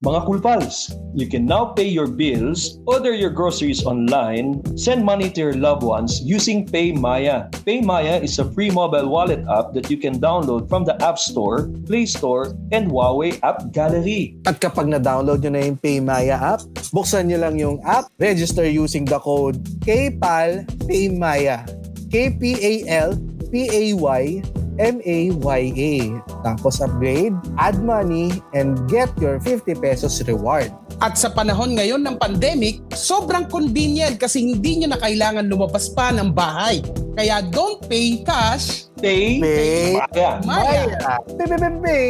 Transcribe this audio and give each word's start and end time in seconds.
Mga 0.00 0.24
cool 0.24 0.40
pals, 0.40 0.96
you 1.12 1.28
can 1.28 1.44
now 1.44 1.76
pay 1.76 1.84
your 1.84 2.08
bills, 2.08 2.80
order 2.88 3.12
your 3.12 3.28
groceries 3.28 3.84
online, 3.84 4.64
send 4.72 5.04
money 5.04 5.28
to 5.28 5.44
your 5.44 5.52
loved 5.52 5.84
ones 5.84 6.24
using 6.24 6.64
PayMaya. 6.64 7.52
PayMaya 7.68 8.16
is 8.24 8.40
a 8.40 8.48
free 8.56 8.72
mobile 8.72 9.12
wallet 9.12 9.44
app 9.52 9.76
that 9.76 9.92
you 9.92 10.00
can 10.00 10.16
download 10.16 10.72
from 10.72 10.88
the 10.88 10.96
App 11.04 11.20
Store, 11.20 11.68
Play 11.84 12.08
Store, 12.08 12.56
and 12.72 12.88
Huawei 12.88 13.36
App 13.44 13.76
Gallery. 13.76 14.40
At 14.48 14.64
kapag 14.64 14.88
na-download 14.88 15.44
nyo 15.44 15.52
na 15.52 15.68
yung 15.68 15.76
PayMaya 15.76 16.56
app, 16.56 16.64
buksan 16.96 17.28
nyo 17.28 17.36
lang 17.36 17.60
yung 17.60 17.76
app, 17.84 18.08
register 18.16 18.64
using 18.64 19.04
the 19.04 19.20
code 19.20 19.60
KPAL 19.84 20.64
PayMaya. 20.88 21.68
K-P-A-L 22.08 23.20
P-A-Y 23.52 24.42
M-A-Y-A. 24.80 25.94
Tapos 26.40 26.80
upgrade, 26.80 27.36
add 27.60 27.84
money, 27.84 28.40
and 28.56 28.80
get 28.88 29.12
your 29.20 29.36
50 29.36 29.76
pesos 29.76 30.24
reward. 30.24 30.72
At 31.04 31.20
sa 31.20 31.28
panahon 31.28 31.76
ngayon 31.76 32.00
ng 32.00 32.16
pandemic, 32.16 32.80
sobrang 32.96 33.44
convenient 33.48 34.16
kasi 34.16 34.40
hindi 34.40 34.80
nyo 34.80 34.96
na 34.96 35.00
kailangan 35.00 35.44
lumabas 35.44 35.92
pa 35.92 36.08
ng 36.16 36.32
bahay. 36.32 36.80
Kaya 37.14 37.44
don't 37.44 37.84
pay 37.84 38.24
cash, 38.24 38.88
Pay, 39.00 39.40
Pay 39.40 39.96
Maya. 39.96 40.30
Maya. 40.44 41.16
Pay, 41.36 41.46
pay, 41.48 41.56
pay, 41.56 41.72
pay. 41.80 42.08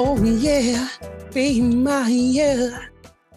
Oh 0.00 0.16
yeah, 0.20 0.88
pay 1.32 1.60
Maya. 1.60 2.88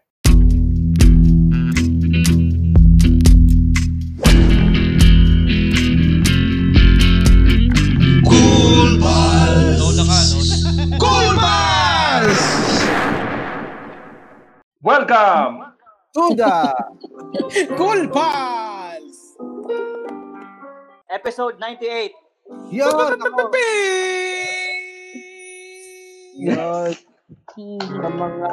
Welcome! 14.90 15.70
To 16.18 16.34
the 16.34 16.57
Cool 17.77 18.09
Pals! 18.09 19.37
Episode 21.13 21.62
98. 21.62 22.09
Yun! 22.73 22.90
Ako, 23.21 23.54
yun. 26.41 26.91
Sa 27.85 28.10
mga 28.10 28.51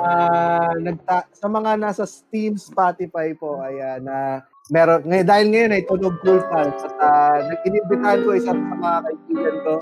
nagta 0.84 1.24
sa 1.32 1.48
mga 1.48 1.70
nasa 1.80 2.04
Steam, 2.04 2.60
Spotify 2.60 3.32
po 3.32 3.56
ayan 3.64 4.04
na 4.04 4.44
meron 4.68 5.08
ngay 5.08 5.24
dahil 5.24 5.48
ngayon 5.48 5.72
ay 5.72 5.88
tunog 5.88 6.20
cool 6.20 6.44
pals 6.52 6.84
at 6.84 7.00
uh, 7.00 7.48
nag-inibitahan 7.48 8.20
ko 8.20 8.36
isa 8.36 8.52
sa 8.52 8.76
mga 8.76 9.08
kaibigan 9.08 9.56
ko 9.64 9.74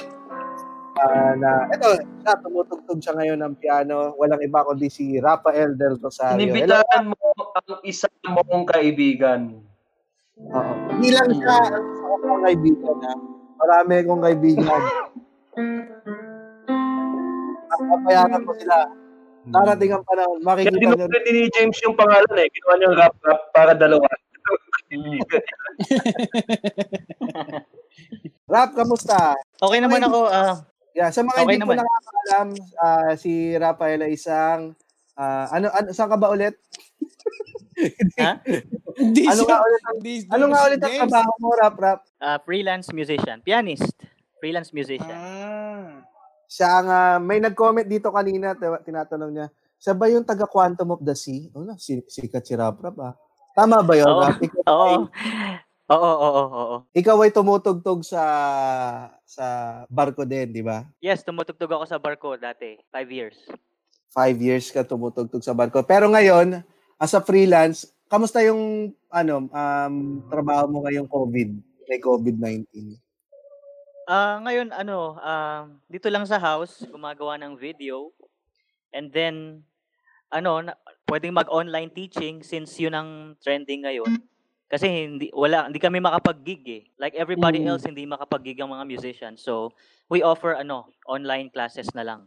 ah, 0.99 1.35
na 1.35 1.67
eto 1.75 1.89
siya 2.23 2.33
tumutugtog 2.41 2.99
siya 3.03 3.15
ngayon 3.19 3.39
ng 3.43 3.55
piano 3.59 4.15
walang 4.15 4.41
iba 4.43 4.63
kundi 4.63 4.89
si 4.91 5.19
Rafael 5.19 5.75
Del 5.75 5.99
Rosario. 5.99 6.39
Inibitahan 6.39 7.11
mo 7.11 7.19
ang 7.59 7.83
isa 7.83 8.07
mong 8.27 8.67
kaibigan. 8.71 9.59
Oo. 10.39 10.73
Hindi 10.95 11.11
lang 11.15 11.29
siya 11.31 11.57
ang 11.75 11.85
isa 11.85 12.07
kong 12.07 12.43
kaibigan 12.47 12.97
ha. 13.03 13.15
Marami 13.55 13.93
akong 14.03 14.23
kaibigan. 14.23 14.83
Papayagan 17.75 18.43
ko 18.47 18.53
sila. 18.59 18.77
Darating 19.45 19.93
ang 19.93 20.01
panahon, 20.09 20.41
Kaya 20.41 20.49
makikita 20.57 20.73
nyo. 20.73 20.97
dinugtod 20.97 21.23
ni 21.29 21.53
James 21.53 21.77
yung 21.85 21.97
pangalan 22.01 22.33
eh. 22.41 22.49
Ginawa 22.49 22.75
niyang 22.81 22.97
rap-rap 22.97 23.41
para 23.53 23.77
dalawa. 23.77 24.09
Rap, 28.49 28.73
kamusta? 28.73 29.37
Okay 29.61 29.85
naman 29.85 30.01
ako. 30.01 30.33
ah 30.33 30.65
Yeah, 30.95 31.11
sa 31.11 31.27
mga 31.27 31.43
Okay 31.43 31.59
hindi 31.59 31.67
po 31.67 31.75
naman. 31.75 31.83
nakakaalam, 31.83 32.49
ah, 32.79 33.13
si 33.19 33.33
Rafael 33.59 34.01
ay 34.07 34.15
isang 34.15 34.79
ah, 35.19 35.51
ano, 35.51 35.67
ano 35.75 35.91
saan 35.91 36.11
ka 36.11 36.19
ba 36.19 36.31
ulit? 36.31 36.55
ha? 38.23 38.39
Ano 39.27 39.43
nga 39.43 39.59
ulit 39.59 39.83
ang 39.83 39.99
hindi- 39.99 40.31
ano 40.31 40.45
nga 40.55 40.61
ulit 40.71 40.79
ang 40.79 40.95
trabaho 41.03 41.33
mo, 41.43 41.49
Rap 41.59 41.77
Rap? 41.83 42.01
Ah, 42.23 42.39
freelance 42.39 42.95
musician. 42.95 43.43
Pianist. 43.43 43.91
Freelance 44.39 44.71
musician. 44.71 45.19
Ah. 45.19 46.07
Siya 46.47 46.69
ang 46.79 46.87
ah, 46.87 47.19
may 47.19 47.43
nag-comment 47.43 47.91
dito 47.91 48.15
kanina, 48.15 48.55
tinatanong 48.87 49.33
niya, 49.35 49.47
siya 49.83 49.99
ba 49.99 50.07
yung 50.07 50.23
taga 50.23 50.47
Quantum 50.47 50.95
of 50.95 51.03
the 51.03 51.19
Sea? 51.19 51.51
Oh, 51.59 51.67
na, 51.67 51.75
si, 51.75 51.99
sikat 52.07 52.47
si 52.47 52.55
Rap 52.55 52.79
Rap 52.79 52.97
ah. 53.03 53.19
Tama 53.55 53.83
ba 53.83 53.95
yun, 53.99 54.07
Oo. 54.07 54.23
Rap? 54.23 54.39
Ikaw, 54.39 54.89
Oo. 55.85 56.01
Oo, 56.01 56.43
oo, 56.49 56.77
ikaw 56.97 57.21
ay 57.21 57.29
tumutugtog 57.29 58.01
sa 58.09 58.25
sa 59.29 59.47
barko 59.93 60.25
din, 60.25 60.49
di 60.49 60.65
ba? 60.65 60.89
Yes, 61.05 61.21
tumutugtog 61.21 61.77
ako 61.77 61.85
sa 61.85 62.01
barko 62.01 62.41
dati. 62.41 62.81
Five 62.89 63.13
years. 63.13 63.37
Five 64.09 64.41
years 64.41 64.73
ka 64.73 64.81
tumutugtog 64.81 65.45
sa 65.45 65.53
barko. 65.53 65.85
Pero 65.85 66.09
ngayon, 66.09 66.65
as 66.97 67.13
a 67.13 67.21
freelance, 67.21 67.85
kamusta 68.09 68.41
yung 68.41 68.97
ano 69.13 69.45
um, 69.53 70.25
trabaho 70.33 70.65
mo 70.73 70.89
ngayong 70.89 71.05
COVID? 71.05 71.51
May 71.85 72.01
COVID-19. 72.01 72.65
Ah, 74.09 74.41
ngayon 74.41 74.73
ano, 74.73 75.21
um, 75.21 75.65
dito 75.93 76.09
lang 76.09 76.25
sa 76.25 76.41
house, 76.41 76.81
gumagawa 76.89 77.37
ng 77.45 77.61
video. 77.61 78.09
And 78.89 79.13
then 79.13 79.69
ano, 80.33 80.65
na, 80.65 80.81
pwedeng 81.13 81.37
mag-online 81.37 81.93
teaching 81.93 82.41
since 82.41 82.81
yun 82.81 82.97
ang 82.97 83.37
trending 83.45 83.85
ngayon. 83.85 84.25
Kasi 84.75 84.91
hindi 84.91 85.31
wala 85.31 85.71
hindi 85.71 85.79
kami 85.79 86.03
makapag-gig 86.03 86.63
eh. 86.67 86.83
Like 86.99 87.15
everybody 87.15 87.63
Mm. 87.63 87.71
else 87.79 87.87
hindi 87.87 88.03
makapag-gig 88.11 88.59
ang 88.59 88.75
mga 88.75 88.91
musicians. 88.91 89.39
So, 89.39 89.71
we 90.11 90.27
offer 90.27 90.59
ano, 90.59 90.91
online 91.07 91.47
classes 91.55 91.87
na 91.95 92.03
lang. 92.03 92.27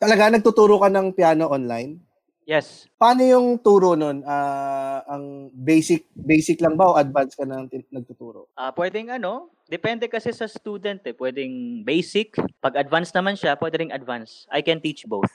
Talaga, 0.00 0.32
nagtuturo 0.32 0.80
ka 0.80 0.88
ng 0.88 1.12
piano 1.12 1.52
online? 1.52 2.00
Yes. 2.48 2.88
Paano 2.96 3.22
yung 3.22 3.60
turo 3.60 3.92
nun? 3.92 4.24
Ah, 4.24 5.04
ang 5.04 5.52
basic 5.52 6.08
basic 6.16 6.64
lang 6.64 6.80
ba 6.80 6.90
o 6.90 6.96
advanced 6.96 7.36
ka 7.36 7.44
na 7.44 7.68
nagtuturo? 7.68 8.48
Ah, 8.56 8.72
pwedeng 8.72 9.12
ano, 9.12 9.52
depende 9.68 10.08
kasi 10.08 10.32
sa 10.32 10.48
student 10.48 10.98
eh. 11.04 11.12
Pwedeng 11.12 11.84
basic. 11.84 12.40
Pag 12.58 12.80
advanced 12.80 13.12
naman 13.12 13.36
siya, 13.36 13.52
pwede 13.60 13.78
ring 13.78 13.92
advanced. 13.92 14.48
I 14.48 14.64
can 14.64 14.80
teach 14.80 15.04
both. 15.04 15.28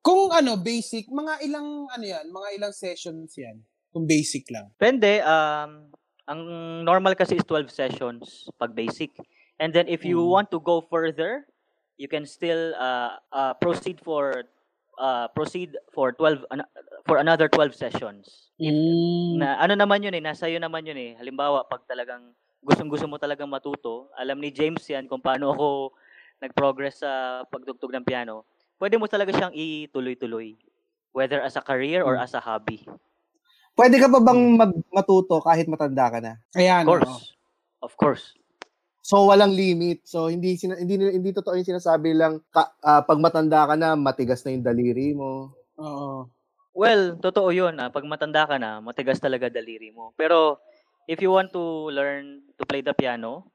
Kung 0.00 0.30
ano, 0.32 0.54
basic, 0.56 1.10
mga 1.12 1.44
ilang, 1.44 1.90
ano 1.92 2.04
yan, 2.06 2.30
mga 2.30 2.48
ilang 2.56 2.72
sessions 2.72 3.36
yan? 3.36 3.60
Kung 3.90 4.06
basic 4.06 4.46
lang. 4.50 4.70
Depende. 4.78 5.18
Um, 5.22 5.90
ang 6.24 6.40
normal 6.86 7.18
kasi 7.18 7.34
is 7.34 7.46
12 7.46 7.70
sessions 7.70 8.46
pag 8.54 8.70
basic. 8.70 9.10
And 9.58 9.74
then 9.74 9.90
if 9.90 10.06
you 10.06 10.22
Mm. 10.22 10.30
want 10.30 10.48
to 10.54 10.62
go 10.62 10.78
further, 10.80 11.44
you 11.98 12.06
can 12.06 12.24
still 12.24 12.72
uh, 12.78 13.18
uh, 13.28 13.52
proceed 13.58 13.98
for 14.00 14.46
uh, 14.96 15.26
proceed 15.34 15.74
for 15.92 16.12
12 16.14 16.46
an- 16.54 16.70
for 17.04 17.18
another 17.18 17.50
12 17.50 17.74
sessions. 17.74 18.54
Mm. 18.62 19.42
Na 19.42 19.58
ano 19.58 19.74
naman 19.74 20.06
yun 20.06 20.14
eh, 20.14 20.22
nasa 20.22 20.46
iyo 20.46 20.62
naman 20.62 20.86
yun 20.86 20.96
eh. 20.96 21.12
Halimbawa, 21.18 21.66
pag 21.66 21.82
talagang 21.84 22.30
gustong-gusto 22.62 23.08
mo 23.08 23.16
talagang 23.18 23.48
matuto, 23.50 24.12
alam 24.14 24.38
ni 24.38 24.52
James 24.52 24.84
yan 24.86 25.08
kung 25.08 25.20
paano 25.20 25.50
ako 25.50 25.96
nag-progress 26.40 27.02
sa 27.02 27.42
pagtugtog 27.48 27.92
ng 27.92 28.04
piano. 28.06 28.44
Pwede 28.80 28.96
mo 28.96 29.04
talaga 29.04 29.32
siyang 29.34 29.52
ituloy-tuloy. 29.52 30.56
Whether 31.12 31.42
as 31.42 31.58
a 31.58 31.64
career 31.64 32.00
or 32.00 32.16
Mm. 32.16 32.24
as 32.24 32.32
a 32.32 32.40
hobby. 32.40 32.86
Pwede 33.80 33.96
ka 33.96 34.06
pa 34.06 34.20
bang 34.20 34.40
mag- 34.54 34.84
matuto 34.92 35.40
kahit 35.40 35.64
matanda 35.64 36.04
ka 36.06 36.18
na? 36.20 36.36
Ayan, 36.52 36.84
Of 36.84 36.90
course. 36.90 37.08
oo. 37.08 37.20
Of 37.80 37.92
course. 37.96 38.24
So 39.00 39.24
walang 39.24 39.56
limit. 39.56 40.04
So 40.04 40.28
hindi 40.28 40.54
sina- 40.54 40.76
hindi 40.76 41.00
hindi 41.00 41.32
totoo 41.32 41.56
yung 41.56 41.64
sinasabi 41.66 42.12
lang 42.12 42.44
ka- 42.46 42.76
ah, 42.78 43.00
pag 43.00 43.16
matanda 43.16 43.64
ka 43.64 43.74
na 43.74 43.96
matigas 43.96 44.44
na 44.44 44.52
yung 44.52 44.62
daliri 44.62 45.16
mo. 45.16 45.48
Oo. 45.80 46.28
Well, 46.70 47.16
totoo 47.16 47.50
yun. 47.50 47.80
Ah. 47.80 47.88
Pag 47.88 48.04
matanda 48.04 48.44
ka 48.44 48.54
na, 48.54 48.78
matigas 48.78 49.18
talaga 49.18 49.50
daliri 49.50 49.90
mo. 49.90 50.14
Pero, 50.14 50.62
if 51.04 51.18
you 51.18 51.32
want 51.32 51.50
to 51.50 51.60
learn 51.90 52.44
to 52.54 52.62
play 52.62 52.78
the 52.78 52.92
piano, 52.92 53.48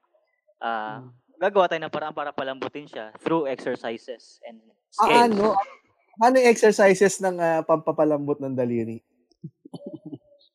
ah, 0.58 1.00
gagawa 1.38 1.64
tayo 1.64 1.80
ng 1.80 1.94
paraan 1.94 2.12
para 2.12 2.34
palambutin 2.34 2.84
siya 2.84 3.14
through 3.16 3.46
exercises 3.46 4.42
and 4.42 4.60
Ah, 4.98 5.06
scales. 5.06 5.22
ano? 5.32 5.46
Ano 6.18 6.34
yung 6.34 6.50
exercises 6.50 7.16
ng 7.20 7.36
ah, 7.38 7.62
pampapalambot 7.62 8.36
ng 8.36 8.52
daliri? 8.52 9.00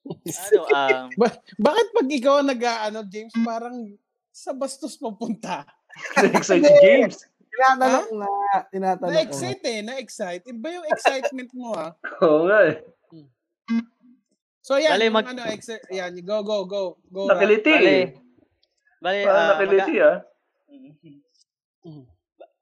Ano, 0.01 0.61
um, 0.65 1.07
Bakit 1.57 1.87
pag 1.93 2.07
ikaw 2.09 2.41
nag 2.41 2.61
ano, 2.61 3.05
James, 3.05 3.33
parang 3.41 3.93
sa 4.33 4.51
bastos 4.51 4.97
papunta? 4.97 5.61
Excited 6.17 6.65
si 6.65 6.79
James. 6.81 7.15
Tinatanong 7.51 8.09
nga, 8.15 8.57
tinatanong. 8.71 9.11
Na-excite 9.11 9.63
eh, 9.67 9.79
na-excite. 9.83 10.43
Iba 10.47 10.67
yung 10.71 10.87
excitement 10.87 11.51
mo 11.51 11.75
ah. 11.75 11.91
Oo 12.23 12.47
nga 12.47 12.59
eh. 12.65 12.75
So 14.61 14.77
yan, 14.77 14.93
Bale, 14.95 15.05
yung 15.09 15.17
mag- 15.17 15.29
ano, 15.29 15.41
exer- 15.49 15.83
yan, 15.89 16.15
go, 16.21 16.41
go, 16.41 16.63
go. 16.63 16.95
go 17.09 17.27
Rap. 17.27 17.37
Nakiliti 17.37 17.73
bale, 17.75 17.91
eh. 17.91 18.05
bale, 19.01 19.19
Parang 19.25 19.35
ah, 19.35 19.49
nakiliti 19.51 19.93
maga- 19.93 20.05
ah. 20.07 20.17
Mm. 21.81 22.03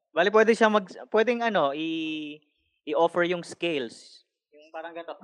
Bale, 0.09 0.29
pwede 0.31 0.51
siya 0.55 0.71
mag, 0.71 0.87
pwedeng 1.11 1.39
ano, 1.43 1.75
i, 1.75 1.87
i-offer 2.83 3.27
yung 3.29 3.43
scales. 3.45 4.23
Yung 4.49 4.71
parang 4.71 4.95
gato. 4.95 5.15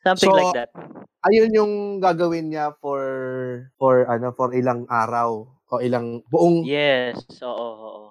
Something 0.00 0.32
So, 0.32 0.36
like 0.36 0.56
that. 0.56 0.70
Ayun 1.28 1.52
yung 1.52 1.72
gagawin 2.00 2.48
niya 2.48 2.72
for 2.80 3.04
for 3.76 4.08
ano 4.08 4.32
for 4.32 4.56
ilang 4.56 4.88
araw 4.88 5.44
o 5.44 5.74
ilang 5.84 6.24
buong 6.32 6.64
Yes. 6.64 7.20
Oo, 7.44 7.68
oo. 7.76 8.04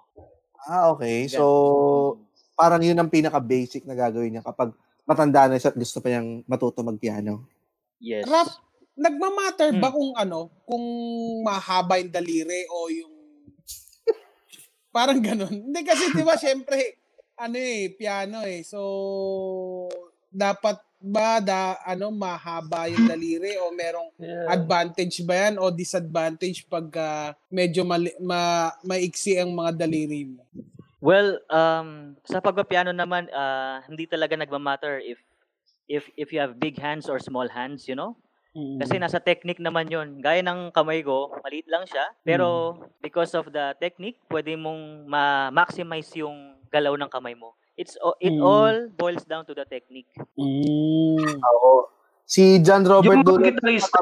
Ah, 0.70 0.94
okay. 0.94 1.26
So 1.26 2.22
parang 2.54 2.86
yun 2.86 3.00
ang 3.02 3.10
pinaka 3.10 3.42
basic 3.42 3.90
na 3.90 3.98
gagawin 3.98 4.38
niya 4.38 4.46
kapag 4.46 4.70
matanda 5.10 5.50
na 5.50 5.58
siya 5.58 5.74
at 5.74 5.80
gusto 5.82 5.98
pa 6.06 6.14
niyang 6.14 6.46
matuto 6.46 6.86
magpiano. 6.86 7.50
Yes. 7.98 8.30
Rap, 8.30 8.46
nagmamatter 8.94 9.74
ba 9.82 9.90
Hmm. 9.90 9.96
kung 9.98 10.12
ano, 10.14 10.40
kung 10.70 10.86
mahaba 11.42 11.98
yung 11.98 12.14
daliri 12.14 12.70
o 12.70 12.94
yung 12.94 13.09
parang 14.90 15.22
ganun. 15.22 15.70
Hindi 15.70 15.82
kasi 15.86 16.14
'di 16.14 16.24
ba 16.26 16.36
syempre 16.36 17.00
ano 17.40 17.58
eh 17.58 17.94
piano 17.96 18.44
eh. 18.44 18.62
So 18.68 18.80
dapat 20.30 20.78
ba 21.00 21.40
da 21.40 21.80
ano 21.88 22.12
mahaba 22.12 22.92
yung 22.92 23.08
daliri 23.08 23.56
o 23.64 23.72
merong 23.72 24.12
advantage 24.52 25.24
ba 25.24 25.48
yan 25.48 25.56
o 25.56 25.72
disadvantage 25.72 26.68
pag 26.68 26.92
ah, 27.00 27.32
medyo 27.48 27.88
mali, 27.88 28.12
ma, 28.20 28.68
maiksi 28.84 29.40
ang 29.40 29.56
mga 29.56 29.88
daliri 29.88 30.28
mo? 30.28 30.44
Well, 31.00 31.40
um, 31.48 32.20
sa 32.28 32.44
pagpapiano 32.44 32.92
naman, 32.92 33.32
ah, 33.32 33.80
hindi 33.88 34.04
talaga 34.04 34.36
nagmamatter 34.36 35.00
if 35.00 35.24
if 35.88 36.12
if 36.20 36.36
you 36.36 36.44
have 36.44 36.60
big 36.60 36.76
hands 36.76 37.08
or 37.08 37.18
small 37.24 37.48
hands, 37.48 37.88
you 37.88 37.96
know? 37.96 38.20
Kasi 38.52 38.98
nasa 38.98 39.22
technique 39.22 39.62
naman 39.62 39.86
yon. 39.88 40.20
Gaya 40.20 40.42
ng 40.42 40.74
kamay 40.74 41.06
ko, 41.06 41.30
maliit 41.40 41.70
lang 41.70 41.86
siya. 41.86 42.02
Pero 42.26 42.76
because 43.00 43.38
of 43.38 43.48
the 43.54 43.78
technique, 43.78 44.18
pwede 44.28 44.58
mong 44.58 45.06
ma-maximize 45.06 46.10
yung 46.18 46.58
galaw 46.68 46.98
ng 46.98 47.08
kamay 47.08 47.38
mo. 47.38 47.54
It's 47.74 47.96
o- 47.98 48.18
it 48.20 48.34
Mm. 48.34 48.44
all 48.44 48.76
boils 48.92 49.24
down 49.24 49.46
to 49.46 49.54
the 49.54 49.64
technique. 49.64 50.10
Mm. 50.36 51.40
Oo. 51.40 51.88
Si 52.26 52.60
John 52.60 52.84
Robert 52.84 53.16
Yung 53.16 53.24
mga 53.24 53.56
gitarista, 53.56 54.02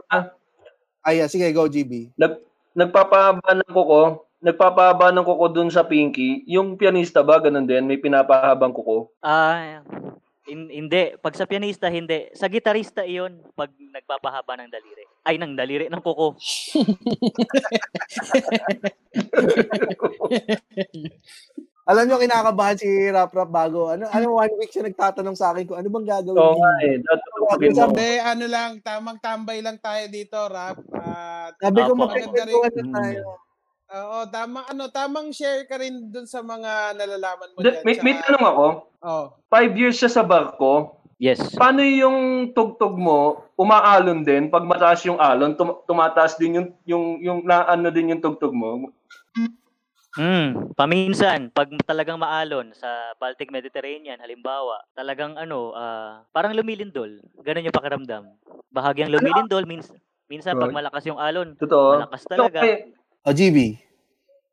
Ay, 0.99 1.23
ah, 1.23 1.29
sige, 1.31 1.47
go 1.51 1.63
GB. 1.63 2.11
nag, 2.15 2.43
nagpapahaba 2.73 3.55
ng 3.55 3.71
kuko, 3.71 4.27
nagpapahaba 4.37 5.15
ng 5.15 5.23
kuko 5.23 5.45
dun 5.47 5.71
sa 5.71 5.87
Pinky. 5.87 6.43
Yung 6.45 6.75
pianista 6.75 7.23
ba, 7.23 7.39
ganun 7.39 7.63
din? 7.63 7.87
May 7.87 7.95
pinapahabang 7.95 8.75
kuko? 8.75 9.15
Ah, 9.19 9.79
hin- 10.47 10.71
hindi. 10.71 11.13
Pag 11.17 11.35
sa 11.35 11.43
pianista, 11.43 11.85
hindi. 11.87 12.31
Sa 12.31 12.47
gitarista 12.47 13.03
iyon, 13.03 13.43
pag 13.53 13.69
nagpapahaba 13.69 14.57
ng 14.57 14.71
daliri. 14.71 15.03
Ay, 15.21 15.35
ng 15.35 15.53
daliri, 15.53 15.85
ng 15.87 15.99
kuko. 15.99 16.33
Alam 21.87 22.03
niyo, 22.03 22.19
kinakabahan 22.19 22.75
si 22.75 22.87
Rap 23.07 23.31
Rap 23.31 23.47
bago. 23.47 23.87
Ano, 23.87 24.11
ano 24.11 24.35
one 24.35 24.59
week 24.59 24.75
siya 24.75 24.83
nagtatanong 24.83 25.39
sa 25.39 25.55
akin 25.55 25.63
kung 25.63 25.79
ano 25.79 25.87
bang 25.87 26.07
gagawin 26.09 26.35
Oo 26.35 26.59
nga 26.59 26.73
eh. 26.83 26.99
Mo. 26.99 27.55
Hindi, 27.55 28.11
ano 28.19 28.45
lang, 28.45 28.83
tamang 28.83 29.23
tambay 29.23 29.63
lang 29.63 29.79
tayo 29.79 30.03
dito, 30.11 30.35
Rap. 30.51 30.83
At 30.91 31.55
Sabi 31.55 31.79
ko, 31.79 31.95
Apo. 31.95 32.03
magkikwentuhan 32.03 32.73
na 32.75 32.83
Mm. 32.83 32.91
tayo. 32.91 33.23
Oo, 33.87 34.27
tamang 34.27 34.67
ano, 34.67 34.91
tamang 34.91 35.31
share 35.31 35.63
ka 35.63 35.79
rin 35.79 36.11
dun 36.11 36.27
sa 36.27 36.43
mga 36.43 36.99
nalalaman 36.99 37.55
mo 37.55 37.63
Di- 37.63 37.71
diyan. 37.71 37.83
May, 37.87 37.95
may 38.03 38.15
tanong 38.19 38.43
ako. 38.43 38.67
Oh. 38.99 39.25
Five 39.47 39.71
years 39.79 39.95
siya 39.95 40.11
sa 40.11 40.27
barko. 40.27 40.99
Yes. 41.17 41.55
Paano 41.55 41.81
yung 41.81 42.51
tugtog 42.51 42.99
mo, 42.99 43.47
umaalon 43.57 44.21
din? 44.27 44.51
Pag 44.51 44.67
mataas 44.67 45.01
yung 45.07 45.17
alon, 45.17 45.55
tum- 45.57 45.81
tumataas 45.87 46.37
din 46.37 46.61
yung, 46.61 46.67
yung, 46.85 47.05
yung 47.23 47.39
na, 47.47 47.65
ano 47.65 47.89
din 47.89 48.11
yung 48.13 48.21
tugtog 48.21 48.53
mo? 48.53 48.91
Hmm, 50.17 50.73
paminsan 50.73 51.53
pag 51.53 51.69
talagang 51.85 52.17
maalon 52.17 52.73
sa 52.73 53.13
Baltic 53.21 53.53
Mediterranean 53.53 54.17
halimbawa, 54.17 54.81
talagang 54.97 55.37
ano, 55.37 55.77
ah, 55.77 56.25
parang 56.33 56.57
lumilindol. 56.57 57.21
Ganun 57.45 57.69
yung 57.69 57.77
pakiramdam. 57.77 58.23
Bahagyang 58.73 59.13
lumilindol 59.13 59.63
means 59.69 59.93
minsan 60.27 60.57
pag 60.57 60.73
malakas 60.75 61.05
yung 61.07 61.21
alon, 61.21 61.55
Totoo. 61.55 62.01
malakas 62.03 62.25
talaga. 62.27 62.59
Okay. 62.61 62.97
O, 63.27 63.35
GB. 63.35 63.75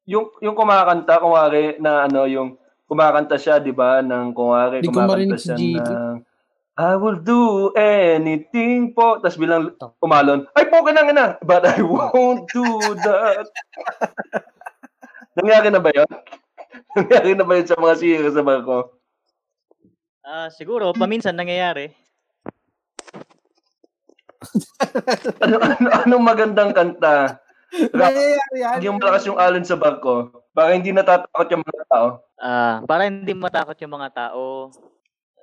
yung 0.05 0.35
yung 0.43 0.53
kumakanta 0.59 1.23
kumare 1.23 1.79
na 1.79 2.11
ano 2.11 2.26
yung 2.26 2.59
kumakanta 2.91 3.38
siya 3.38 3.62
'di 3.62 3.73
ba 3.73 4.03
ng 4.05 4.35
kumare 4.37 4.82
Di 4.82 4.91
kumakanta 4.91 5.38
si 5.38 5.49
siya 5.49 5.56
Gigi. 5.56 5.94
ng 5.94 6.19
I 6.75 6.99
will 6.99 7.23
do 7.23 7.71
anything 7.79 8.91
po 8.93 9.23
tapos 9.23 9.38
bilang 9.38 9.73
umalon 10.03 10.44
ay 10.59 10.67
po 10.67 10.82
na 10.91 11.06
na 11.06 11.38
but 11.47 11.62
I 11.65 11.81
won't 11.87 12.50
do 12.50 12.67
that 13.06 13.47
Nangyari 15.35 15.69
na 15.71 15.82
ba 15.82 15.91
yun? 15.91 16.11
Nangyari 16.99 17.31
na 17.35 17.43
ba 17.47 17.59
yun 17.59 17.67
sa 17.67 17.79
mga 17.79 17.94
sira 17.99 18.31
sa 18.31 18.43
barko? 18.47 18.94
Ah, 20.25 20.49
siguro 20.49 20.94
paminsan 20.94 21.35
nangyayari. 21.35 21.91
Ano, 25.43 25.59
ano, 25.59 25.88
anong 26.06 26.25
magandang 26.25 26.71
kanta? 26.71 27.44
Nangyayari 27.75 28.56
yan. 28.59 28.79
yung 28.87 28.97
malakas 29.03 29.26
yung 29.26 29.38
alon 29.38 29.67
sa 29.67 29.75
barko 29.75 30.31
para 30.55 30.75
hindi 30.79 30.94
natatakot 30.94 31.49
yung 31.50 31.65
mga 31.67 31.85
tao. 31.91 32.23
Ah, 32.38 32.79
para 32.87 33.11
hindi 33.11 33.35
matakot 33.35 33.75
yung 33.82 33.94
mga 33.99 34.11
tao, 34.15 34.71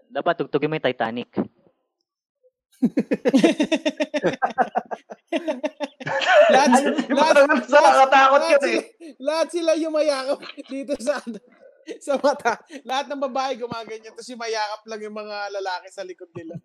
dapat 0.07 0.39
tugtugin 0.39 0.71
mo 0.71 0.79
yung 0.79 0.87
Titanic. 0.87 1.27
lahat, 6.51 6.71
lahat, 7.13 7.35
nakakatakot 7.69 8.41
lahat, 8.41 8.49
yun 8.49 8.57
eh. 8.57 8.65
sila, 8.65 8.81
lahat 9.21 9.47
sila 9.53 9.71
yumayakap 9.77 10.39
dito 10.71 10.97
sa 10.97 11.21
ano, 11.21 11.37
sa 12.01 12.17
mata. 12.17 12.57
Lahat 12.87 13.05
ng 13.11 13.21
babae 13.29 13.59
gumaganyan 13.59 14.15
tapos 14.15 14.29
yumayakap 14.33 14.81
lang 14.89 15.01
yung 15.05 15.13
mga 15.13 15.37
lalaki 15.53 15.87
sa 15.93 16.01
likod 16.01 16.31
nila. 16.33 16.57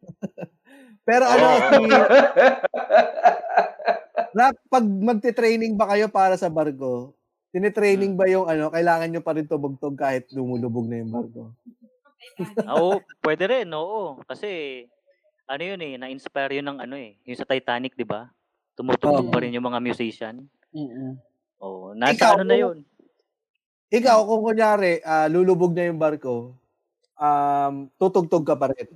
Pero 1.09 1.25
ano, 1.29 1.47
si 1.71 1.77
Rap, 4.37 4.57
pag 4.69 4.85
magte-training 4.85 5.79
ba 5.79 5.89
kayo 5.93 6.13
para 6.13 6.37
sa 6.37 6.53
barko, 6.53 7.17
tinitraining 7.55 8.19
ba 8.19 8.29
yung 8.29 8.45
ano, 8.45 8.69
kailangan 8.69 9.09
nyo 9.09 9.23
pa 9.25 9.33
rin 9.33 9.49
tumugtog 9.49 9.97
kahit 9.97 10.29
lumulubog 10.37 10.85
na 10.91 11.01
yung 11.01 11.13
barko? 11.13 11.43
Oo, 12.77 13.01
pwede 13.25 13.45
rin, 13.49 13.69
oo. 13.73 14.21
Kasi 14.29 14.83
ano 15.47 15.63
yun 15.63 15.81
eh, 15.81 15.95
na-inspire 15.97 16.59
yun 16.59 16.67
ng 16.69 16.79
ano 16.85 16.99
eh, 16.99 17.17
yung 17.25 17.39
sa 17.39 17.47
Titanic, 17.47 17.95
'di 17.95 18.05
ba? 18.05 18.29
Tumutugtog 18.77 19.31
Oo. 19.31 19.33
pa 19.33 19.41
rin 19.41 19.55
yung 19.55 19.65
mga 19.65 19.81
musician. 19.81 20.45
Mm-mm. 20.75 21.17
Oo, 21.65 21.97
nasa 21.97 22.13
Ikaw, 22.13 22.33
ano 22.37 22.45
na 22.45 22.57
yun. 22.59 22.79
Ikaw, 23.89 24.19
kung 24.27 24.43
kunyari, 24.45 25.01
ah, 25.01 25.31
lulubog 25.31 25.73
na 25.73 25.89
yung 25.89 25.97
barko, 25.97 26.53
um, 27.17 27.89
tutugtog 27.97 28.45
ka 28.45 28.59
pa 28.59 28.75
rin. 28.75 28.91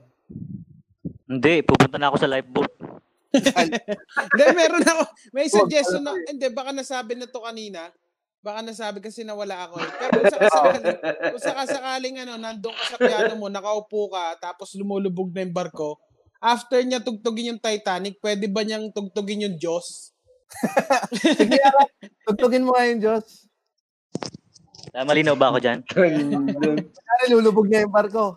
Hindi, 1.30 1.62
pupunta 1.64 1.96
na 1.96 2.10
ako 2.12 2.16
sa 2.20 2.28
lifeboat. 2.28 2.72
Hindi, 4.30 4.44
meron 4.54 4.82
ako. 4.82 5.02
May 5.30 5.46
suggestion 5.46 6.02
na, 6.02 6.14
hindi, 6.26 6.50
baka 6.50 6.74
nasabi 6.74 7.14
na 7.14 7.30
to 7.30 7.38
kanina. 7.38 7.94
Baka 8.40 8.64
nasabi 8.64 9.04
kasi 9.04 9.20
nawala 9.20 9.68
ako 9.68 9.84
eh. 9.84 9.90
Pero 10.00 10.10
kung 10.16 10.32
sakasakaling, 10.32 10.96
kung 11.32 11.44
sakasakaling 11.44 12.16
ano, 12.24 12.32
nandun 12.40 12.72
ka 12.72 12.84
sa 12.96 12.98
piano 12.98 13.32
mo, 13.36 13.52
nakaupo 13.52 14.08
ka, 14.08 14.40
tapos 14.40 14.72
lumulubog 14.80 15.28
na 15.30 15.44
yung 15.44 15.52
barko, 15.52 16.00
after 16.40 16.80
niya 16.80 17.04
tugtugin 17.04 17.54
yung 17.54 17.60
Titanic, 17.60 18.16
pwede 18.24 18.48
ba 18.48 18.64
niyang 18.64 18.88
tugtugin 18.96 19.44
yung 19.44 19.56
Diyos? 19.60 20.16
Sige, 21.38 21.60
tugtugin 22.24 22.64
mo 22.64 22.72
nga 22.72 22.88
yung 22.88 23.00
Diyos. 23.04 23.44
Ah, 24.96 25.04
malinaw 25.06 25.36
ba 25.36 25.52
ako 25.52 25.60
dyan? 25.60 25.78
Kunyari, 25.86 27.24
lulubog 27.30 27.68
na 27.68 27.84
yung 27.84 27.92
barko. 27.94 28.34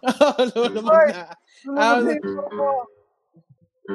lumulubog 0.54 0.86
na. 1.10 1.32
Ah, 1.80 1.98
Lulubog 1.98 2.06
na 2.06 2.14
yung 2.20 2.38
barko. 2.44 2.93
Baka 3.84 3.92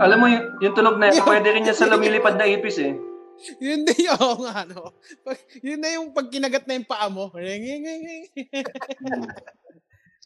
Alam 0.00 0.16
mo, 0.16 0.26
yung, 0.32 0.44
yung 0.64 0.72
tunog 0.72 0.96
na 0.96 1.12
yan, 1.12 1.20
pwede 1.28 1.52
rin 1.52 1.68
yan 1.68 1.76
sa 1.76 1.84
lumilipad 1.84 2.40
na 2.40 2.48
ipis 2.48 2.80
eh. 2.80 2.96
yun 3.60 3.84
din 3.84 4.08
yung 4.08 4.48
ano. 4.64 4.96
Pag, 5.20 5.36
yun 5.60 5.80
na 5.84 6.00
yung 6.00 6.16
pag 6.16 6.32
kinagat 6.32 6.64
na 6.64 6.80
yung 6.80 6.88
paa 6.88 7.12
mo. 7.12 7.28
Ay, 7.36 7.60
hindi, 7.60 8.24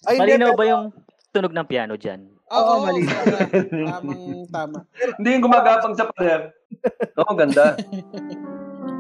Malinaw 0.07 0.55
ba 0.55 0.71
yung 0.71 0.95
tunog 1.35 1.51
ng 1.51 1.67
piano 1.67 1.99
dyan? 1.99 2.34
Oo, 2.53 2.73
mali. 2.85 3.03
tama. 3.09 3.39
Tamang 3.97 4.23
tama. 4.53 4.79
Hindi 5.17 5.29
yung 5.33 5.45
gumagapang 5.49 5.95
sa 5.97 6.05
pader. 6.13 6.53
Oo, 7.21 7.33
ganda. 7.33 7.73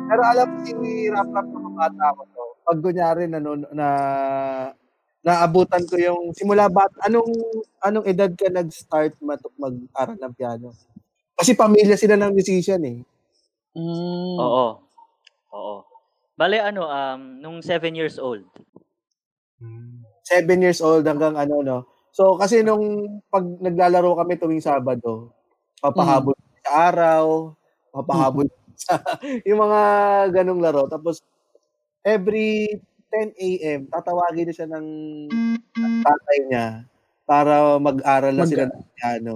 Pero 0.08 0.22
alam 0.24 0.46
mo, 0.48 0.58
si 0.64 0.72
Rap 1.12 1.28
Rap 1.28 1.48
na 1.48 1.70
bata 1.76 2.04
ako 2.16 2.22
to. 2.32 2.44
Pag 2.64 2.78
kunyari, 2.80 3.22
na, 3.28 3.38
na 3.76 3.88
naabutan 5.24 5.84
ko 5.88 5.96
yung 5.96 6.22
simula 6.36 6.68
bat 6.68 6.92
anong 7.04 7.32
anong 7.80 8.04
edad 8.04 8.28
ka 8.32 8.48
nag-start 8.52 9.16
matuk 9.20 9.52
mag-aral 9.60 10.16
ng 10.16 10.34
piano? 10.36 10.72
Kasi 11.36 11.52
pamilya 11.56 11.96
sila 11.96 12.16
ng 12.16 12.32
musician 12.32 12.80
eh. 12.84 13.00
Mm. 13.76 14.36
Oo. 14.40 14.66
Oo. 15.52 15.76
Bale, 16.34 16.58
ano, 16.62 16.88
um, 16.88 17.20
nung 17.40 17.58
seven 17.60 17.92
years 17.94 18.16
old. 18.16 18.44
Seven 20.24 20.64
years 20.64 20.80
old 20.80 21.04
hanggang 21.04 21.36
ano 21.36 21.60
no. 21.60 21.78
So 22.14 22.38
kasi 22.38 22.62
nung 22.62 23.18
pag 23.26 23.42
naglalaro 23.42 24.14
kami 24.14 24.38
tuwing 24.38 24.62
Sabado, 24.62 25.35
papahabol 25.83 26.38
sa 26.62 26.71
araw, 26.90 27.25
papahabol 27.90 28.47
sa 28.78 29.02
yung 29.49 29.61
mga 29.66 29.80
ganong 30.30 30.62
laro. 30.62 30.87
Tapos 30.87 31.18
every 32.06 32.71
10 33.11 33.35
a.m. 33.38 33.80
tatawagin 33.90 34.47
na 34.50 34.54
siya 34.54 34.68
ng, 34.71 34.87
tatay 36.02 36.38
niya 36.50 36.66
para 37.25 37.78
mag-aral 37.80 38.35
na 38.35 38.44
Mag- 38.47 38.50
sila 38.52 38.64
ng 38.71 38.85
piano. 38.94 39.35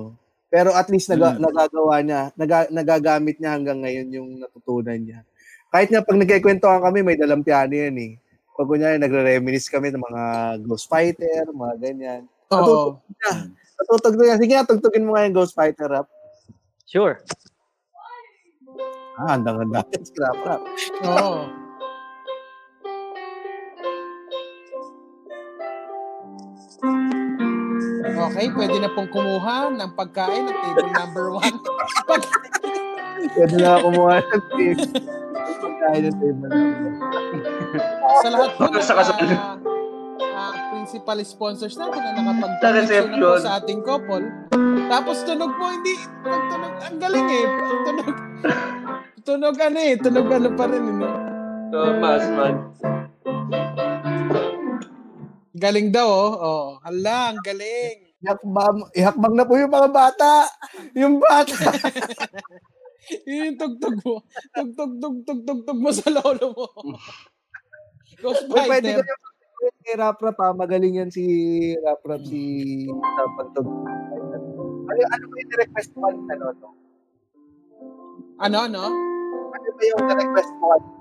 Pero 0.49 0.73
at 0.73 0.89
least 0.89 1.13
naga, 1.13 1.37
Mm. 1.37 1.45
nagagawa 1.45 1.95
niya, 2.01 2.21
naga, 2.35 2.59
nagagamit 2.73 3.37
niya 3.37 3.53
hanggang 3.59 3.85
ngayon 3.85 4.09
yung 4.17 4.29
natutunan 4.41 4.97
niya. 4.97 5.21
Kahit 5.69 5.93
nga 5.93 6.01
pag 6.01 6.17
nagkikwentuhan 6.17 6.81
kami, 6.81 7.05
may 7.05 7.21
dalang 7.21 7.45
piano 7.45 7.75
yan 7.77 7.97
eh. 8.01 8.13
Pag 8.57 8.65
kunyari, 8.67 8.97
nagre-reminisce 8.97 9.69
kami 9.69 9.93
ng 9.93 10.01
mga 10.01 10.23
Ghost 10.65 10.89
Fighter, 10.89 11.45
mga 11.53 11.75
ganyan. 11.85 12.23
Oo. 12.53 13.03
Natutugtog 13.79 14.15
niya. 14.19 14.41
Sige 14.41 14.53
nga, 14.57 14.69
tugtugin 14.69 15.05
mo 15.07 15.15
nga 15.15 15.25
yung 15.29 15.37
Ghost 15.37 15.55
Fighter 15.55 15.89
rap. 15.89 16.09
Sure. 16.89 17.21
Ah, 19.19 19.37
handang-handa. 19.37 19.85
Si 19.99 20.15
rap 20.23 20.39
rap. 20.47 20.63
Oo. 21.05 21.69
Okay, 28.29 28.47
pwede 28.55 28.77
na 28.83 28.91
pong 28.93 29.11
kumuha 29.11 29.73
ng 29.73 29.91
pagkain 29.95 30.47
ng 30.47 30.59
table 30.63 30.91
number 30.95 31.27
one. 31.35 31.57
Pag, 32.07 32.23
Pwede 33.35 33.57
na 33.59 33.83
kumuha 33.83 34.23
ng 34.23 34.45
tip. 34.55 34.79
Pagkain 35.59 36.03
ng 36.07 36.17
table 36.23 36.51
number. 36.51 36.93
sa 38.23 38.29
lahat 38.31 38.51
po 38.55 38.65
ng 38.71 38.83
Sa 38.83 38.95
ah, 38.95 39.03
ah, 39.03 39.58
principal 40.89 41.21
sponsors 41.21 41.77
natin 41.77 42.01
na 42.01 42.17
nakapag-connection 42.17 43.21
na 43.21 43.37
sa 43.37 43.61
ating 43.61 43.85
couple. 43.85 44.25
Tapos 44.89 45.21
tunog 45.21 45.53
po, 45.61 45.69
hindi, 45.69 46.01
tunog, 46.25 46.75
ang 46.81 46.97
galing 46.97 47.29
eh. 47.29 47.47
Tunog, 47.85 48.17
tunog 49.29 49.57
ano 49.61 49.79
eh, 49.85 49.95
tunog 50.01 50.29
ano 50.33 50.49
pa 50.57 50.65
rin. 50.65 50.89
Eh, 50.89 50.97
no? 50.97 51.09
Thomas, 51.69 52.25
man. 52.33 52.55
Galing 55.53 55.93
daw 55.93 56.09
oh. 56.09 56.33
oh. 56.41 56.69
Hala, 56.81 57.37
ang 57.37 57.41
galing. 57.45 58.09
Ihakbang, 58.25 58.89
ihakbang 58.97 59.35
na 59.37 59.45
po 59.45 59.61
yung 59.61 59.69
mga 59.69 59.93
bata. 59.93 60.49
Yung 60.97 61.21
bata. 61.21 61.69
Yun 63.29 63.53
yung 63.53 63.59
tugtog 63.61 63.97
mo. 64.09 64.25
Tugtog, 64.57 64.93
tugtog, 65.05 65.41
tugtog 65.45 65.79
mo 65.85 65.93
sa 65.93 66.09
lolo 66.09 66.57
mo. 66.57 66.67
Ghost 68.25 68.49
Uy, 68.49 68.65
pwede 68.65 68.97
ko 68.97 69.05
yung 69.05 69.29
kay 69.59 69.97
Rap 69.97 70.19
Rap 70.21 70.39
ha. 70.39 70.53
Magaling 70.53 71.01
yan 71.01 71.11
si 71.11 71.25
Rap 71.81 72.05
Rap 72.05 72.23
si 72.23 72.41
sa 72.93 73.23
pagtug. 73.41 73.67
Ano, 74.89 75.01
ano 75.05 75.25
ba 75.29 75.37
yung 75.37 75.53
request 75.59 75.91
mo 75.97 76.09
kanina, 76.09 76.35
Lolo? 76.39 76.69
Ano, 78.39 78.57
ano? 78.65 78.83
Ano 79.53 79.69
ba 79.75 79.83
yung 79.83 80.03
request 80.07 80.53
mo 80.61 80.67
kanina? 80.77 80.97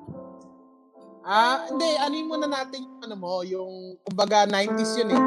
Ah, 1.27 1.67
hindi, 1.67 1.89
ano 1.99 2.13
yung 2.15 2.29
muna 2.31 2.47
natin 2.47 2.87
yung 2.87 3.03
ano 3.03 3.15
mo, 3.19 3.43
yung 3.43 3.99
kumbaga 4.07 4.47
90s 4.47 4.95
yun 5.03 5.11
eh. 5.11 5.23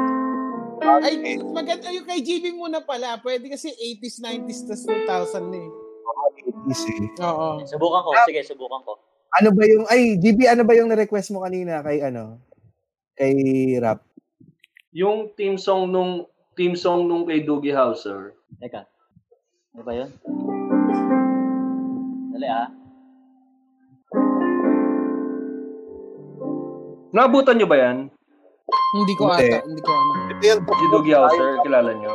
Ay, 0.81 1.37
maganda 1.45 1.93
yung 1.93 2.09
kay 2.09 2.25
GB 2.25 2.57
muna 2.57 2.81
pala. 2.81 3.21
Pwede 3.21 3.45
kasi 3.53 3.69
80s, 3.69 4.17
90s, 4.17 4.59
tas 4.65 4.81
2000 4.81 5.53
na 5.53 5.57
eh. 5.61 5.69
Easy. 6.73 7.05
Oo. 7.21 7.61
Subukan 7.69 8.01
ko. 8.01 8.09
Sige, 8.25 8.41
subukan 8.41 8.81
ko. 8.81 8.97
Ano 9.37 9.53
ba 9.53 9.63
yung, 9.69 9.85
ay, 9.93 10.17
GB, 10.17 10.49
ano 10.49 10.65
ba 10.65 10.73
yung 10.73 10.89
na-request 10.89 11.37
mo 11.37 11.45
kanina 11.45 11.85
kay 11.85 12.01
ano? 12.01 12.41
Kay 13.19 13.35
Rap? 13.79 14.03
Yung 14.91 15.31
team 15.35 15.55
song 15.55 15.91
nung 15.91 16.27
team 16.55 16.75
song 16.75 17.07
nung 17.07 17.23
kay 17.27 17.43
Doogie 17.43 17.75
Howser. 17.75 18.35
Teka. 18.59 18.87
Ano 19.75 19.83
ba 19.87 19.93
yun? 19.95 20.09
Dali 22.35 22.47
ah. 22.47 22.67
Naabutan 27.11 27.59
nyo 27.59 27.67
ba 27.67 27.77
yan? 27.79 27.97
Hindi 28.91 29.13
ko 29.15 29.31
Hindi. 29.31 29.51
ata, 29.51 29.63
hindi 29.67 29.81
ko 29.83 29.91
ano. 29.91 30.11
Ito 30.31 30.43
yung 30.43 30.61
Si 30.67 30.85
Doogie 30.91 31.15
Howser, 31.15 31.49
kilala 31.63 31.91
nyo? 31.95 32.13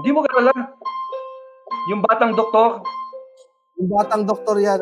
Hindi 0.00 0.08
mo 0.12 0.20
kilala. 0.24 0.52
Yung 1.88 2.00
batang 2.04 2.32
doktor. 2.36 2.84
Yung 3.80 3.88
batang 3.88 4.24
doktor 4.28 4.56
yan. 4.60 4.80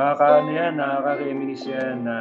Alam 0.00 0.16
ko. 0.16 0.24
Nakaka 0.24 0.24
ano 0.40 0.50
yan, 0.50 0.72
nakaka-reminis 0.80 1.62
yan 1.68 1.96
na 2.08 2.16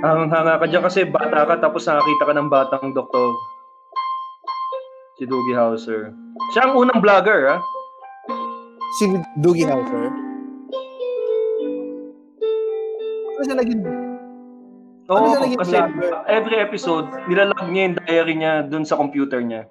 ang 0.00 0.32
hanga 0.32 0.56
ka 0.56 0.64
dyan 0.64 0.80
kasi 0.86 1.04
bata 1.04 1.44
ka 1.44 1.60
tapos 1.60 1.84
nakakita 1.84 2.24
ka 2.24 2.32
ng 2.32 2.48
batang 2.48 2.86
doktor. 2.96 3.34
Si 5.18 5.28
Doogie 5.28 5.58
Howser. 5.58 6.14
Siya 6.56 6.70
ang 6.70 6.78
unang 6.80 7.02
vlogger, 7.04 7.52
ha? 7.52 7.56
Si 8.96 9.04
Doogie 9.44 9.68
Howser. 9.68 10.08
Ano 13.36 13.42
siya 13.44 13.56
naging 13.58 13.82
Oo, 15.10 15.16
Ano 15.18 15.26
siya 15.26 15.42
naging 15.44 15.60
kasi 15.60 15.76
vlogger? 15.76 16.12
every 16.30 16.56
episode, 16.62 17.06
nilalog 17.28 17.66
niya 17.68 17.82
yung 17.82 17.96
diary 18.00 18.34
niya 18.38 18.52
dun 18.64 18.86
sa 18.88 18.96
computer 18.96 19.42
niya. 19.44 19.66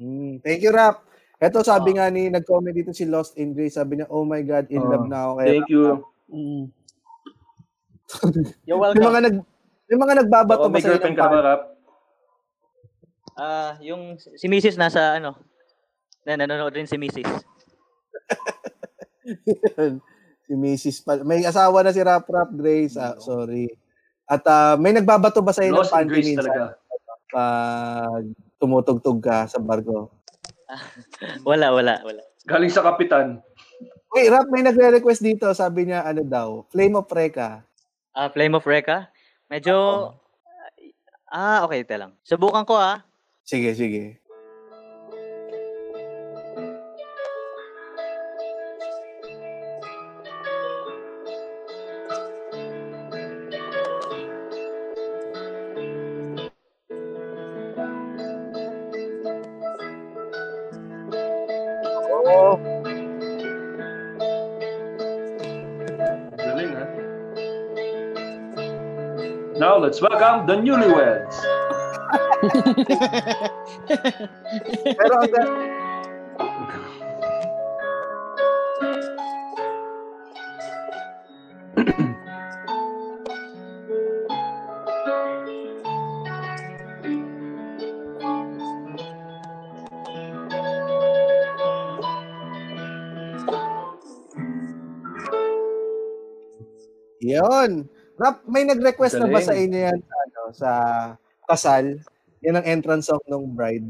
Hmm, 0.00 0.42
thank 0.42 0.64
you, 0.64 0.74
Rap. 0.74 1.06
Ito, 1.36 1.60
sabi 1.60 2.00
nga 2.00 2.08
ni, 2.08 2.32
nag-comment 2.32 2.72
dito 2.72 2.96
si 2.96 3.04
Lost 3.04 3.36
in 3.36 3.52
Grace. 3.52 3.76
Sabi 3.76 4.00
niya, 4.00 4.08
oh 4.08 4.24
my 4.24 4.40
God, 4.40 4.72
in 4.72 4.80
Oh, 4.80 4.88
love 4.88 5.08
na 5.08 5.18
ako. 5.28 5.32
Kaya, 5.36 5.48
Thank 5.52 5.68
you. 5.68 5.84
Mm. 6.32 6.64
You're 8.64 8.80
welcome. 8.80 9.04
mga 9.04 9.20
nag 9.30 9.36
may 9.86 9.98
mga 9.98 10.14
nagbabato 10.24 10.66
Oo, 10.66 10.72
ba 10.72 10.82
sa'yo 10.82 10.98
girlfriend 10.98 11.14
ng 11.14 11.22
ka 11.22 11.30
ba? 11.30 11.38
Rap? 11.42 11.62
Ah, 13.36 13.72
yung 13.78 14.18
si 14.18 14.46
Mrs. 14.50 14.74
nasa 14.80 15.14
ano? 15.14 15.38
Na 16.26 16.34
nanonood 16.34 16.74
rin 16.74 16.90
si 16.90 16.98
Mrs. 16.98 17.30
si 20.46 20.52
Mrs. 20.58 20.96
Pa. 21.06 21.22
May 21.22 21.46
asawa 21.46 21.86
na 21.86 21.94
si 21.94 22.02
Rap 22.02 22.26
Rap 22.26 22.50
Grace. 22.50 22.98
Ah, 22.98 23.14
sorry. 23.22 23.70
At 24.26 24.42
ah, 24.50 24.74
may 24.74 24.90
nagbabato 24.90 25.38
ba 25.44 25.54
sa'yo 25.54 25.70
ng 25.70 25.78
Lost 25.78 25.94
in 25.94 26.10
panty 26.10 26.18
minsan? 26.18 26.42
talaga. 26.42 26.74
Pag 27.30 28.24
tumutugtog 28.58 29.22
ka 29.22 29.46
sa 29.46 29.62
barko. 29.62 30.15
Wala, 31.46 31.70
wala, 31.76 31.94
wala. 32.02 32.22
Galing 32.46 32.70
sa 32.70 32.82
kapitan. 32.82 33.42
Wait, 34.14 34.30
Rap, 34.30 34.48
may 34.48 34.62
nagre-request 34.64 35.22
dito. 35.22 35.46
Sabi 35.52 35.90
niya, 35.90 36.06
ano 36.06 36.22
daw, 36.24 36.48
Flame 36.70 36.96
of 36.98 37.10
Reka. 37.10 37.62
Ah, 38.16 38.28
Flame 38.32 38.56
of 38.56 38.64
Reka? 38.64 39.10
Medyo... 39.50 39.74
Ah, 41.26 41.66
okay, 41.66 41.82
ito 41.82 41.94
lang. 41.98 42.14
Subukan 42.22 42.62
ko 42.62 42.78
ah. 42.78 43.02
Sige, 43.42 43.74
sige. 43.74 44.22
Let's 69.86 70.02
welcome 70.02 70.46
the 70.50 70.56
newlyweds. 70.58 71.38
Pero 74.98 75.14
ang 75.14 75.30
Yun. 97.22 97.95
Rap, 98.16 98.40
may 98.48 98.64
nag-request 98.64 99.20
na 99.20 99.28
ba 99.28 99.38
Galing. 99.38 99.48
sa 99.48 99.54
inyo 99.54 99.78
yan 99.78 99.98
sa, 100.00 100.16
ano, 100.16 100.40
sa 100.52 100.70
kasal? 101.44 101.84
Yan 102.40 102.56
ang 102.56 102.66
entrance 102.66 103.12
song 103.12 103.20
ng 103.28 103.52
bride. 103.52 103.84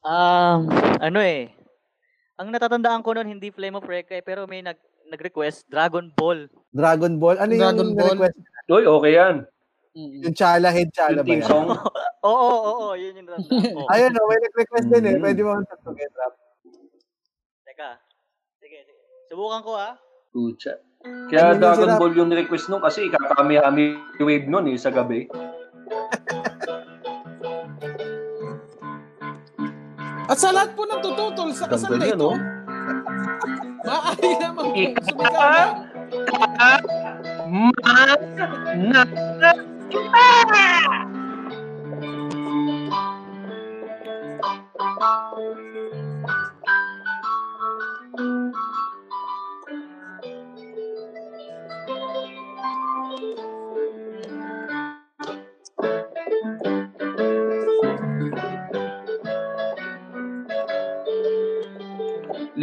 Um, 0.00 0.72
ano 0.98 1.20
eh. 1.20 1.52
Ang 2.40 2.48
natatandaan 2.48 3.04
ko 3.04 3.12
noon 3.12 3.28
hindi 3.28 3.52
Flame 3.52 3.76
of 3.76 3.84
Reka 3.84 4.16
eh, 4.16 4.24
pero 4.24 4.48
may 4.48 4.64
nag 4.64 4.78
nag-request 5.08 5.68
Dragon 5.68 6.08
Ball. 6.12 6.48
Dragon 6.72 7.16
Ball. 7.16 7.36
Ano 7.40 7.52
Dragon 7.56 7.92
yung 7.92 7.96
Ball? 7.96 8.16
request? 8.16 8.36
Uy, 8.68 8.84
okay 8.84 9.12
yan. 9.16 9.36
Mm. 9.96 10.20
Yung 10.28 10.34
Chala, 10.36 10.68
Head 10.68 10.92
Chala 10.92 11.20
Yung 11.24 11.28
ba 11.28 11.34
yan? 11.36 11.48
song. 11.48 11.68
Oo, 12.28 12.34
oo, 12.34 12.72
oo, 12.88 12.94
yun 12.98 13.16
yung 13.16 13.28
natatandaan 13.28 13.72
ko. 13.72 13.80
Ayun, 13.92 14.12
oh, 14.16 14.26
may 14.28 14.40
nag-request 14.44 14.86
din 14.92 15.04
eh. 15.08 15.14
Mm. 15.16 15.22
Pwede 15.24 15.40
mo 15.44 15.50
kang 15.56 15.68
tatugin, 15.68 16.12
Rap. 16.12 16.34
Teka. 17.64 17.90
Sige, 18.60 18.78
sige. 18.84 19.00
Subukan 19.28 19.60
ko 19.64 19.72
ah. 19.76 19.96
Pucha. 20.38 20.78
Kaya 21.26 21.50
Ano 21.50 21.50
yun 21.50 21.58
Dragon? 21.58 21.98
Ball 21.98 22.14
yung 22.14 22.30
request 22.30 22.70
nung 22.70 22.78
kasi 22.78 23.10
ikakami-ami 23.10 23.98
wave 24.22 24.46
nun 24.46 24.70
eh 24.70 24.78
sa 24.78 24.94
gabi. 24.94 25.26
At 30.30 30.38
sa 30.38 30.54
lahat 30.54 30.78
po 30.78 30.86
ng 30.86 31.02
tututol 31.02 31.50
sa 31.56 31.66
kasal 31.66 31.98
na 31.98 32.06
ito, 32.06 32.30
oh. 32.30 32.38
maaari 33.88 34.30
naman 34.38 34.70
po 34.76 35.00
sumigaw 35.02 35.42
na. 35.42 35.74
Na, 37.48 38.04
na, 39.08 39.50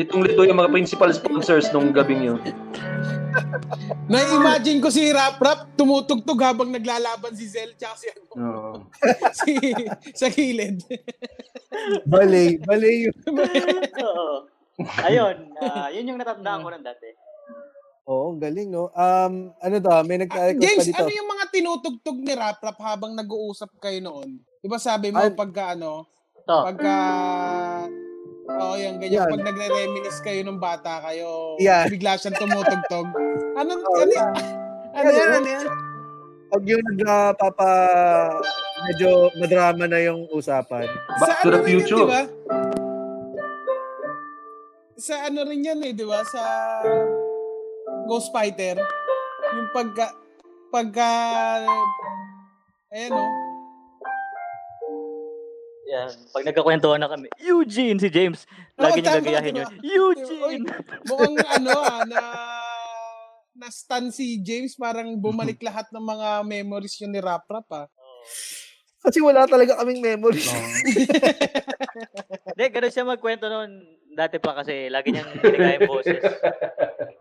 Litong-lito 0.05 0.45
yung 0.45 0.59
mga 0.61 0.69
principal 0.69 1.09
sponsors 1.09 1.73
nung 1.73 1.89
gabing 1.89 2.29
yun. 2.29 2.37
Na-imagine 4.13 4.77
ko 4.77 4.93
si 4.93 5.09
Rap 5.09 5.41
Rap 5.41 5.73
tumutugtog 5.73 6.37
habang 6.37 6.69
naglalaban 6.69 7.33
si 7.33 7.49
Zel 7.49 7.73
tsaka 7.73 7.97
si, 7.97 8.07
ano, 8.13 8.21
Oo. 8.37 8.71
si 9.41 9.51
sa 10.13 10.29
gilid. 10.29 10.85
Balay. 12.13 12.61
Balay 12.61 13.09
yun. 13.09 13.15
Oo. 14.05 14.45
Ayun, 15.01 15.35
ah, 15.57 15.89
yun 15.89 16.13
yung 16.13 16.19
natatandaan 16.21 16.61
ko 16.61 16.69
ng 16.69 16.85
dati. 16.85 17.09
Oo, 18.05 18.37
ang 18.37 18.39
galing, 18.39 18.69
no? 18.69 18.93
Um, 18.93 19.49
ano 19.57 19.75
to, 19.81 19.89
may 20.05 20.21
nagka-request 20.21 20.61
pa 20.61 20.65
James, 20.69 20.85
dito. 20.85 21.01
ano 21.01 21.09
yung 21.09 21.29
mga 21.33 21.45
tinutugtog 21.49 22.17
ni 22.21 22.33
Rap 22.37 22.61
Rap 22.61 22.77
habang 22.77 23.17
nag-uusap 23.17 23.73
kayo 23.81 23.97
noon? 24.05 24.37
Di 24.61 24.69
ba 24.69 24.77
sabi 24.77 25.09
mo 25.09 25.25
pagka 25.33 25.73
ano, 25.73 26.05
To. 26.45 26.61
pagka 26.61 26.93
Oo, 28.55 28.75
yan, 28.79 28.95
ganyan. 28.97 29.27
Yan. 29.27 29.31
Pag 29.35 29.45
nagre-reminis 29.45 30.17
kayo 30.23 30.39
nung 30.43 30.59
bata 30.59 31.03
kayo, 31.03 31.59
Yan. 31.59 31.91
bigla 31.91 32.15
siyang 32.15 32.37
tumutugtog. 32.39 33.07
Ano, 33.55 33.71
Oo, 33.79 33.99
ano, 34.03 34.11
yan. 34.11 34.31
ano 34.91 35.09
yan, 35.09 35.29
ano 35.31 35.47
yan? 35.47 35.65
Pag 36.51 36.63
yung 36.67 36.83
nagpapa, 36.91 37.71
medyo 38.83 39.31
madrama 39.39 39.87
na 39.87 39.99
yung 40.03 40.27
usapan. 40.29 40.91
Back 41.19 41.39
to 41.39 41.49
the 41.51 41.59
rin 41.59 41.63
yan, 41.63 41.87
future. 41.87 42.03
di 42.03 42.11
ba? 42.11 42.21
Sa 44.95 45.15
ano 45.23 45.39
rin 45.47 45.63
yan 45.63 45.79
eh, 45.87 45.91
di 45.95 46.03
ba? 46.03 46.19
Sa 46.27 46.43
Ghost 48.07 48.35
Fighter. 48.35 48.75
Yung 49.55 49.71
pagka, 49.71 50.11
pagka, 50.67 51.09
ayan 52.91 53.11
oh. 53.15 53.44
Yan. 55.85 56.11
Pag 56.33 56.45
nagkakwentuhan 56.49 56.97
na 56.97 57.09
kami, 57.09 57.29
Eugene 57.37 58.01
si 58.01 58.09
James. 58.09 58.49
Lagi 58.73 58.99
Oo, 58.99 59.03
niya 59.05 59.21
gagayahin 59.21 59.59
yun. 59.61 59.71
Eugene! 59.85 60.63
Mukhang 61.05 61.37
ano 61.61 61.73
ah, 61.77 62.01
na 62.09 62.21
na 63.55 63.71
stun 63.71 64.11
si 64.11 64.41
James, 64.43 64.75
parang 64.75 65.15
bumalik 65.15 65.61
lahat 65.67 65.87
ng 65.89 66.03
mga 66.03 66.27
memories 66.43 66.99
yun 66.99 67.13
ni 67.13 67.21
Rap 67.23 67.47
Rap 67.47 67.69
ah. 67.71 67.87
Kasi 69.05 69.21
wala 69.21 69.45
talaga 69.45 69.77
kaming 69.77 70.01
memory. 70.01 70.41
Hindi, 72.49 72.65
ganun 72.73 72.89
siya 72.89 73.05
magkwento 73.05 73.45
noon. 73.45 73.85
Dati 74.15 74.41
pa 74.41 74.57
kasi, 74.57 74.89
lagi 74.89 75.13
niyang 75.13 75.29
ginagaya 75.37 75.77
yung 75.77 75.91
boses. 75.91 76.17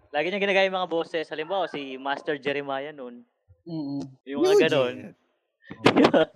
Lagi 0.09 0.26
niyang 0.33 0.44
ginagaya 0.49 0.64
yung 0.64 0.78
mga 0.80 0.92
boses. 0.94 1.28
Halimbawa, 1.28 1.68
si 1.68 2.00
Master 2.00 2.40
Jeremiah 2.40 2.94
noon. 2.96 3.20
Mm-mm. 3.68 4.00
Yung 4.24 4.40
mga 4.40 4.72
ganun. 4.72 5.12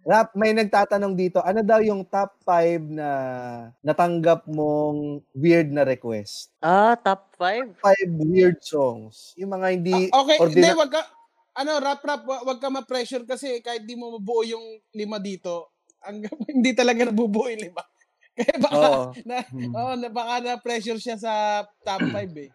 Rap, 0.00 0.32
may 0.32 0.56
nagtatanong 0.56 1.12
dito, 1.12 1.44
ano 1.44 1.60
daw 1.60 1.84
yung 1.84 2.08
top 2.08 2.32
5 2.40 2.80
na 2.88 3.08
natanggap 3.84 4.48
mong 4.48 5.20
weird 5.36 5.68
na 5.68 5.84
request? 5.84 6.56
ah, 6.58 6.96
top 6.96 7.36
5? 7.36 7.76
5 7.76 8.08
weird 8.16 8.64
songs. 8.64 9.36
Yung 9.36 9.52
mga 9.52 9.66
hindi 9.76 10.08
Ah, 10.08 10.24
okay, 10.24 10.40
hindi, 10.40 10.56
ordinary. 10.64 10.78
wag 10.80 10.90
ka, 10.90 11.02
ano, 11.52 11.72
Rap 11.84 12.00
Rap, 12.00 12.22
wag, 12.24 12.58
ka 12.58 12.68
ma-pressure 12.72 13.28
kasi 13.28 13.60
kahit 13.60 13.84
di 13.84 13.92
mo 13.92 14.16
mabuo 14.16 14.40
yung 14.40 14.64
lima 14.96 15.20
dito, 15.20 15.76
ang, 16.00 16.16
hindi 16.56 16.72
talaga 16.72 17.04
nabubuo 17.04 17.52
yung 17.52 17.60
lima. 17.68 17.84
Kaya 18.40 18.56
baka, 18.56 18.76
Oo. 18.80 19.04
na, 19.28 19.44
Hmm. 19.52 19.72
oh, 19.76 19.94
na, 20.00 20.08
baka 20.08 20.40
na-pressure 20.40 20.96
siya 20.96 21.20
sa 21.20 21.32
top 21.84 22.08
5 22.08 22.32
eh. 22.40 22.48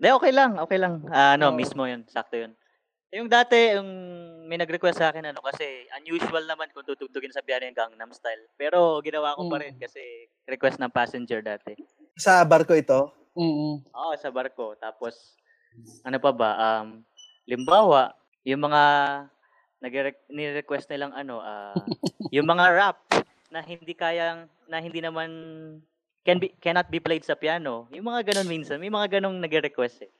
Hindi, 0.00 0.08
okay 0.16 0.32
lang. 0.32 0.56
Okay 0.56 0.78
lang. 0.80 1.04
Ah, 1.12 1.36
ano, 1.36 1.52
Oo. 1.52 1.56
mismo 1.60 1.84
yun. 1.84 2.08
Sakto 2.08 2.40
yun. 2.40 2.56
Yung 3.10 3.26
dati, 3.26 3.74
yung 3.74 3.90
may 4.46 4.54
nag-request 4.54 5.02
sa 5.02 5.10
akin, 5.10 5.26
ano, 5.26 5.42
kasi 5.42 5.66
unusual 5.98 6.46
naman 6.46 6.70
kung 6.70 6.86
tutugtugin 6.86 7.34
sa 7.34 7.42
piano 7.42 7.66
yung 7.66 7.74
Gangnam 7.74 8.14
Style. 8.14 8.46
Pero 8.54 9.02
ginawa 9.02 9.34
ko 9.34 9.50
pa 9.50 9.58
rin 9.58 9.74
Mm. 9.74 9.82
kasi 9.82 10.02
request 10.46 10.78
ng 10.78 10.94
passenger 10.94 11.42
dati. 11.42 11.74
Sa 12.14 12.46
barko 12.46 12.74
ito? 12.74 13.10
Mm-mm. 13.34 13.82
Oo, 13.82 14.12
sa 14.14 14.30
barko. 14.30 14.78
Tapos, 14.78 15.34
ano 16.02 16.18
pa 16.18 16.30
ba? 16.30 16.50
Um, 16.54 17.02
limbawa, 17.46 18.14
yung 18.42 18.62
mga 18.62 18.82
nag- 19.80 20.26
ni-request 20.28 20.86
nilang 20.86 21.10
ano, 21.10 21.42
ah, 21.42 21.74
yung 22.34 22.46
mga 22.46 22.66
rap 22.70 22.98
na 23.50 23.62
hindi 23.62 23.90
kayang, 23.90 24.46
na 24.70 24.78
hindi 24.78 25.02
naman 25.02 25.30
can 26.22 26.38
be 26.38 26.52
cannot 26.60 26.86
be 26.86 27.00
played 27.00 27.24
sa 27.24 27.34
piano. 27.34 27.90
Yung 27.90 28.06
mga 28.06 28.30
ganun 28.30 28.46
minsan, 28.46 28.78
may 28.78 28.92
mga 28.92 29.18
ganong 29.18 29.40
nag-request 29.40 30.06
eh. 30.06 30.12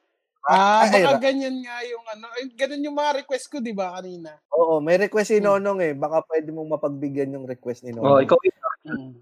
Ah, 0.43 0.89
Ay, 0.89 1.05
baka 1.05 1.21
ganyan 1.21 1.61
nga 1.61 1.85
yung 1.85 2.01
ano, 2.07 2.25
ganun 2.57 2.87
yung 2.89 2.97
mga 2.97 3.21
request 3.21 3.47
ko, 3.47 3.61
di 3.61 3.77
ba, 3.77 3.93
kanina? 3.93 4.41
Oo, 4.51 4.81
may 4.81 4.97
request 4.97 5.29
si 5.29 5.37
Hmm. 5.37 5.53
Nonong 5.53 5.79
eh. 5.83 5.93
Baka 5.93 6.25
pwede 6.27 6.49
mong 6.49 6.75
mapagbigyan 6.75 7.37
yung 7.37 7.45
request 7.45 7.85
ni 7.85 7.93
Oh, 7.93 8.17
Nonong. 8.17 8.25
ikaw 8.25 8.39
Mm. 8.81 9.13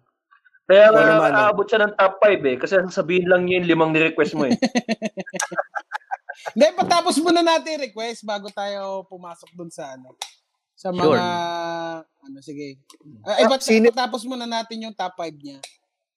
Kaya 0.64 0.85
Ikaw 0.87 0.94
nga 0.94 1.02
naman, 1.11 1.31
eh. 1.35 1.38
aabot 1.42 1.66
siya 1.66 1.83
ng 1.83 1.94
top 1.98 2.14
5 2.22 2.40
eh. 2.44 2.57
Kasi 2.57 2.72
sabihin 2.88 3.26
lang 3.26 3.42
niya 3.42 3.59
yung 3.59 3.68
limang 3.68 3.90
ni-request 3.90 4.38
mo 4.38 4.46
eh. 4.46 4.54
Hindi, 6.54 6.66
patapos 6.72 7.18
muna 7.18 7.42
natin 7.42 7.74
yung 7.74 7.85
request 7.90 8.22
bago 8.22 8.46
tayo 8.48 9.02
pumasok 9.04 9.50
dun 9.52 9.68
sa 9.68 9.98
ano. 9.98 10.14
Sa 10.72 10.94
mga, 10.94 11.02
Sure. 11.02 11.18
ano, 12.22 12.38
sige. 12.38 12.78
Uh, 13.26 13.35
eh, 13.35 13.44
Ah, 13.44 13.59
sino- 13.59 13.90
patapos 13.90 14.22
muna 14.22 14.46
natin 14.46 14.78
yung 14.78 14.94
top 14.94 15.18
5 15.18 15.35
niya. 15.35 15.59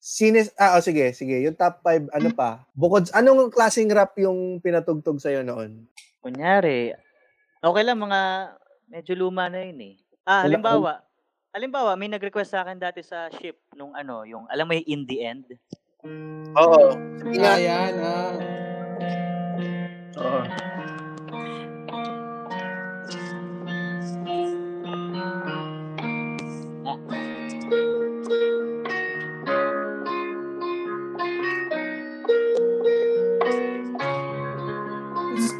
Sine, 0.02 0.50
ah, 0.58 0.76
oh, 0.76 0.82
sige, 0.82 1.14
sige. 1.14 1.46
Yung 1.46 1.54
top 1.54 1.86
5, 1.86 2.10
ano 2.10 2.34
pa? 2.34 2.66
Bukod, 2.74 3.14
anong 3.14 3.54
klaseng 3.54 3.94
rap 3.94 4.18
yung 4.18 4.58
pinatugtog 4.58 5.22
sa'yo 5.22 5.46
noon? 5.46 5.86
Kunyari, 6.26 6.90
okay 7.62 7.84
lang 7.86 8.02
mga 8.02 8.50
medyo 8.90 9.14
luma 9.14 9.46
na 9.46 9.62
yun 9.62 9.94
eh. 9.94 9.96
Ah, 10.26 10.42
halimbawa, 10.42 11.06
halimbawa, 11.54 11.94
may 11.94 12.10
nag-request 12.10 12.50
sa 12.50 12.66
akin 12.66 12.82
dati 12.82 13.06
sa 13.06 13.30
ship 13.30 13.62
nung 13.78 13.94
ano, 13.94 14.26
yung, 14.26 14.50
alam 14.50 14.66
mo 14.66 14.74
yung 14.74 14.90
in 14.90 15.02
the 15.06 15.18
end? 15.22 15.46
Oo. 16.58 16.98
Sige 17.22 17.38
nga. 17.38 17.62
Ayan, 17.62 17.94
ah. 18.02 18.34
Oo. 20.18 20.42
It 20.50 20.71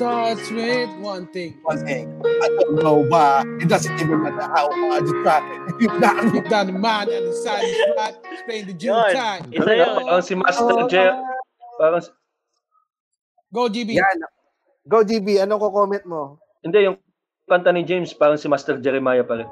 starts 0.02 0.50
with 0.50 0.90
one 0.98 1.30
thing. 1.30 1.62
One 1.62 1.86
thing. 1.86 2.10
I 2.26 2.48
don't 2.58 2.82
know 2.82 3.06
why. 3.06 3.46
It 3.62 3.70
doesn't 3.70 3.94
even 4.02 4.26
matter 4.26 4.50
how 4.50 4.66
hard 4.74 5.06
you 5.06 5.22
try. 5.22 5.46
You've 5.78 6.02
got 6.02 6.18
You've 6.34 6.50
got 6.50 6.66
the 6.66 6.74
mind 6.74 7.14
and 7.14 7.30
the 7.30 7.36
side 7.38 7.62
is 7.62 7.78
right. 7.94 8.18
Explain 8.34 8.66
the 8.66 8.74
June 8.74 8.98
Yun. 8.98 9.14
time. 9.14 9.44
Ano, 9.54 9.70
yun. 9.70 9.94
Parang 10.10 10.26
si 10.26 10.34
Master 10.34 10.90
Jer... 10.90 11.14
Parang, 11.78 12.02
Go, 13.54 13.70
GB. 13.70 13.94
Yan. 13.94 14.18
Go, 14.90 15.06
GB. 15.06 15.38
Ano 15.38 15.62
ko 15.62 15.70
comment 15.70 16.06
mo? 16.10 16.42
hindi, 16.62 16.78
yung 16.86 16.98
kanta 17.46 17.74
ni 17.74 17.86
James, 17.86 18.14
parang 18.14 18.38
si 18.38 18.50
Master 18.50 18.82
Jeremiah 18.82 19.26
pa 19.26 19.38
rin. 19.42 19.50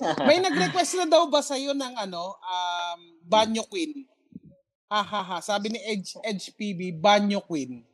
May 0.28 0.40
nag-request 0.40 0.96
na 1.00 1.06
daw 1.08 1.28
ba 1.28 1.44
sa'yo 1.44 1.76
ng 1.76 1.94
ano, 1.96 2.36
um, 2.40 3.00
Banyo 3.24 3.64
Queen? 3.68 4.09
Ha 4.90 5.00
ha 5.02 5.22
ha. 5.22 5.36
Sabi 5.40 5.70
ni 5.70 5.80
Edge, 5.80 6.18
Edge 6.20 6.50
PB, 6.50 6.98
Banyo 6.98 7.40
Queen. 7.40 7.86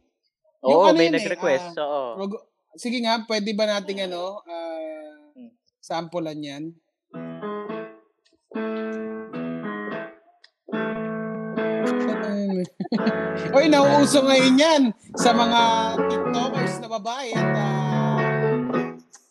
Yung 0.64 0.74
Oo, 0.74 0.88
ano 0.88 0.96
may 0.96 1.06
eh, 1.06 1.12
nag-request. 1.12 1.76
ah, 1.76 1.84
oo. 1.84 2.10
Wag- 2.18 2.44
Sige 2.76 3.00
nga, 3.00 3.24
pwede 3.24 3.52
ba 3.52 3.64
nating 3.66 4.04
ano, 4.04 4.40
ah, 4.42 5.12
Hmm. 5.32 5.52
sampulan 5.80 6.40
yan? 6.40 6.64
Oy, 13.56 13.66
nauuso 13.68 14.22
ngayon 14.22 14.56
yan 14.56 14.82
sa 15.14 15.32
mga 15.32 15.60
TikTokers 16.02 16.74
na 16.78 16.88
babae 16.90 17.28
at 17.32 17.50
ah, 17.54 18.18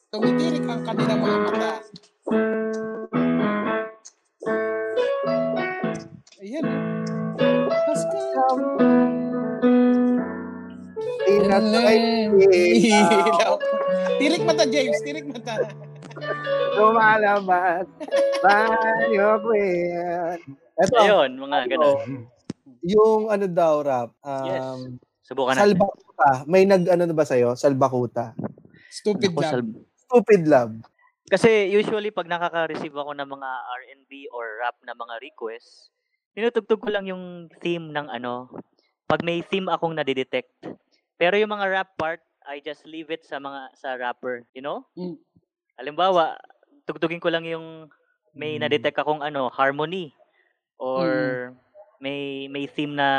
tumitirik 0.10 0.64
ang 0.64 0.82
kanilang 0.82 1.22
mga 1.22 1.38
mata. 1.42 1.72
Tinatry 11.36 12.00
Ilaw. 12.88 13.54
Tirik 14.16 14.44
mata, 14.44 14.64
James. 14.64 15.00
Tirik 15.04 15.28
mata. 15.28 15.60
lumalabas. 16.76 17.84
Banyo 18.40 19.30
queen. 19.42 20.38
Ito, 20.76 20.96
Ayun, 20.98 21.32
mga 21.40 21.58
ganun. 21.68 22.28
yung 22.84 23.28
ano 23.28 23.46
daw, 23.48 23.80
rap. 23.82 24.12
Yes. 24.44 24.60
Um, 24.62 24.82
Subukan 25.26 25.56
natin. 25.56 25.74
Salbakuta. 25.74 26.30
May 26.46 26.64
nag 26.64 26.86
ano 26.86 27.04
na 27.04 27.16
ba 27.16 27.26
sa'yo? 27.26 27.58
Salbakuta. 27.58 28.38
Stupid 28.90 29.34
Ako, 29.34 29.40
lang. 29.42 29.52
sal- 29.52 29.80
Stupid 30.06 30.42
love. 30.46 30.74
Kasi 31.26 31.68
usually 31.68 32.14
pag 32.14 32.30
nakaka-receive 32.30 32.94
ako 32.94 33.18
ng 33.18 33.26
mga 33.26 33.50
R&B 33.50 34.30
or 34.30 34.62
rap 34.62 34.78
na 34.86 34.94
mga 34.94 35.18
requests, 35.18 35.90
tinutugtog 36.32 36.78
ko 36.78 36.94
lang 36.94 37.10
yung 37.10 37.50
theme 37.58 37.90
ng 37.90 38.06
ano, 38.06 38.54
pag 39.06 39.26
may 39.26 39.42
theme 39.42 39.66
akong 39.66 39.98
nadidetect. 39.98 40.54
Pero 41.16 41.40
yung 41.40 41.52
mga 41.52 41.68
rap 41.72 41.90
part, 41.96 42.22
I 42.46 42.62
just 42.62 42.86
leave 42.86 43.10
it 43.10 43.26
sa 43.26 43.42
mga 43.42 43.74
sa 43.74 43.98
rapper, 43.98 44.46
you 44.54 44.62
know? 44.62 44.86
Mm. 44.94 45.18
Halimbawa, 45.76 46.38
tugtugin 46.86 47.20
ko 47.20 47.34
lang 47.34 47.44
yung 47.48 47.90
may 48.36 48.60
nadetect 48.62 49.00
akong 49.00 49.24
ano, 49.24 49.50
harmony 49.50 50.14
or 50.78 51.52
may 52.04 52.52
may 52.52 52.68
theme 52.68 52.94
na 52.94 53.10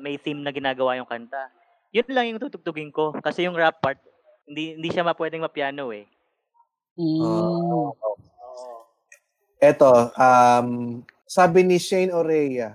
may 0.00 0.16
theme 0.16 0.40
na 0.40 0.50
ginagawa 0.50 0.96
yung 0.96 1.08
kanta. 1.08 1.52
Yun 1.92 2.08
lang 2.10 2.26
yung 2.32 2.42
tutugtugin 2.42 2.90
ko 2.90 3.12
kasi 3.20 3.44
yung 3.44 3.56
rap 3.56 3.78
part 3.84 4.00
hindi 4.48 4.80
hindi 4.80 4.88
siya 4.90 5.06
mapwedeng 5.06 5.44
mapiano 5.44 5.92
eh. 5.92 6.08
Mm. 6.98 7.92
Eto, 9.62 10.10
um, 10.18 10.68
sabi 11.22 11.62
ni 11.62 11.78
Shane 11.78 12.10
Oreya, 12.10 12.74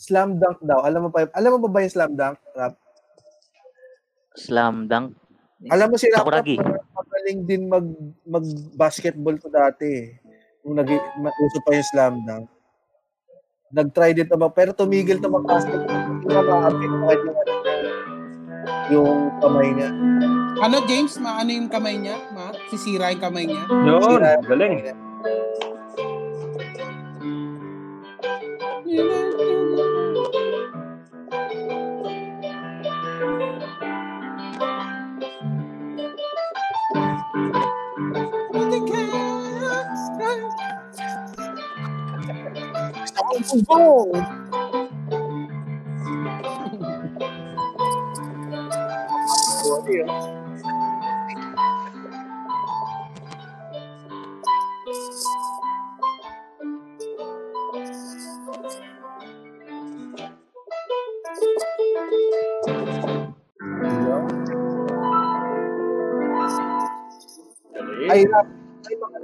slam 0.00 0.40
dunk 0.40 0.64
daw. 0.64 0.80
Alam 0.80 1.06
mo 1.06 1.10
pa, 1.12 1.28
alam 1.36 1.52
mo 1.52 1.58
ba 1.60 1.68
ba 1.68 1.84
yung 1.84 1.92
slam 1.92 2.16
dunk? 2.16 2.40
Rap? 2.56 2.80
Slam 4.34 4.86
dunk. 4.86 5.14
Alam 5.64 5.86
mo 5.88 5.96
si 5.96 6.10
Rap, 6.10 6.26
Sakuragi. 6.26 6.58
Magaling 6.92 7.40
din 7.46 7.62
mag, 7.66 7.86
mag-basketball 8.26 9.38
to 9.38 9.48
dati. 9.48 9.86
eh. 9.86 10.06
Nung 10.60 10.76
nag 10.76 10.90
uso 11.38 11.58
pa 11.62 11.72
yung 11.72 11.86
slam 11.86 12.14
dunk. 12.22 12.46
Nag-try 13.70 14.12
din 14.12 14.26
to 14.26 14.36
mag, 14.36 14.52
pero 14.52 14.74
tumigil 14.74 15.18
to 15.18 15.26
mag-basketball. 15.26 15.88
Hindi 15.88 16.26
na 16.28 16.42
maapit 16.42 16.84
yung, 16.84 17.00
ano, 17.00 17.30
yung 18.90 19.10
kamay 19.40 19.68
niya. 19.72 19.88
Ano, 20.60 20.76
James? 20.84 21.14
Maano 21.18 21.50
yung 21.50 21.66
kamay 21.66 21.96
niya? 21.96 22.16
Ma? 22.30 22.52
Sisira 22.68 23.10
yung 23.10 23.22
kamay 23.22 23.44
niya? 23.46 23.62
Yun, 23.66 24.02
Sira- 24.04 24.42
galing. 24.42 24.74
Gusto 24.84 25.03
sumbong! 43.54 44.10
Ay, 68.14 68.22
ay 68.30 68.94
mga. 69.00 69.18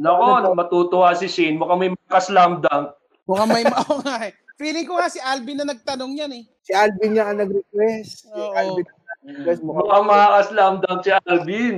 Nako, 0.00 0.56
matutuwa 0.56 1.12
si 1.12 1.28
Shane. 1.28 1.60
Mukhang 1.60 1.78
may 1.78 1.90
makaslam 1.92 2.64
dunk. 2.64 2.99
Mukhang 3.30 3.50
may 3.54 3.62
mao 3.62 3.94
nga 4.02 4.26
eh. 4.26 4.34
Feeling 4.58 4.90
ko 4.90 4.98
nga 4.98 5.06
si 5.06 5.22
Alvin 5.22 5.62
na 5.62 5.70
nagtanong 5.70 6.18
yan 6.18 6.34
eh. 6.34 6.42
Si 6.66 6.74
Alvin 6.74 7.14
niya 7.14 7.30
ang 7.30 7.38
nag-request. 7.38 8.26
Si 8.26 8.34
Oo. 8.34 8.50
Alvin 8.58 8.86
ang 8.90 8.98
nag-request. 9.22 9.62
Mukhang 9.62 9.86
Mukhang 9.86 10.06
makakaslam 10.10 10.72
dunk 10.82 11.00
si 11.06 11.10
Alvin. 11.14 11.76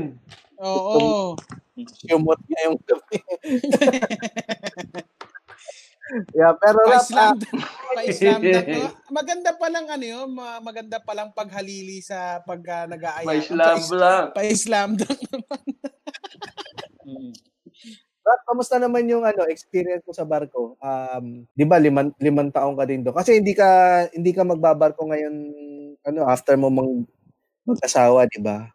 Oo. 0.65 1.37
Sumot 2.09 2.41
niya 2.49 2.73
yung 2.73 2.81
gabi. 2.89 3.19
yeah, 6.37 6.53
pero 6.57 6.79
Rap, 6.85 7.01
Pa-islam 7.01 7.37
ah, 7.37 7.69
pa-islam 7.97 8.41
na 8.45 8.61
Maganda 9.21 9.51
pa 9.57 9.69
lang 9.73 9.89
ano 9.89 10.05
yun, 10.05 10.29
ma- 10.33 10.61
maganda 10.61 11.01
pa 11.01 11.13
lang 11.17 11.33
paghalili 11.33 12.01
sa 12.01 12.41
pag 12.45 12.61
uh, 12.65 12.87
nag-aaya. 12.89 13.29
May 13.29 13.41
slam 13.45 13.81
dunk. 13.89 14.27
Pa-islam 14.37 14.89
dunk. 14.97 15.21
Mm. 17.05 17.33
Rap, 18.23 18.41
kamusta 18.47 18.79
naman 18.79 19.11
yung 19.11 19.27
ano 19.27 19.51
experience 19.51 20.07
mo 20.07 20.15
sa 20.15 20.23
barko? 20.23 20.79
Um, 20.79 21.43
'di 21.59 21.65
ba 21.67 21.83
liman, 21.83 22.15
limang 22.23 22.55
taong 22.55 22.79
ka 22.79 22.87
din 22.87 23.03
do. 23.03 23.11
Kasi 23.11 23.43
hindi 23.43 23.51
ka 23.51 23.67
hindi 24.15 24.31
ka 24.31 24.47
magbabarko 24.47 25.03
ngayon 25.11 25.35
ano 26.07 26.21
after 26.31 26.55
mo 26.55 26.71
mang 26.71 27.03
mag-asawa, 27.67 28.27
'di 28.31 28.41
ba? 28.43 28.71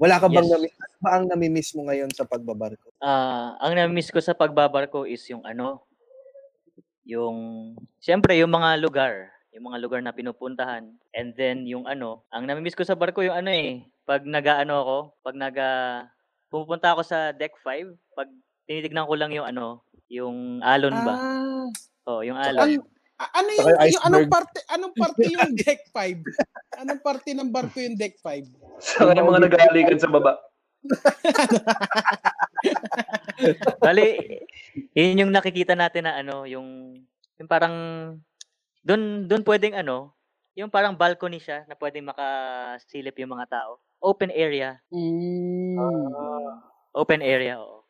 Wala 0.00 0.20
ka 0.20 0.28
bang 0.28 0.44
Yes. 0.44 0.52
nami- 0.52 0.74
ano 0.76 0.96
ba 1.00 1.10
ang 1.16 1.24
nami-miss 1.28 1.70
mo 1.76 1.88
ngayon 1.88 2.10
sa 2.12 2.28
pagbabarko? 2.28 2.92
Ah, 3.00 3.56
ang 3.64 3.72
na-miss 3.76 4.12
ko 4.12 4.20
sa 4.20 4.36
pagbabarko 4.36 5.08
is 5.08 5.24
yung 5.32 5.44
ano, 5.46 5.84
yung 7.04 7.36
siyempre 7.98 8.36
yung 8.38 8.52
mga 8.52 8.78
lugar, 8.78 9.32
yung 9.54 9.72
mga 9.72 9.78
lugar 9.82 10.00
na 10.04 10.14
pinupuntahan. 10.14 10.86
And 11.16 11.34
then 11.34 11.64
yung 11.66 11.84
ano, 11.88 12.24
ang 12.30 12.46
na-miss 12.46 12.76
ko 12.78 12.84
sa 12.86 12.94
barko 12.98 13.24
yung 13.24 13.36
ano 13.36 13.50
eh, 13.52 13.82
pag 14.06 14.22
naga-ano 14.26 14.74
ako, 14.84 14.96
pag 15.22 15.36
naga 15.38 15.68
pumupunta 16.52 16.92
ako 16.94 17.02
sa 17.06 17.32
deck 17.32 17.56
5, 17.64 17.88
pag 18.12 18.28
tinitignan 18.72 19.04
ko 19.04 19.14
lang 19.20 19.36
yung 19.36 19.44
ano, 19.44 19.84
yung 20.08 20.64
alon 20.64 20.96
ba? 21.04 21.14
Ah, 21.20 21.68
Oh, 22.08 22.24
yung 22.24 22.40
ang, 22.40 22.56
alon. 22.56 22.80
a- 23.20 23.32
ano 23.38 23.48
yung, 23.52 23.68
yung 23.68 23.92
yung 23.92 24.04
anong 24.08 24.28
parte 24.32 24.58
anong 24.72 24.94
parte 24.96 25.24
yung 25.28 25.52
deck 25.60 25.80
5? 25.92 26.80
Anong 26.80 27.00
parte 27.04 27.28
ng 27.36 27.52
barko 27.52 27.76
yung 27.78 27.96
deck 28.00 28.16
5? 28.24 28.48
Sa 28.80 29.04
so, 29.04 29.12
mga 29.12 29.44
nag-aalikan 29.44 30.00
sa 30.00 30.08
baba. 30.08 30.40
Bali, 33.84 34.18
yun 34.96 35.20
yung 35.22 35.30
nakikita 35.30 35.78
natin 35.78 36.08
na 36.10 36.18
ano, 36.18 36.42
yung 36.48 36.98
yung 37.38 37.48
parang 37.50 37.74
doon 38.82 39.30
doon 39.30 39.46
pwedeng 39.46 39.78
ano, 39.78 40.10
yung 40.58 40.66
parang 40.72 40.98
balcony 40.98 41.38
siya 41.38 41.62
na 41.70 41.78
pwedeng 41.78 42.10
makasilip 42.10 43.14
yung 43.14 43.38
mga 43.38 43.46
tao. 43.46 43.78
Open 44.02 44.34
area. 44.34 44.82
Mm. 44.90 45.78
Open 46.90 47.22
area, 47.22 47.62
oo. 47.62 47.81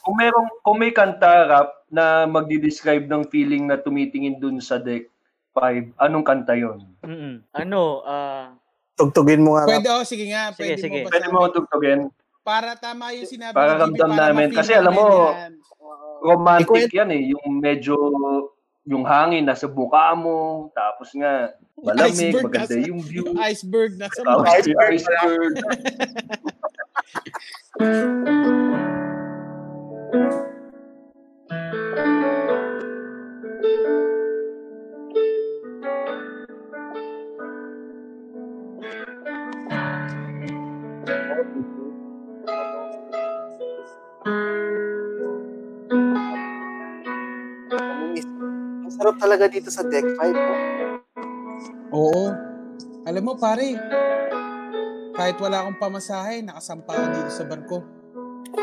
Kung 0.00 0.16
merong, 0.16 0.48
kung 0.60 0.76
may 0.76 0.90
kanta 0.90 1.46
rap 1.46 1.68
na 1.88 2.24
magdi-describe 2.24 3.06
ng 3.06 3.26
feeling 3.26 3.66
na 3.66 3.76
tumitingin 3.76 4.38
dun 4.38 4.58
sa 4.58 4.76
deck 4.76 5.10
5, 5.52 5.96
anong 5.96 6.26
kanta 6.26 6.54
yon? 6.54 6.84
Mm. 7.00 7.42
Ano, 7.50 8.04
ah, 8.04 8.52
Tugtugin 8.96 9.44
mo 9.44 9.54
nga. 9.54 9.68
Rap. 9.68 9.70
Pwede, 9.76 9.88
oh, 9.92 10.04
sige 10.04 10.24
nga. 10.26 10.52
Sige, 10.52 10.72
Pwede 10.72 10.80
sige. 10.80 10.98
mo 10.98 11.08
Pwede 11.08 11.28
mo 11.28 11.38
tugtugin. 11.52 12.00
Para 12.40 12.72
tama 12.72 13.12
yung 13.12 13.28
sinabi 13.28 13.52
Para 13.52 13.76
ramdam 13.76 14.08
para 14.08 14.32
namin. 14.32 14.48
Kasi 14.54 14.72
alam 14.72 14.94
mo. 14.94 15.34
Romantic 16.24 16.88
yan 16.88 17.12
eh. 17.12 17.22
Yung 17.28 17.60
medyo, 17.60 17.92
yung 18.86 19.04
hangin 19.04 19.44
nasa 19.44 19.68
buka 19.68 20.16
mo, 20.16 20.70
tapos 20.72 21.12
nga, 21.12 21.52
malamig, 21.76 22.32
Iceberg 22.32 22.44
maganda 22.48 22.72
nasa- 22.72 22.88
yung 22.88 23.00
view. 23.04 23.24
Yung 23.28 23.40
iceberg 23.42 23.92
na 24.00 24.06
sa 24.08 24.20
Tapos 24.24 24.48
mga. 24.48 24.64
yung 24.64 24.80
iceberg. 24.80 25.52
Ang 30.16 30.24
sarap 48.88 49.20
talaga 49.20 49.52
dito 49.52 49.68
sa 49.68 49.84
deck 49.84 50.16
5. 50.16 50.32
No? 50.32 50.54
Oo. 51.92 52.32
Alam 53.04 53.22
mo, 53.22 53.32
pare, 53.36 53.76
kahit 55.12 55.36
wala 55.36 55.60
akong 55.60 55.76
pamasahe, 55.76 56.40
nakasampa 56.40 56.96
ako 56.96 57.04
dito 57.12 57.30
sa 57.30 57.44
barko. 57.44 57.84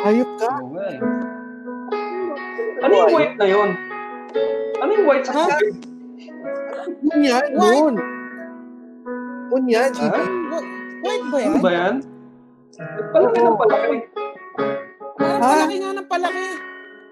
Hayop 0.04 0.32
ka. 0.42 0.50
Oo 0.60 0.74
nga 0.74 0.86
eh. 0.90 1.33
Ano 2.84 2.94
yung 3.00 3.14
white 3.16 3.36
na 3.40 3.48
yun? 3.48 3.70
Ano 4.84 4.90
yung 4.92 5.06
white 5.08 5.24
sa 5.24 5.34
tubig? 5.48 5.76
Yun 7.00 7.20
yan, 7.24 7.46
yun. 7.56 7.94
Yun 9.56 9.66
yan? 9.72 9.90
GB. 9.96 10.16
Wait, 11.04 11.24
wait 11.24 11.24
ba 11.32 11.32
yan? 11.32 11.48
Ano 11.48 11.60
ba 11.64 11.72
yan? 11.72 11.96
Palaki 13.14 13.40
ng 13.40 13.58
palaki. 13.58 13.98
Ha? 15.24 15.38
palaki 15.40 15.76
nga 15.80 15.92
ng 15.96 16.08
palaki. 16.12 16.48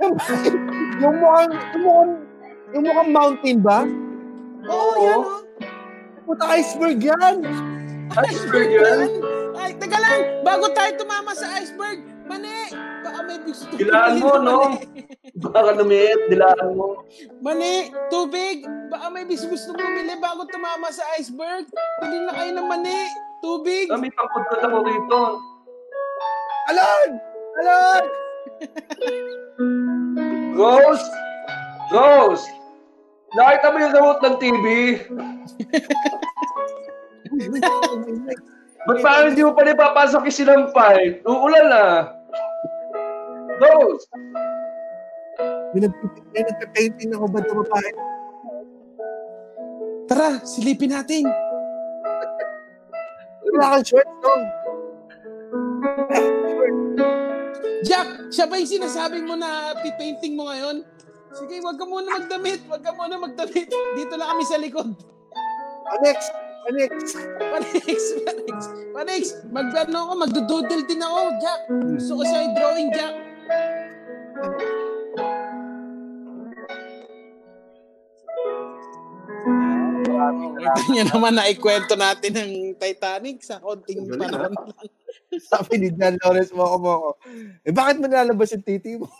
yung 1.01 1.15
mukhang, 1.21 1.51
yung 1.53 1.83
mukhang 1.85 2.11
Yung 2.71 2.83
mukhang 2.87 3.11
mountain 3.11 3.57
ba? 3.59 3.79
Oo, 4.67 4.75
oh, 4.75 4.95
yan 5.03 5.19
oh. 5.19 5.39
Puta 6.23 6.45
iceberg 6.55 6.99
yan! 7.03 7.43
Iceberg 8.15 8.69
yan. 8.71 9.09
Ay, 9.59 9.75
teka 9.75 9.99
lang. 9.99 10.21
Bago 10.47 10.71
tayo 10.71 10.91
tumama 10.95 11.35
sa 11.35 11.59
iceberg, 11.59 11.99
mani! 12.23 12.71
Baka 13.03 13.19
may 13.27 13.39
gusto 13.43 13.67
Dilaan 13.75 14.23
mo, 14.23 14.39
no? 14.39 14.57
Baka 15.41 15.73
lumiit, 15.81 16.29
dilaan 16.29 16.77
mo. 16.77 17.01
Mani, 17.41 17.89
tubig. 18.13 18.61
Baka 18.93 19.09
may 19.09 19.25
bis 19.25 19.41
gusto 19.41 19.73
bumili 19.73 20.13
bago 20.21 20.45
tumama 20.45 20.93
sa 20.93 21.01
iceberg. 21.17 21.65
Bili 22.05 22.17
na 22.29 22.33
kayo 22.37 22.51
ng 22.53 22.67
mani. 22.69 23.09
Tubig. 23.41 23.89
Kami 23.89 24.13
pangkudkod 24.13 24.61
ako 24.61 24.77
rito. 24.85 25.21
Alon! 26.69 27.09
Alon! 27.57 28.03
Rose! 30.61 31.07
Rose! 31.89 32.45
Nakita 33.33 33.73
mo 33.73 33.77
yung 33.81 33.95
remote 33.97 34.21
ng 34.21 34.35
TV? 34.37 34.65
Ba't 38.85 38.99
parang 39.01 39.33
hindi 39.33 39.41
mo 39.45 39.57
pa 39.57 39.65
rin 39.65 39.77
papasok 39.77 40.21
yung 40.29 40.37
sinampay? 40.37 41.21
Uulan 41.25 41.65
na. 41.69 41.85
Rose! 43.57 44.05
May 45.71 45.87
nagpe-painting 45.87 47.15
ako 47.15 47.25
ba 47.31 47.39
na 47.39 47.53
babae? 47.55 47.91
Tara, 50.11 50.29
silipin 50.43 50.91
natin. 50.91 51.23
Wala 53.55 53.79
kang 53.79 53.85
short, 53.87 54.09
no? 54.19 54.31
Jack, 57.87 58.07
siya 58.29 58.45
ba 58.51 58.59
yung 58.59 58.71
sinasabi 58.71 59.23
mo 59.23 59.39
na 59.39 59.75
pipainting 59.79 60.35
mo 60.35 60.51
ngayon? 60.51 60.83
Sige, 61.31 61.63
wag 61.63 61.79
ka 61.79 61.87
muna 61.87 62.19
magdamit. 62.19 62.59
Wag 62.67 62.83
ka 62.83 62.91
muna 62.91 63.15
magdamit. 63.15 63.71
Dito 63.71 64.13
lang 64.19 64.35
kami 64.35 64.43
sa 64.43 64.59
likod. 64.59 64.91
Panex! 65.87 66.19
Panex! 66.67 66.93
Panex, 67.39 67.99
Panex, 68.21 68.59
Panex, 68.93 69.23
mag 69.49 69.73
ano 69.73 69.97
ako, 70.07 70.13
magdududel 70.27 70.81
din 70.85 71.01
ako, 71.01 71.19
Jack. 71.41 71.61
Gusto 71.97 72.11
ko 72.19 72.23
sa'yo 72.27 72.47
drawing, 72.53 72.89
Jack. 72.93 73.15
Ito 80.61 80.81
niya 80.93 81.09
naman 81.09 81.33
na 81.33 81.49
ikwento 81.49 81.97
natin 81.97 82.37
ng 82.37 82.77
Titanic 82.77 83.41
sa 83.41 83.57
konting 83.57 84.05
Galing, 84.05 84.21
panahon. 84.21 84.53
Sabi 85.31 85.79
ni 85.79 85.87
John 85.95 86.19
Lawrence 86.21 86.51
mo 86.51 86.67
ako 86.67 86.77
mo 86.77 86.91
ako. 86.91 87.09
Eh 87.63 87.71
bakit 87.71 87.95
mo 87.97 88.05
nilalabas 88.05 88.51
yung 88.51 88.67
titi 88.67 88.99
mo? 88.99 89.07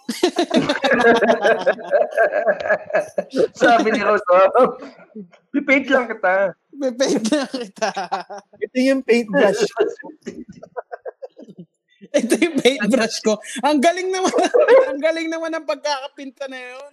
Sabi 3.61 3.95
ni 3.95 4.03
Rose, 4.03 4.27
oh, 4.59 4.75
pipaint 5.55 5.87
lang 5.87 6.11
kita. 6.11 6.51
Pipaint 6.75 7.23
na 7.31 7.47
kita. 7.47 7.89
Ito 8.59 8.75
yung 8.75 9.07
paintbrush. 9.07 9.63
Ito 12.19 12.33
yung 12.43 12.59
paintbrush 12.59 13.23
ko. 13.23 13.39
Ang 13.63 13.79
galing 13.79 14.11
naman. 14.11 14.35
ang 14.91 14.99
galing 14.99 15.31
naman 15.31 15.55
ng 15.55 15.63
pagkakapinta 15.63 16.51
na 16.51 16.59
yun. 16.59 16.91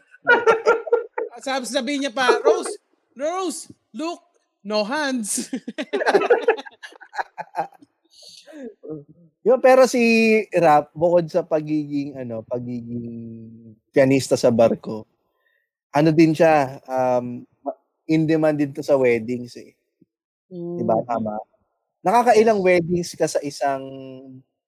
Sabi, 1.43 1.67
sabihin 1.67 2.07
niya 2.07 2.15
pa, 2.15 2.39
Rose, 2.39 2.79
Rose, 3.19 3.67
look, 3.95 4.28
no 4.65 4.85
hands. 4.85 5.51
Yo, 9.47 9.57
pero 9.63 9.87
si 9.89 10.45
Rap, 10.53 10.91
bukod 10.93 11.31
sa 11.31 11.47
pagiging 11.47 12.19
ano, 12.19 12.43
pagiging 12.45 13.09
pianista 13.95 14.37
sa 14.37 14.51
barko, 14.53 15.07
ano 15.95 16.11
din 16.13 16.37
siya, 16.37 16.83
um, 16.85 17.47
in 18.09 18.25
demand 18.25 18.57
din 18.59 18.73
to 18.73 18.83
sa 18.85 18.97
weddings 18.97 19.57
eh. 19.57 19.77
Di 20.49 20.83
ba? 20.85 20.97
Tama. 21.05 21.37
Nakakailang 22.01 22.65
weddings 22.65 23.13
ka 23.13 23.29
sa 23.29 23.41
isang 23.45 23.85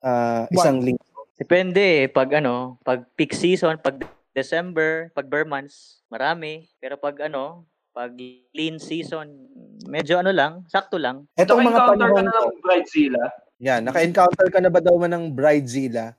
ah, 0.05 0.45
isang 0.53 0.85
linggo. 0.85 1.01
Depende 1.41 2.05
eh. 2.05 2.09
Pag 2.09 2.45
ano, 2.45 2.77
pag 2.85 3.09
peak 3.17 3.33
season, 3.33 3.81
pag 3.81 4.05
December, 4.37 5.09
pag 5.17 5.27
bare 5.27 5.49
months, 5.49 6.05
marami. 6.13 6.69
Pero 6.79 7.01
pag 7.01 7.17
ano, 7.33 7.65
pag 7.91 8.15
lean 8.55 8.79
season, 8.79 9.51
medyo 9.87 10.19
ano 10.23 10.31
lang, 10.31 10.63
sakto 10.71 10.97
lang. 10.97 11.27
Etong 11.35 11.61
mga 11.67 11.75
Naka-encounter 11.75 11.83
ka 11.83 11.93
panahon 11.99 12.25
na 12.25 12.31
ng 12.31 12.49
Bridezilla. 12.63 13.25
yan, 13.61 13.81
naka-encounter 13.85 14.47
ka 14.49 14.59
na 14.63 14.71
ba 14.73 14.81
daw 14.81 14.95
man 14.97 15.11
ng 15.13 15.25
bridezilla, 15.35 16.15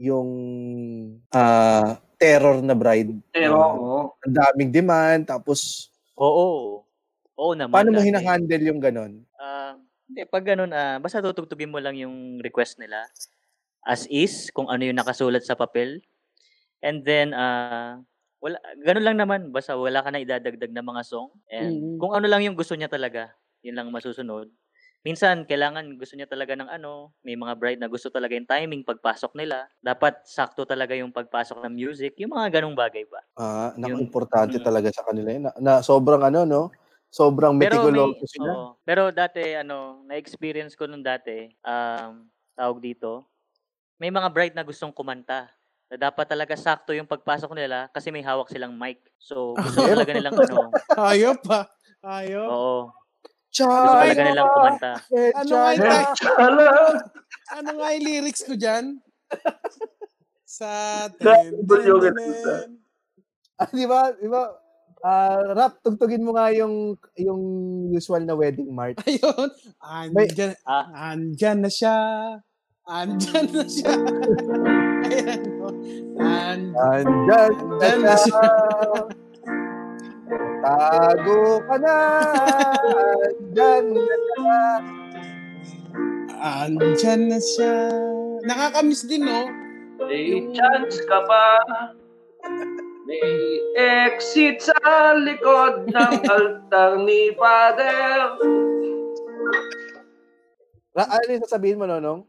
yung 0.00 0.28
ah, 1.30 2.00
terror 2.16 2.64
na 2.64 2.72
bride? 2.74 3.14
Pero, 3.32 3.54
Na 3.56 3.66
oo. 3.76 3.98
Ang 4.24 4.34
daming 4.34 4.70
demand, 4.72 5.22
tapos 5.28 5.88
Oo. 6.16 6.82
Oo 7.40 7.52
naman. 7.56 7.72
paano 7.72 7.96
mo 7.96 8.00
hinahandle 8.04 8.64
yung 8.64 8.80
ganon? 8.80 9.24
Ah, 9.36 9.76
hindi, 10.08 10.24
pag 10.28 10.44
ganun, 10.44 10.72
ah, 10.72 10.96
basta 11.00 11.20
tutugtugin 11.24 11.72
mo 11.72 11.80
lang 11.80 11.96
yung 11.96 12.40
request 12.40 12.80
nila 12.80 13.04
as 13.88 14.04
is, 14.12 14.52
kung 14.52 14.68
ano 14.68 14.84
yung 14.84 14.96
nakasulat 15.00 15.40
sa 15.44 15.56
papel. 15.56 16.00
And 16.84 17.04
then, 17.04 17.32
ah, 17.36 18.00
wala, 18.42 18.58
ganun 18.84 19.04
lang 19.06 19.18
naman, 19.20 19.40
basta 19.54 19.76
wala 19.78 20.00
ka 20.04 20.10
na 20.12 20.20
idadagdag 20.24 20.72
na 20.72 20.84
mga 20.84 21.02
song. 21.06 21.30
And 21.52 21.84
Mhm. 21.84 22.00
kung 22.00 22.12
ano 22.16 22.26
lang 22.28 22.44
yung 22.44 22.56
gusto 22.58 22.74
niya 22.76 22.88
talaga, 22.92 23.32
yun 23.64 23.76
lang 23.78 23.88
masusunod. 23.92 24.48
Minsan, 25.04 25.48
kailangan 25.48 25.96
gusto 25.96 26.16
niya 26.18 26.28
talaga 26.28 26.52
ng 26.56 26.68
ano, 26.68 27.14
may 27.24 27.36
mga 27.36 27.54
bride 27.60 27.80
na 27.80 27.88
gusto 27.88 28.08
talaga 28.12 28.36
yung 28.36 28.48
timing 28.48 28.84
pagpasok 28.84 29.32
nila. 29.38 29.68
Dapat 29.80 30.24
sakto 30.28 30.64
talaga 30.68 30.92
yung 30.96 31.12
pagpasok 31.14 31.60
ng 31.64 31.74
music, 31.76 32.16
yung 32.20 32.32
mga 32.36 32.60
ganung 32.60 32.76
bagay 32.76 33.04
ba. 33.08 33.20
Ah, 33.38 33.70
naku, 33.78 34.02
Yun. 34.02 34.02
importante 34.02 34.58
Mm. 34.58 34.58
talaga 34.58 34.90
sa 34.90 35.06
kanila 35.06 35.30
yun. 35.30 35.44
Na, 35.46 35.52
na 35.62 35.72
sobrang 35.86 36.22
ano, 36.26 36.42
no? 36.42 36.62
Sobrang 37.10 37.54
Pero 37.60 37.92
may, 37.92 38.16
meticuloso 38.16 38.26
sila. 38.26 38.66
pero 38.88 39.12
dati 39.12 39.52
ano, 39.52 40.00
na-experience 40.08 40.72
ko 40.72 40.88
nung 40.88 41.04
dati, 41.04 41.52
um, 41.60 42.24
tawag 42.56 42.80
dito, 42.80 43.28
may 44.00 44.08
mga 44.12 44.30
bride 44.32 44.56
na 44.56 44.64
gustong 44.66 44.94
kumanta. 44.94 45.52
Na 45.90 45.98
dapat 45.98 46.22
talaga 46.22 46.54
sakto 46.54 46.94
yung 46.94 47.10
pagpasok 47.10 47.50
nila 47.58 47.90
kasi 47.90 48.14
may 48.14 48.22
hawak 48.22 48.46
silang 48.46 48.78
mic. 48.78 49.02
So, 49.18 49.58
gusto 49.58 49.82
talaga 49.82 50.14
nilang 50.14 50.38
ano, 50.38 50.70
Ayaw 51.10 51.34
pa. 51.42 51.66
Ayaw. 52.00 52.46
oo, 52.46 52.78
Cha! 53.50 53.66
gusto 53.66 53.98
talaga 53.98 54.22
nilang 54.22 54.50
kumanta. 54.54 54.92
Ano 55.34 55.50
nga 55.50 55.70
yung, 55.74 55.90
ano 57.50 57.70
nga 57.74 57.88
yung 57.90 58.04
lyrics 58.06 58.46
ko 58.46 58.54
dyan? 58.54 59.02
Sa 60.46 60.70
ten. 61.18 61.58
Ah, 63.58 63.68
di 63.68 63.84
ba? 63.84 64.14
Di 64.14 64.28
ba? 64.30 64.42
Ah, 65.00 65.40
rap, 65.56 65.80
tugtugin 65.80 66.22
mo 66.22 66.36
nga 66.36 66.52
yung 66.52 66.92
yung 67.16 67.42
usual 67.90 68.22
na 68.22 68.36
wedding 68.36 68.68
march. 68.70 69.00
Ayun. 69.08 69.48
Andyan, 69.80 70.52
Ah. 70.68 71.12
andyan 71.12 71.64
na 71.64 71.70
siya. 71.72 71.96
Andyan 72.84 73.46
na 73.48 73.64
siya. 73.64 73.92
Ayan. 75.10 75.39
Na 76.16 77.00
Andyan 77.00 77.98
na 78.04 78.14
siya. 78.16 78.44
Tago 80.60 81.40
ka 81.66 81.76
na. 81.80 81.96
Andyan 83.28 83.86
na 83.94 84.16
siya. 84.24 84.60
Andyan 86.40 87.20
na 87.28 87.38
siya. 87.40 87.74
Nakakamiss 88.44 89.04
din, 89.04 89.24
no? 89.28 89.48
May 90.00 90.48
chance 90.56 91.00
ka 91.04 91.20
pa. 91.28 91.60
May 93.04 93.60
exit 93.76 94.64
sa 94.64 95.12
likod 95.18 95.92
ng 95.92 96.14
altar 96.32 97.00
ni 97.04 97.36
Father. 97.36 98.38
Ra, 100.90 101.06
ano 101.06 101.30
yung 101.30 101.46
sasabihin 101.46 101.78
mo, 101.78 101.86
Nonong? 101.86 102.26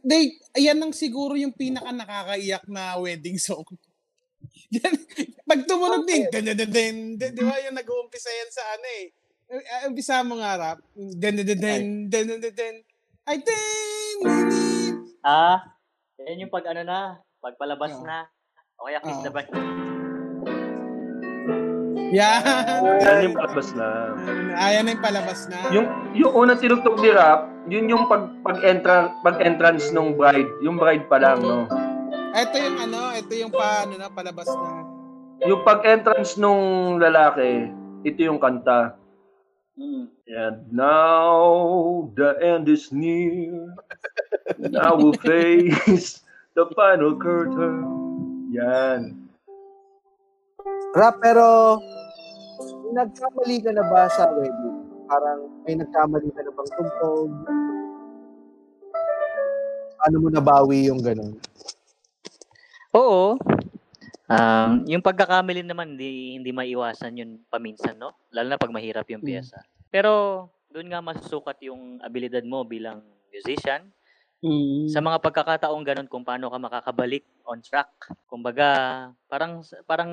They, 0.00 0.32
ayan 0.56 0.80
ang 0.80 0.96
siguro 0.96 1.36
yung 1.36 1.52
pinaka 1.52 1.92
nakakaiyak 1.92 2.64
na 2.64 2.96
wedding 2.96 3.36
song. 3.36 3.64
Yan, 4.74 4.94
pag 5.44 5.64
tumunog 5.68 6.08
din, 6.08 6.28
din, 6.28 6.44
din, 6.52 6.70
din, 6.70 6.96
din, 7.16 7.30
di 7.32 7.42
ba 7.42 7.56
yung 7.64 7.76
nag-uumpisa 7.76 8.28
yan 8.28 8.50
sa 8.52 8.64
ano 8.76 8.86
eh. 9.00 9.06
Eh, 9.48 9.88
Umpisa 9.88 10.20
mo 10.20 10.36
nga 10.36 10.60
rap. 10.60 10.78
Den, 10.92 11.40
den, 11.40 11.56
den, 11.56 11.60
den. 11.60 11.82
Ay, 12.04 12.20
den, 12.28 12.40
den, 12.40 12.52
den. 12.52 12.76
Ah, 15.24 15.60
yan 16.20 16.44
yung 16.44 16.52
pag 16.52 16.68
ano 16.68 16.84
na, 16.84 17.20
pagpalabas 17.40 17.96
Oo. 17.96 18.04
na. 18.04 18.28
O 18.76 18.86
kaya 18.86 19.00
kiss 19.00 19.20
the 19.24 19.32
bride. 19.32 19.87
Yan. 22.12 22.80
Yan 23.04 23.18
yung 23.28 23.36
palabas 23.36 23.68
na. 23.76 23.86
Ayan 24.56 24.82
na 24.86 24.90
yung 24.96 25.04
palabas 25.04 25.40
na. 25.48 25.58
Yung, 25.74 25.86
yung 26.16 26.32
unang 26.32 26.60
tinugtog 26.60 27.00
ni 27.00 27.10
Rap, 27.12 27.48
yun 27.68 27.90
yung 27.92 28.08
pag, 28.08 28.32
pag-entra, 28.40 29.12
pag-entrance 29.20 29.92
nung 29.92 30.16
bride. 30.16 30.48
Yung 30.64 30.80
bride 30.80 31.04
pa 31.06 31.20
lang, 31.20 31.44
no? 31.44 31.68
Ito 32.32 32.56
yung 32.56 32.78
ano, 32.80 33.12
ito 33.12 33.32
yung 33.36 33.52
pa, 33.52 33.84
ano 33.84 33.94
na, 34.00 34.08
palabas 34.08 34.48
na. 34.48 34.68
Yung 35.44 35.62
pag-entrance 35.62 36.40
nung 36.40 36.96
lalaki, 36.96 37.70
ito 38.02 38.20
yung 38.24 38.40
kanta. 38.40 38.96
Mm. 39.78 40.04
And 40.28 40.56
now 40.74 42.10
the 42.18 42.34
end 42.42 42.66
is 42.68 42.90
near. 42.90 43.72
Now 44.58 44.98
we'll 44.98 45.14
face 45.14 46.20
the 46.58 46.66
final 46.74 47.14
curtain. 47.16 47.86
Yan. 48.50 49.27
Rap, 50.96 51.20
pero 51.20 51.78
nagkamali 52.92 53.56
ka 53.60 53.70
na 53.76 53.84
ba 53.84 54.08
sa 54.08 54.32
wedding? 54.32 54.76
Parang 55.04 55.40
may 55.64 55.76
nagkamali 55.76 56.28
ka 56.32 56.40
na 56.40 56.52
bang 56.52 56.70
tugtog? 56.72 57.30
Ano 60.08 60.16
mo 60.22 60.28
nabawi 60.32 60.88
yung 60.88 61.04
ganun? 61.04 61.36
Oo. 62.96 63.36
Um, 64.28 64.84
yung 64.84 65.04
pagkakamali 65.04 65.64
naman, 65.64 65.96
hindi, 65.96 66.36
hindi 66.36 66.52
maiwasan 66.52 67.16
yun 67.16 67.30
paminsan, 67.48 67.96
no? 67.96 68.12
Lalo 68.32 68.52
na 68.52 68.60
pag 68.60 68.72
mahirap 68.72 69.08
yung 69.08 69.24
Mm. 69.24 69.28
pyesa. 69.28 69.60
Pero, 69.88 70.12
doon 70.68 70.88
nga 70.92 71.00
masusukat 71.00 71.56
yung 71.64 71.96
abilidad 72.04 72.44
mo 72.44 72.60
bilang 72.64 73.00
musician. 73.32 73.88
Mm. 74.38 74.86
Sa 74.86 75.02
mga 75.02 75.18
pagkakataong 75.18 75.82
ganun, 75.82 76.06
kung 76.06 76.22
paano 76.22 76.46
ka 76.46 76.58
makakabalik 76.62 77.26
on 77.42 77.58
track. 77.58 77.90
Kumbaga, 78.30 78.68
parang, 79.26 79.66
parang 79.82 80.10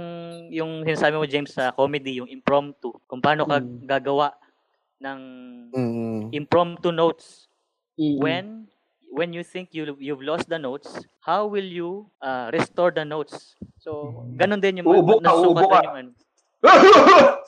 yung 0.49 0.81
sinasabi 0.81 1.13
mo, 1.13 1.29
James, 1.29 1.53
sa 1.53 1.69
comedy, 1.69 2.17
yung 2.17 2.29
impromptu. 2.29 2.89
Kung 3.05 3.21
paano 3.21 3.45
ka 3.45 3.61
Mm. 3.61 3.85
gagawa 3.85 4.33
ng 4.97 5.19
Mm. 5.69 6.21
impromptu 6.33 6.89
notes 6.89 7.45
Mm. 8.01 8.17
when 8.17 8.45
when 9.15 9.31
you 9.31 9.45
think 9.47 9.71
you 9.71 9.95
you've 9.95 10.25
lost 10.25 10.49
the 10.51 10.59
notes, 10.59 10.91
how 11.23 11.45
will 11.47 11.63
you 11.63 12.09
uh, 12.19 12.49
restore 12.51 12.89
the 12.91 13.05
notes? 13.05 13.55
So, 13.79 14.25
ganun 14.35 14.59
din 14.59 14.81
yung 14.83 14.89
Uubo 14.89 15.21
ka, 15.21 15.31
uubo 15.31 15.65
ka. 15.69 15.79
yung 15.85 15.97
ano. 16.01 16.11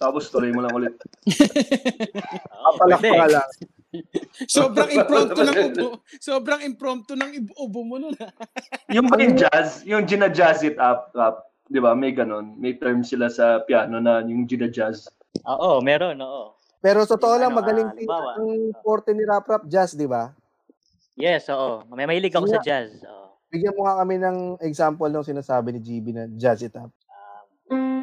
Tapos 0.00 0.30
tuloy 0.32 0.54
mo 0.54 0.64
lang 0.64 0.72
ulit. 0.72 0.94
Pwede. 2.80 3.10
pa 3.12 3.26
lang. 3.28 3.48
Sobrang 4.46 4.90
impromptu 4.96 5.40
ng 5.40 5.56
ubo. 5.70 5.86
Sobrang 6.18 6.60
impromptu 6.60 7.12
ng 7.14 7.30
ubo 7.56 7.80
mo 7.82 7.96
nun. 7.98 8.14
ah. 8.18 8.30
Yung 8.90 9.06
ba 9.06 9.16
yung 9.16 9.34
jazz, 9.34 9.82
yung 9.82 10.02
gina-jazz 10.04 10.62
it 10.62 10.76
up, 10.76 11.10
up, 11.14 11.48
di 11.66 11.78
ba? 11.78 11.94
May 11.94 12.10
ganon. 12.10 12.54
May 12.56 12.74
term 12.74 13.00
sila 13.00 13.28
sa 13.28 13.62
piano 13.62 13.98
na 13.98 14.20
yung 14.22 14.44
gina-jazz. 14.44 15.06
Oo, 15.44 15.80
meron, 15.80 16.18
oo. 16.20 16.54
Pero 16.78 17.02
sa 17.02 17.16
totoo 17.16 17.34
lang, 17.38 17.50
Ano, 17.50 17.58
magaling 17.58 17.88
ah, 17.88 17.92
din 17.92 18.04
halimbawa. 18.04 18.30
ang 18.36 18.48
forte 18.80 19.10
ni 19.10 19.22
Rap 19.24 19.44
Rap 19.44 19.64
Jazz, 19.66 19.94
di 19.94 20.04
ba? 20.04 20.30
Yes, 21.14 21.46
oo. 21.48 21.82
May 21.90 22.04
mahilig 22.04 22.34
ako 22.34 22.46
sa 22.46 22.60
jazz. 22.60 23.00
Oo. 23.02 23.38
Bigyan 23.48 23.72
mo 23.72 23.86
nga 23.86 24.02
kami 24.02 24.18
ng 24.18 24.58
example 24.60 25.08
ng 25.08 25.22
sinasabi 25.22 25.70
ni 25.70 25.78
GB 25.78 26.06
na 26.10 26.24
Jazz 26.34 26.60
It 26.60 26.74
Up. 26.74 26.90
Um, 27.70 28.02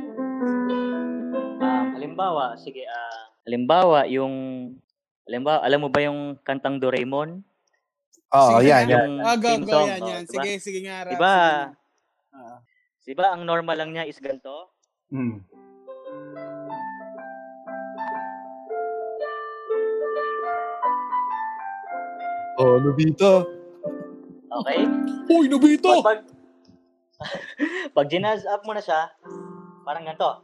halimbawa, 1.93 2.55
sige, 2.55 2.87
ah, 2.87 3.27
halimbawa, 3.43 4.07
yung, 4.07 4.31
halimbawa, 5.31 5.63
alam 5.63 5.79
mo 5.79 5.87
ba 5.87 6.03
yung 6.03 6.35
kantang 6.43 6.75
Doraemon? 6.75 7.39
Oo, 8.35 8.59
Sige 8.59 8.67
yan. 8.67 8.85
Yung 8.91 9.13
Ah, 9.23 9.39
go, 9.39 9.47
theme 9.47 9.63
go, 9.63 9.71
song, 9.71 9.87
yan, 9.87 9.99
oh, 10.03 10.09
yan. 10.11 10.23
diba? 10.27 10.33
Sige, 10.35 10.51
sige 10.59 10.79
nga, 10.83 10.95
Rap. 11.07 11.11
Diba? 11.15 11.35
Ah. 12.35 12.57
Diba, 13.01 13.27
ang 13.31 13.43
normal 13.47 13.79
lang 13.79 13.95
niya 13.95 14.03
is 14.03 14.19
ganito? 14.19 14.75
Hmm. 15.07 15.39
Oh, 22.59 22.75
Nobita. 22.77 23.47
Okay? 24.51 24.79
Uy, 25.31 25.47
Nobito! 25.47 26.03
Pag, 26.03 26.03
pag, 26.03 26.19
pag 27.95 28.07
ginaz 28.11 28.43
up 28.45 28.67
mo 28.67 28.75
na 28.75 28.83
siya, 28.83 29.07
parang 29.81 30.03
ganito. 30.03 30.43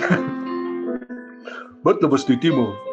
Ba't 1.84 2.00
labas 2.00 2.24
titi 2.24 2.52
mo? 2.52 2.89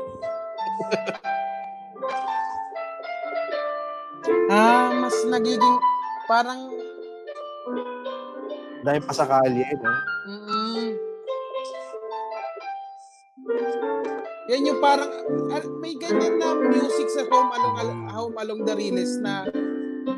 Ah, 4.48 4.94
mas 4.94 5.18
nagiging 5.28 5.78
parang 6.28 6.72
Dahil 8.86 9.02
pasakali, 9.04 9.62
eh, 9.66 9.76
no? 9.82 9.92
mm 10.28 10.88
Yan 14.48 14.64
yung 14.64 14.80
parang 14.80 15.12
ah, 15.52 15.64
may 15.84 15.92
ganyan 16.00 16.40
na 16.40 16.56
music 16.56 17.12
sa 17.12 17.28
Home 17.28 17.52
Along 17.52 17.78
Al- 17.84 18.12
Home 18.16 18.36
Along 18.40 18.62
the 18.64 18.74
Riles 18.76 19.20
na 19.20 19.44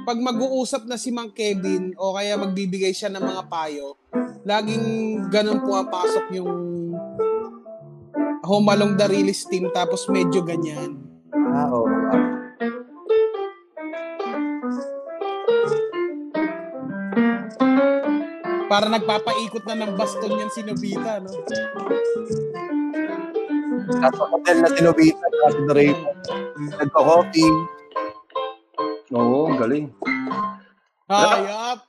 pag 0.05 0.21
mag-uusap 0.21 0.85
na 0.85 1.01
si 1.01 1.09
Mang 1.09 1.33
Kevin 1.33 1.97
o 1.97 2.13
kaya 2.13 2.37
magbibigay 2.37 2.93
siya 2.93 3.09
ng 3.09 3.25
mga 3.25 3.43
payo, 3.49 3.97
laging 4.45 4.85
ganun 5.33 5.61
pumapasok 5.65 6.25
yung 6.37 6.49
Home 8.49 8.73
Along 8.73 8.97
the 8.97 9.05
Riles 9.05 9.45
team 9.45 9.69
tapos 9.69 10.09
medyo 10.09 10.41
ganyan. 10.41 10.97
Ah, 11.53 11.69
oo. 11.69 11.85
Para 18.65 18.89
nagpapaikot 18.89 19.69
na 19.69 19.85
ng 19.85 19.93
baston 19.93 20.33
yan 20.33 20.49
si 20.49 20.65
Nobita, 20.65 21.21
no? 21.21 21.29
Nasa 24.01 24.23
hotel 24.25 24.57
na 24.65 24.69
si 24.73 24.81
Nobita 24.81 25.25
at 25.29 25.53
si 25.53 25.61
Doraemon. 25.69 26.15
Nagko-coffee. 26.73 27.53
Oo, 29.13 29.53
ang 29.53 29.57
galing. 29.61 29.93
Hayop! 31.05 31.85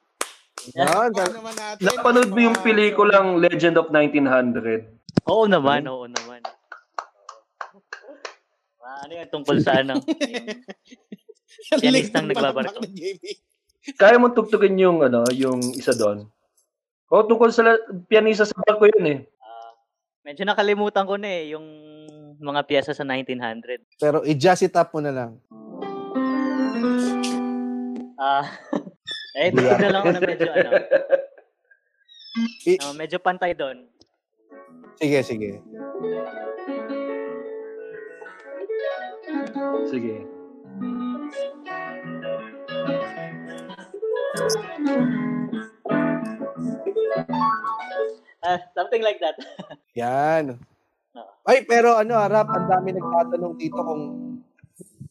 Yan. 0.76 1.08
Paano 1.08 1.32
naman 1.40 1.54
natin? 1.56 1.84
Napanood 1.88 2.30
mo 2.36 2.40
yung 2.40 2.58
pelikulang 2.60 3.40
Legend 3.40 3.80
of 3.80 3.88
1900? 3.88 4.99
Oo 5.30 5.46
naman, 5.46 5.86
oo 5.86 6.10
naman. 6.10 6.42
Ah, 8.82 9.06
ano 9.06 9.12
yan 9.14 9.30
tungkol 9.30 9.62
sa 9.62 9.78
ano? 9.78 10.02
Yung 11.70 11.80
pianistang 11.82 12.26
Link 12.26 12.34
nagbabarko. 12.34 12.82
Kaya 13.94 14.18
mo 14.18 14.34
tugtugin 14.34 14.78
yung 14.78 15.02
ano, 15.02 15.22
yung 15.34 15.58
isa 15.74 15.94
doon. 15.94 16.26
O 17.10 17.26
tungkol 17.26 17.50
sa 17.50 17.74
pianista 18.06 18.46
sa 18.46 18.54
barko 18.54 18.86
yun 18.86 19.06
eh. 19.06 19.18
Ah, 19.42 19.74
medyo 20.22 20.46
nakalimutan 20.46 21.06
ko 21.06 21.18
na 21.18 21.26
eh, 21.26 21.54
yung 21.54 21.66
mga 22.38 22.60
piyesa 22.66 22.94
sa 22.94 23.02
1900. 23.02 23.82
Pero 23.98 24.22
i-jazz 24.22 24.62
it 24.62 24.74
up 24.78 24.94
mo 24.94 25.02
na 25.02 25.12
lang. 25.12 25.30
Ah, 28.14 28.46
eh, 29.42 29.50
tignan 29.50 29.90
lang 29.90 30.02
ako 30.02 30.10
na 30.14 30.22
medyo 30.22 30.50
ano. 30.50 30.70
I- 32.66 32.80
ah, 32.84 32.94
medyo 32.94 33.18
pantay 33.18 33.54
doon. 33.58 33.90
Sige, 34.98 35.18
sige. 35.22 35.50
Sige. 39.90 40.16
Ah, 48.40 48.58
something 48.74 49.04
like 49.04 49.20
that. 49.20 49.36
Yan. 50.00 50.56
Oo. 51.14 51.30
Ay, 51.44 51.62
pero 51.68 51.98
ano, 51.98 52.16
Rap, 52.16 52.48
ang 52.48 52.66
dami 52.66 52.96
nagtatanong 52.96 53.54
dito 53.58 53.78
kung 53.78 54.02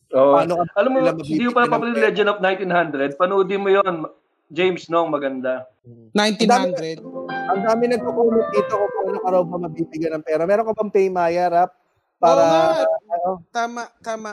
Oh, 0.09 0.33
paano 0.33 0.65
ka 0.65 0.73
alam 0.73 0.89
mo, 0.97 0.99
hindi 1.05 1.45
mo 1.45 1.53
mabibigyan 1.53 1.53
pa 1.53 1.77
yung 1.85 2.01
Legend 2.01 2.29
of 2.33 2.39
1900. 2.41 3.13
Panoodin 3.13 3.61
mo 3.61 3.69
yon 3.69 4.09
James 4.49 4.89
Nong, 4.89 5.13
maganda. 5.13 5.69
1900. 6.17 6.97
Ang 7.29 7.61
dami 7.61 7.83
nagko-comment 7.89 8.47
dito 8.49 8.73
kung 8.73 8.91
paano 8.91 9.17
ka 9.21 9.29
raw 9.29 9.41
ba 9.45 9.57
mabibigyan 9.61 10.17
ng 10.17 10.25
pera. 10.25 10.49
Meron 10.49 10.65
ka 10.65 10.73
bang 10.73 10.93
Paymaya, 10.93 11.45
Rap? 11.49 11.71
Para, 12.19 12.41
Oo 12.41 12.97
ano, 13.07 13.29
Tama, 13.53 13.83
tama. 14.03 14.31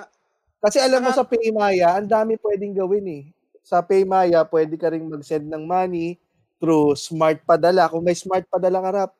kasi 0.59 0.83
alam 0.83 1.05
mo 1.05 1.13
sa 1.15 1.23
Paymaya, 1.23 1.95
ang 1.95 2.09
dami 2.09 2.35
pwedeng 2.41 2.75
gawin 2.75 3.07
eh. 3.07 3.23
Sa 3.63 3.85
Paymaya, 3.85 4.43
pwede 4.49 4.75
ka 4.75 4.91
rin 4.91 5.07
mag-send 5.07 5.47
ng 5.47 5.65
money 5.69 6.17
through 6.59 6.97
smart 6.97 7.45
padala. 7.45 7.87
Kung 7.87 8.03
may 8.03 8.17
smart 8.17 8.49
padala 8.49 8.81
ka, 8.81 8.91
Rap, 8.91 9.13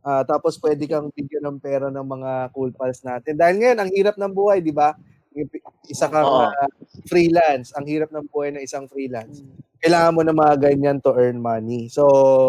ah, 0.00 0.22
tapos 0.24 0.56
pwede 0.62 0.86
kang 0.86 1.10
bigyan 1.12 1.44
ng 1.44 1.58
pera 1.60 1.90
ng 1.90 2.06
mga 2.06 2.54
cool 2.54 2.70
pals 2.72 3.02
natin. 3.02 3.34
Dahil 3.36 3.60
ngayon, 3.60 3.78
ang 3.82 3.90
hirap 3.92 4.16
ng 4.16 4.32
buhay, 4.32 4.62
di 4.62 4.72
ba? 4.72 4.94
Isa 5.90 6.06
kang 6.08 6.26
Oo. 6.26 6.46
ah, 6.46 6.68
freelance. 7.10 7.74
Ang 7.76 7.86
hirap 7.90 8.10
ng 8.14 8.24
buhay 8.30 8.54
ng 8.54 8.62
isang 8.62 8.86
freelance. 8.88 9.42
Kailangan 9.82 10.14
mo 10.16 10.22
na 10.24 10.32
mga 10.32 10.54
ganyan 10.72 10.96
to 11.02 11.12
earn 11.12 11.42
money. 11.42 11.90
So, 11.92 12.04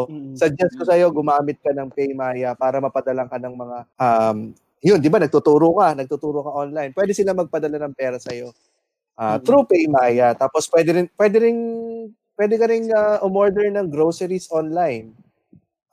Mm. 0.08 0.38
suggest 0.38 0.78
ko 0.80 0.84
sa'yo, 0.88 1.10
gumamit 1.12 1.60
ka 1.60 1.74
ng 1.76 1.92
Paymaya 1.92 2.54
para 2.56 2.80
mapadalang 2.80 3.28
ka 3.28 3.36
ng 3.42 3.56
mga, 3.58 3.78
um, 4.00 4.38
yun, 4.86 5.00
di 5.02 5.10
ba, 5.12 5.18
nagtuturo 5.20 5.74
ka, 5.76 5.98
nagtuturo 5.98 6.46
ka 6.46 6.52
online. 6.56 6.94
Pwede 6.96 7.12
sila 7.18 7.34
magpadala 7.36 7.82
ng 7.90 7.96
pera 7.98 8.22
sa'yo 8.22 8.54
ah, 9.18 9.40
Mm. 9.42 9.44
through 9.44 9.66
Paymaya. 9.68 10.36
Tapos 10.38 10.70
pwede 10.72 10.92
rin, 10.96 11.06
pwede 11.18 11.38
rin, 11.42 11.58
pwede 12.38 12.56
ka 12.62 12.66
rin 12.70 12.88
ah, 12.94 13.20
umorder 13.26 13.68
ng 13.74 13.90
groceries 13.92 14.48
online 14.54 15.12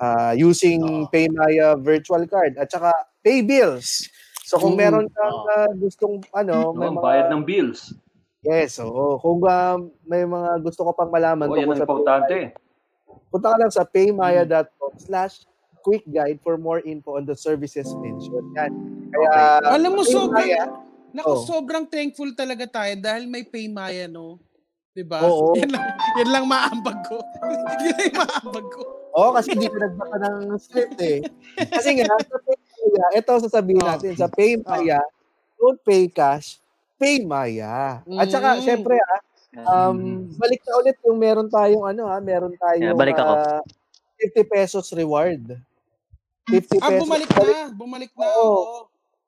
ah, 0.02 0.34
using 0.36 0.82
Oo. 0.84 1.08
Paymaya 1.10 1.74
virtual 1.80 2.26
card 2.28 2.58
at 2.60 2.68
saka 2.70 2.92
pay 3.24 3.40
bills. 3.42 4.11
So 4.52 4.60
kung 4.60 4.76
Mm. 4.76 4.80
meron 4.84 5.06
kang 5.08 5.38
ah, 5.48 5.72
gustong 5.72 6.20
ano, 6.28 6.76
may 6.76 6.92
No, 6.92 7.00
mga 7.00 7.00
bayad 7.00 7.26
ng 7.32 7.42
bills. 7.42 7.96
Yes, 8.44 8.76
oo. 8.76 9.16
Kung 9.16 9.40
ah, 9.48 9.80
may 10.04 10.28
mga 10.28 10.60
gusto 10.60 10.84
ko 10.84 10.92
pang 10.92 11.08
malaman 11.08 11.48
Oo, 11.48 11.56
yan 11.56 11.64
tungkol 11.64 11.72
ang 11.72 11.80
sa 11.80 11.86
importante. 11.88 12.36
punta 13.32 13.48
ka 13.48 13.56
lang 13.56 13.72
sa 13.72 13.88
paymaya.com 13.88 14.92
slash 15.00 15.48
quick 15.80 16.04
guide 16.04 16.36
for 16.38 16.60
more 16.60 16.84
info 16.84 17.16
on 17.16 17.24
the 17.24 17.32
services 17.32 17.88
mentioned. 17.96 18.44
Yan. 18.52 18.72
Kaya, 19.08 19.64
Alam 19.72 19.96
mo, 19.96 20.02
sobrang, 20.04 20.44
Paymaya, 20.44 20.64
naku, 21.10 21.32
Oh. 21.32 21.40
sobrang 21.40 21.84
thankful 21.88 22.28
talaga 22.36 22.68
tayo 22.68 22.92
dahil 22.94 23.24
may 23.24 23.42
Paymaya, 23.42 24.04
no? 24.04 24.36
'Di 24.92 25.00
ba? 25.02 25.24
Oo. 25.24 25.56
Yan 25.64 25.72
lang, 25.72 25.84
yan 26.20 26.28
lang 26.28 26.44
maambag 26.44 26.98
ko. 27.08 27.24
yan 27.80 27.96
lang 27.96 28.14
maambag 28.20 28.66
ko. 28.68 28.82
Oo, 29.12 29.32
kasi 29.32 29.56
hindi 29.56 29.68
ko 29.68 29.76
nagbaka 29.76 30.16
ng 30.20 30.36
script 30.56 31.00
eh. 31.00 31.24
Kasi 31.68 31.96
nga, 31.96 32.04
sa 32.20 32.36
Paymaya, 32.82 33.08
ito 33.14 33.32
sasabihin 33.40 33.78
Oh. 33.78 33.88
natin, 33.88 34.12
sa 34.12 34.26
Paymaya, 34.26 34.98
don't 35.54 35.78
pay 35.80 36.06
cash, 36.06 36.58
pay 36.96 37.22
Maya. 37.22 38.02
At 38.18 38.28
saka, 38.28 38.58
Mm. 38.58 38.62
syempre 38.62 38.98
ah, 38.98 39.20
um, 39.88 40.26
balik 40.34 40.58
na 40.60 40.72
ulit 40.76 40.96
yung 41.02 41.16
meron 41.16 41.46
tayong 41.46 41.84
ano 41.84 42.02
ha, 42.04 42.18
meron 42.18 42.52
tayong 42.52 42.90
Yeah, 42.90 42.98
balik 42.98 43.14
ako. 43.14 43.32
ah, 43.32 43.60
50 44.16 44.42
pesos 44.44 44.86
reward. 44.90 45.54
50 46.44 46.78
Ah, 46.78 46.90
pesos. 46.90 47.02
bumalik 47.02 47.30
na. 47.30 47.42
Bumalik 47.72 48.10
na. 48.12 48.26
Oo. 48.28 48.42
Oo. 48.42 48.78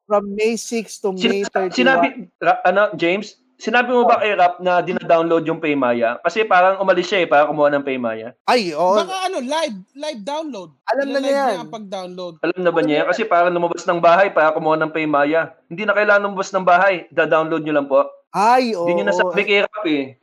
From 0.05 0.29
May 0.29 0.55
6 0.55 0.99
to 0.99 1.11
May 1.11 1.41
Sina- 1.41 1.49
31. 1.49 1.73
sinabi, 1.73 2.07
Ra- 2.37 2.61
ano, 2.63 2.93
James, 2.95 3.39
sinabi 3.59 3.91
mo 3.95 4.05
ba 4.05 4.21
kay 4.21 4.35
Rap 4.35 4.59
na 4.61 4.83
dina-download 4.83 5.45
yung 5.47 5.63
Paymaya? 5.63 6.19
Kasi 6.23 6.45
parang 6.45 6.83
umalis 6.83 7.07
siya 7.09 7.25
eh, 7.25 7.29
para 7.29 7.47
kumuha 7.47 7.71
ng 7.73 7.87
Paymaya. 7.87 8.35
Ay, 8.47 8.75
oo. 8.75 8.99
Baka 8.99 9.31
ano, 9.31 9.39
live, 9.41 9.79
live 9.95 10.21
download. 10.23 10.71
Alam 10.91 11.07
na 11.11 11.19
niya 11.23 11.33
yan. 11.63 11.71
pag-download. 11.71 12.35
Alam 12.43 12.61
na 12.61 12.73
ba 12.75 12.81
niya 12.83 12.97
yan? 13.03 13.09
Kasi 13.11 13.23
parang 13.25 13.55
lumabas 13.55 13.85
ng 13.87 14.01
bahay 14.03 14.29
para 14.31 14.53
kumuha 14.53 14.77
ng 14.81 14.93
Paymaya. 14.93 15.55
Hindi 15.71 15.83
na 15.87 15.95
kailangan 15.95 16.25
lumabas 16.27 16.51
ng 16.51 16.67
bahay. 16.67 16.95
Da-download 17.15 17.63
nyo 17.63 17.75
lang 17.75 17.89
po. 17.89 18.07
Ay, 18.35 18.75
oo. 18.75 18.87
Hindi 18.87 19.03
nyo 19.03 19.07
nasabi 19.15 19.43
kay 19.47 19.63
Rap 19.63 19.85
eh. 19.87 20.19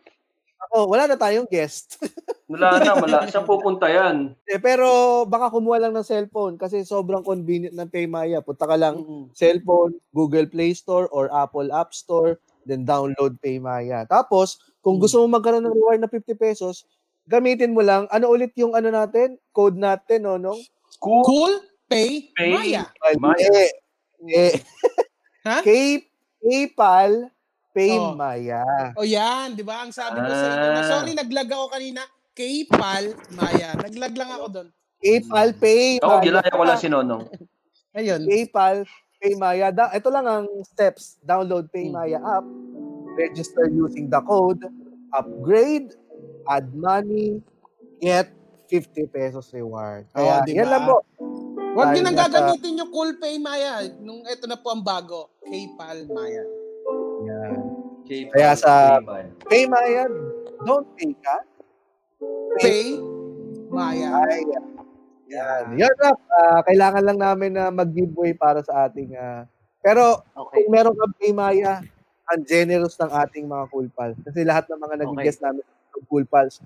Oo, 0.71 0.87
wala 0.87 1.03
na 1.03 1.19
tayong 1.19 1.51
guest. 1.51 1.99
Wala 2.51 2.83
na, 2.83 2.99
wala. 2.99 3.31
Saan 3.31 3.47
pupunta 3.47 3.87
yan? 3.87 4.35
Eh, 4.43 4.59
pero 4.59 5.23
baka 5.23 5.47
kumuha 5.47 5.79
lang 5.79 5.95
ng 5.95 6.03
cellphone 6.03 6.59
kasi 6.59 6.83
sobrang 6.83 7.23
convenient 7.23 7.71
ng 7.71 7.87
Paymaya. 7.87 8.43
Punta 8.43 8.67
ka 8.67 8.75
lang 8.75 8.99
Mm-mm. 8.99 9.31
cellphone, 9.31 9.95
Google 10.11 10.51
Play 10.51 10.75
Store 10.75 11.07
or 11.15 11.31
Apple 11.31 11.71
App 11.71 11.95
Store, 11.95 12.35
then 12.63 12.83
download 12.83 13.37
Paymaya. 13.39 14.05
Tapos, 14.05 14.57
kung 14.79 14.97
gusto 14.97 15.21
mo 15.21 15.37
magkaroon 15.37 15.63
ng 15.63 15.75
reward 15.75 15.99
na 16.01 16.09
50 16.09 16.33
pesos, 16.35 16.85
gamitin 17.25 17.71
mo 17.71 17.81
lang, 17.81 18.09
ano 18.09 18.27
ulit 18.27 18.51
yung 18.57 18.73
ano 18.73 18.89
natin? 18.89 19.37
Code 19.51 19.77
natin, 19.77 20.25
no? 20.25 20.35
no? 20.35 20.57
Cool. 20.97 21.23
Cool, 21.23 21.53
pay, 21.87 22.29
Pay. 22.33 22.51
Maya. 22.51 22.83
Maya. 23.17 23.47
Eh, 23.47 23.71
eh, 24.29 24.53
Ha? 25.41 25.61
Kay, 25.65 26.05
PayPal, 26.37 27.29
Oh. 27.71 27.73
Paymaya. 27.73 28.67
O 28.99 29.07
yan, 29.07 29.55
di 29.55 29.63
ba? 29.63 29.79
Ang 29.79 29.95
sabi 29.95 30.19
ko 30.19 30.27
sa 30.27 30.43
inyo. 30.51 30.67
na, 30.67 30.81
Ah. 30.83 30.89
sorry, 30.91 31.15
naglag 31.15 31.47
ako 31.47 31.71
kanina. 31.71 32.03
Paypal, 32.35 33.15
Maya. 33.31 33.79
Naglag 33.79 34.11
lang 34.11 34.27
ako 34.27 34.45
doon. 34.51 34.67
PayPal, 34.99 35.49
Paymaya. 35.55 36.03
Ako, 36.03 36.15
gilaya 36.19 36.51
ko 36.51 36.63
lang 36.67 36.79
si 36.79 36.87
Nonong. 36.91 37.23
Ayun. 37.95 38.27
PayPal, 38.27 38.83
Paymaya. 39.21 39.69
Da- 39.69 39.93
ito 39.93 40.09
lang 40.09 40.25
ang 40.25 40.49
steps. 40.65 41.21
Download 41.21 41.69
Paymaya 41.69 42.17
Hmm. 42.17 42.33
app, 42.33 42.45
register 43.15 43.69
using 43.69 44.09
the 44.09 44.17
code, 44.19 44.65
upgrade, 45.13 45.93
add 46.49 46.73
money, 46.73 47.39
get 48.01 48.33
50 48.65 49.05
pesos 49.05 49.53
reward. 49.53 50.09
Kaya, 50.09 50.41
Oh, 50.41 50.43
diba? 50.43 50.57
yan 50.57 50.69
lang 50.71 50.83
po. 50.89 50.97
Huwag 51.71 51.87
nyo 51.93 52.01
nang 52.03 52.19
gagamitin 52.19 52.81
yung 52.83 52.91
Cool 52.91 53.15
Pay, 53.15 53.37
Maya. 53.37 53.85
Nung 54.01 54.25
ito 54.25 54.43
na 54.43 54.57
po 54.57 54.73
ang 54.73 54.83
bago. 54.83 55.31
PayPal, 55.39 56.03
Maya. 56.09 56.43
Yan. 57.21 57.55
Kaya 58.07 58.51
sa- 58.57 58.99
Paymaya, 59.47 60.03
don't 60.65 60.87
pay 60.97 61.15
ka. 61.15 61.37
Pay, 62.59 62.99
Maya. 63.71 64.19
Ay, 64.27 64.43
yan. 65.31 65.63
Yan. 65.79 65.95
Lang. 65.97 66.17
Ah, 66.29 66.59
kailangan 66.67 67.03
lang 67.07 67.19
namin 67.19 67.51
na 67.55 67.71
mag-giveaway 67.71 68.35
para 68.35 68.59
sa 68.61 68.85
ating... 68.85 69.15
ah, 69.15 69.47
pero 69.79 70.21
Okay. 70.35 70.61
kung 70.61 70.75
meron 70.75 70.93
kang 70.93 71.15
Paymaya, 71.17 71.81
ang 72.27 72.41
generous 72.43 72.95
ng 72.95 73.11
ating 73.11 73.47
mga 73.47 73.65
cool 73.71 73.87
pals. 73.91 74.19
Kasi 74.21 74.43
lahat 74.43 74.67
ng 74.67 74.79
mga 74.79 74.95
naging 75.03 75.19
Okay. 75.19 75.41
namin 75.41 75.63
ng 75.63 76.05
cool 76.07 76.25
pals, 76.27 76.59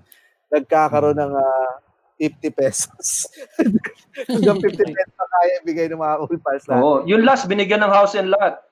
nagkakaroon 0.50 1.16
ng 1.16 1.32
ah, 1.32 1.72
50 2.18 2.48
pesos. 2.50 3.28
Hanggang 4.32 4.56
50 4.58 4.72
pesos 4.88 5.14
na 5.14 5.26
kaya 5.28 5.52
ibigay 5.60 5.86
ng 5.86 6.00
mga 6.00 6.16
cool 6.24 6.40
pals 6.40 6.64
natin. 6.64 6.82
Oo. 6.82 6.96
Yung 7.04 7.22
last, 7.22 7.44
binigyan 7.46 7.82
ng 7.84 7.92
house 7.92 8.16
and 8.16 8.32
lot. 8.32 8.66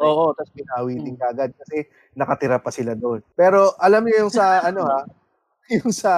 Oo, 0.00 0.32
tapos 0.32 0.48
binawi 0.56 0.96
din 0.96 1.18
kagad 1.18 1.52
kasi 1.58 1.84
nakatira 2.16 2.56
pa 2.56 2.72
sila 2.72 2.96
doon. 2.96 3.20
Pero 3.36 3.76
alam 3.76 4.00
niyo 4.00 4.24
yung 4.26 4.32
sa 4.32 4.58
ano 4.72 4.86
ha, 4.88 5.04
yung 5.68 5.92
sa 5.92 6.12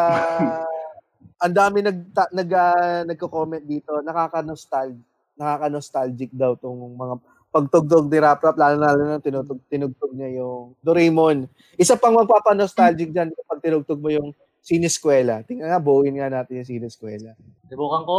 ang 1.43 1.55
dami 1.55 1.83
nag 1.83 1.99
nag 2.15 2.51
ah, 2.55 3.03
nagko-comment 3.03 3.65
dito, 3.67 3.99
nakaka-nostalgic, 4.07 5.03
nakaka-nostalgic 5.35 6.31
daw 6.31 6.55
tong 6.55 6.95
mga 6.95 7.15
pagtugtog 7.53 8.09
ni 8.09 8.19
Rap 8.23 8.41
Rap, 8.41 8.57
lalo 8.57 8.81
lalo 8.81 9.01
na 9.05 9.19
tinutug, 9.19 9.61
tinugtog 9.67 10.15
niya 10.15 10.41
yung 10.41 10.73
Doraemon. 10.81 11.51
Isa 11.77 11.99
pang 11.99 12.17
magpapa-nostalgic 12.17 13.11
diyan 13.11 13.35
kapag 13.35 13.61
tinugtog 13.61 14.01
mo 14.01 14.09
yung 14.09 14.31
Sineskwela. 14.63 15.43
Tingnan 15.43 15.75
nga, 15.75 15.83
buuin 15.83 16.15
nga 16.17 16.31
natin 16.31 16.63
yung 16.63 16.69
Sineskwela. 16.71 17.35
Subukan 17.67 18.03
ko. 18.07 18.19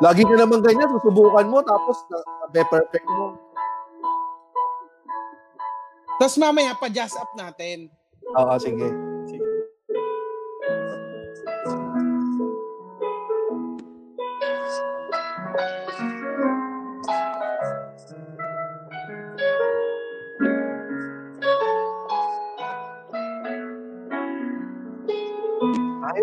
Lagi 0.00 0.24
ka 0.24 0.34
naman 0.34 0.64
ganyan, 0.64 0.88
susubukan 0.98 1.46
mo, 1.46 1.60
tapos 1.60 2.00
na, 2.08 2.18
perfect 2.64 3.06
mo. 3.06 3.36
Tapos 6.16 6.36
mamaya, 6.40 6.72
pa-jazz 6.74 7.14
up 7.20 7.30
natin. 7.36 7.92
Oo, 8.34 8.54
sige. 8.56 9.09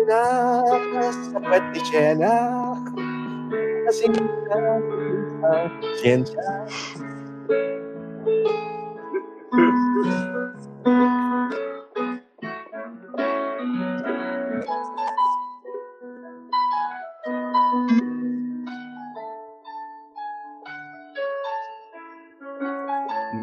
Na 0.08 0.22
sa 1.12 1.38
pwede 1.44 1.78
siya 1.84 2.16
na 2.16 2.32
sa 3.92 5.50
siyensya. 6.00 6.44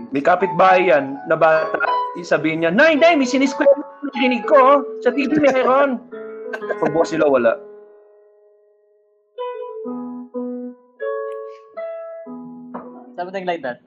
May 0.09 0.23
kapitbahay 0.23 0.89
yan 0.89 1.19
na 1.27 1.35
bata. 1.35 1.75
Sabihin 2.23 2.63
niya, 2.63 2.71
Nay, 2.71 2.95
Nay, 2.95 3.19
may 3.19 3.27
siniskwela 3.27 3.75
na 3.75 4.07
narinig 4.15 4.47
ko. 4.47 4.55
oh. 4.55 4.77
Sa 5.03 5.11
TV 5.11 5.35
meron. 5.35 5.99
Pagbukas 6.59 7.11
sila, 7.11 7.27
wala. 7.27 7.53
Something 13.15 13.45
like 13.47 13.61
that. 13.63 13.79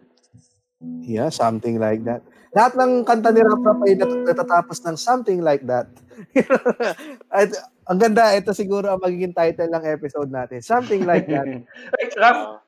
Yeah, 1.04 1.28
something 1.28 1.80
like 1.80 2.04
that. 2.04 2.24
Lahat 2.56 2.72
ng 2.80 3.04
kanta 3.04 3.28
ni 3.32 3.44
Rap 3.44 3.60
Rap 3.60 3.80
ay 3.84 3.92
nat- 3.96 4.24
natatapos 4.24 4.80
ng 4.88 4.96
something 4.96 5.40
like 5.44 5.64
that. 5.68 5.88
At, 7.32 7.52
ang 7.88 7.98
ganda, 8.00 8.32
ito 8.36 8.52
siguro 8.56 8.88
ang 8.88 9.00
magiging 9.00 9.36
title 9.36 9.68
ng 9.68 9.84
episode 9.84 10.32
natin. 10.32 10.64
Something 10.64 11.04
like 11.04 11.28
that. 11.28 11.44
Rap, 12.20 12.64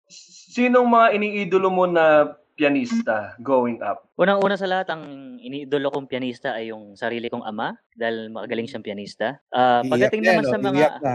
sinong 0.53 0.89
mga 0.89 1.07
iniidolo 1.17 1.69
mo 1.73 1.85
na 1.89 2.37
pianista 2.61 3.33
growing 3.41 3.81
up? 3.81 4.05
Unang-una 4.21 4.61
sa 4.61 4.69
lahat, 4.69 4.93
ang 4.93 5.37
iniidolo 5.41 5.89
kong 5.89 6.05
pianista 6.05 6.53
ay 6.53 6.69
yung 6.69 6.93
sarili 6.93 7.33
kong 7.33 7.41
ama 7.41 7.73
dahil 7.97 8.29
magaling 8.29 8.69
siyang 8.69 8.85
pianista. 8.85 9.41
Ah, 9.49 9.81
pagdating 9.81 10.21
naman 10.21 10.45
yan, 10.45 10.53
sa 10.53 10.59
oh, 10.61 10.65
mga 10.69 10.87
na. 11.01 11.15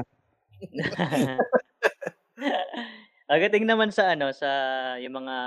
Pagdating 3.25 3.65
naman 3.65 3.89
sa 3.89 4.13
ano 4.13 4.29
sa 4.29 4.49
yung 5.01 5.17
mga 5.17 5.37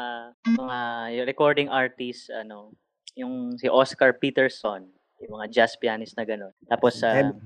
mga 0.50 0.78
yung 1.14 1.26
recording 1.30 1.68
artists 1.70 2.26
ano, 2.26 2.74
yung 3.14 3.54
si 3.54 3.70
Oscar 3.70 4.18
Peterson, 4.18 4.86
yung 5.22 5.32
mga 5.38 5.46
jazz 5.50 5.78
pianist 5.78 6.18
na 6.18 6.26
gano'n. 6.26 6.54
Tapos 6.66 6.98
sa 6.98 7.14
And- 7.14 7.38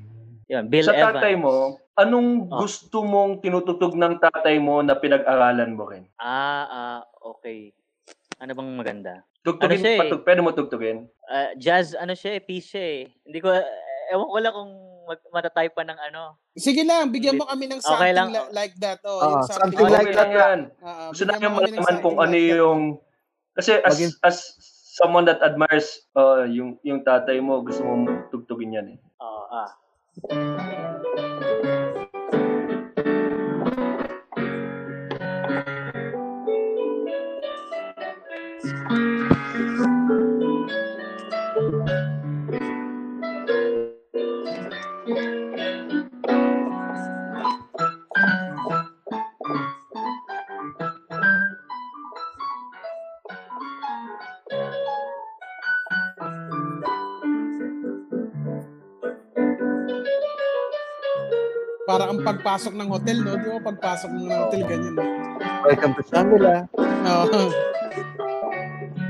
yun, 0.52 0.68
Bill 0.68 0.84
Sa 0.84 0.92
Evans. 0.92 1.16
tatay 1.16 1.34
mo, 1.40 1.80
anong 1.96 2.52
Oh. 2.52 2.64
gusto 2.66 3.00
mong 3.00 3.40
tinutugtog 3.40 3.96
ng 3.96 4.20
tatay 4.20 4.60
mo 4.60 4.84
na 4.84 4.92
pinag-aralan 4.92 5.72
mo 5.72 5.88
rin? 5.88 6.04
Ah, 6.20 6.68
ah, 6.68 7.00
okay. 7.24 7.72
Ano 8.42 8.58
bang 8.58 8.70
maganda? 8.74 9.12
Tugtugin, 9.40 9.70
Ano 9.70 9.74
siya 9.78 9.92
eh? 9.94 10.00
patug, 10.02 10.22
pwede 10.26 10.40
mo 10.42 10.50
tugtugin? 10.50 10.98
Ah, 11.24 11.54
jazz 11.54 11.94
ano 11.94 12.10
siya, 12.10 12.34
eh, 12.34 12.42
piece 12.42 12.74
siya 12.74 12.82
eh. 12.82 13.02
Hindi 13.22 13.38
ko 13.38 13.54
ewan 14.10 14.28
ko 14.28 14.38
lang 14.42 14.52
kung 14.52 14.72
mag- 15.04 15.28
matatype 15.30 15.72
pa 15.72 15.82
ng 15.82 15.98
ano. 16.00 16.42
Sige 16.52 16.82
lang, 16.82 17.08
bigyan 17.08 17.38
mo 17.38 17.46
kami 17.46 17.70
ng 17.70 17.78
Okay 17.78 17.86
something 17.88 18.18
lang. 18.18 18.28
li- 18.28 18.50
like 18.50 18.74
that. 18.76 18.98
Oh, 19.02 19.22
Ah, 19.22 19.30
yung 19.32 19.46
something 19.46 19.78
Okay 19.78 19.94
like 19.94 20.10
lang 20.10 20.30
yan. 20.32 20.58
Ah, 20.82 21.14
Gusto 21.14 21.24
namin 21.24 21.48
malaman 21.48 21.70
kung 21.70 21.86
something 21.86 22.16
ano 22.18 22.26
like 22.28 22.42
that. 22.44 22.58
yung... 22.58 22.80
Kasi 23.52 23.70
as, 23.78 23.94
Maging- 23.94 24.18
as 24.22 24.36
someone 24.92 25.24
that 25.24 25.38
admires 25.38 26.02
uh, 26.12 26.42
yung 26.42 26.80
yung 26.82 27.00
tatay 27.00 27.38
mo, 27.38 27.62
gusto 27.62 27.80
mo 27.80 27.94
tugtugin 28.28 28.74
yan 28.74 28.86
eh. 28.90 28.98
Oo, 29.22 29.42
ah. 29.48 29.70
Para 62.12 62.28
ang 62.28 62.28
pagpasok 62.28 62.76
ng 62.76 62.88
hotel, 62.92 63.18
no? 63.24 63.40
Di 63.40 63.48
ba 63.48 63.72
pagpasok 63.72 64.10
ng 64.12 64.28
hotel, 64.28 64.60
ganyan. 64.68 64.92
no? 65.00 65.04
Welcome 65.64 65.96
to 65.96 66.04
Shangri-La. 66.12 66.68
Oo. 67.08 67.42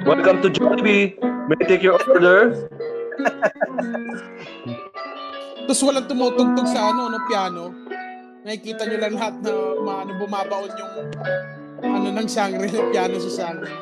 Welcome 0.06 0.38
to 0.38 0.48
Jollibee. 0.54 1.18
May 1.50 1.58
I 1.58 1.64
take 1.66 1.82
your 1.82 1.98
order? 1.98 2.54
Tapos 5.66 5.82
walang 5.82 6.06
tumutugtog 6.06 6.68
sa 6.70 6.94
ano, 6.94 7.10
no, 7.10 7.18
piano. 7.26 7.74
Nakikita 8.46 8.86
nyo 8.86 8.98
lang 9.02 9.18
lahat 9.18 9.34
na 9.42 9.50
ma- 9.82 10.06
ano, 10.06 10.12
bumabaon 10.22 10.70
yung 10.70 10.94
ano 11.82 12.06
ng 12.06 12.28
Shangri-La, 12.30 12.86
piano 12.94 13.18
sa 13.18 13.30
Shangri. 13.34 13.74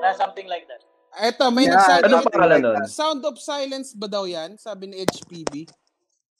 Na 0.00 0.08
something 0.16 0.48
like 0.48 0.64
that. 0.72 0.89
Eto, 1.12 1.50
may 1.50 1.66
Yeah, 1.66 1.74
nagsabi. 1.74 2.02
Anong 2.06 2.26
pangalan 2.28 2.58
nun? 2.60 2.76
Sound 2.86 3.22
of 3.24 3.36
Silence 3.36 3.92
ba 3.92 4.06
daw 4.06 4.24
yan? 4.24 4.54
Sabi 4.54 4.86
ni 4.86 4.96
HPB. 5.00 5.66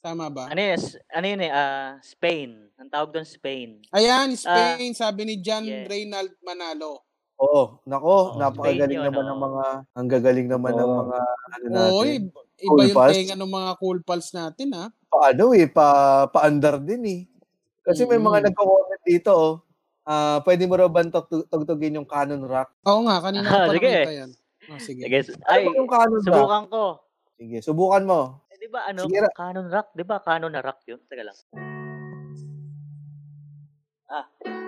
Tama 0.01 0.31
ba? 0.31 0.49
Ano 0.49 0.57
yun? 0.57 0.79
S- 0.79 0.97
Ano 1.11 1.27
yun 1.27 1.43
eh? 1.43 1.51
ah, 1.51 1.99
Spain. 2.01 2.71
Ang 2.75 2.89
tawag 2.89 3.11
doon 3.11 3.27
Spain. 3.27 3.83
Ayan, 3.91 4.33
Spain, 4.33 4.95
sabi 4.95 5.27
ni 5.27 5.35
John 5.37 5.63
yes. 5.63 5.85
Reynald 5.85 6.33
Manalo. 6.41 7.05
Oo, 7.37 7.81
nako, 7.85 8.09
Oo, 8.09 8.39
napakagaling 8.39 8.97
Spain 8.97 9.09
naman 9.11 9.25
oo. 9.25 9.31
ng 9.31 9.41
mga, 9.41 9.65
ang 9.91 10.09
gagaling 10.09 10.49
naman 10.49 10.73
ng 10.73 10.87
Oo. 10.87 10.99
mga, 11.03 11.19
ano 11.21 11.65
natin. 11.67 11.91
Oo, 11.91 12.01
iba, 12.03 12.39
iba 12.55 12.69
Cool 12.71 12.81
yung 12.83 12.97
pals. 12.97 13.13
tenga 13.15 13.37
ng 13.37 13.53
mga 13.55 13.71
cool 13.77 13.99
pals 14.01 14.29
natin, 14.31 14.69
ha? 14.73 14.87
paano 15.11 15.45
eh, 15.51 15.67
pa, 15.67 15.87
paandar 16.29 16.79
din 16.79 17.03
eh. 17.03 17.21
Kasi 17.83 18.05
may 18.05 18.17
mga 18.17 18.41
Mm. 18.41 18.45
nagko-comment 18.47 19.03
dito, 19.03 19.31
oh. 19.33 19.55
Ah, 20.03 20.41
pwede 20.43 20.65
mo 20.65 20.75
raw 20.75 20.87
ba 20.87 21.03
tug- 21.03 21.45
tugtugin 21.47 21.97
yung 21.97 22.09
canon 22.09 22.41
rock? 22.41 22.73
Oo 22.85 23.05
nga, 23.05 23.21
kanina 23.21 23.43
ko 23.43 23.53
Ah, 23.53 23.67
pa 23.67 23.73
nakita 23.75 24.13
yan. 24.15 24.31
Oh, 24.71 24.79
sige. 24.79 25.03
Sige. 25.03 25.35
Ay, 25.51 25.51
Ay, 25.51 25.61
ano 25.67 25.83
yung 25.83 25.91
canon 25.91 26.23
rock? 26.23 26.31
subukan 26.31 26.65
ko. 26.71 26.85
Sige, 27.35 27.59
subukan 27.59 28.03
mo. 28.07 28.21
Eh, 28.55 28.59
di 28.63 28.69
ba 28.71 28.87
ano? 28.87 29.03
Sige, 29.03 29.19
Canon 29.35 29.67
rock? 29.67 29.89
Di 29.99 30.05
ba 30.07 30.17
canon 30.23 30.53
na 30.55 30.63
rock 30.63 30.79
yun? 30.87 31.03
Teka 31.11 31.27
lang. 31.27 31.35
Ah. 34.07 34.31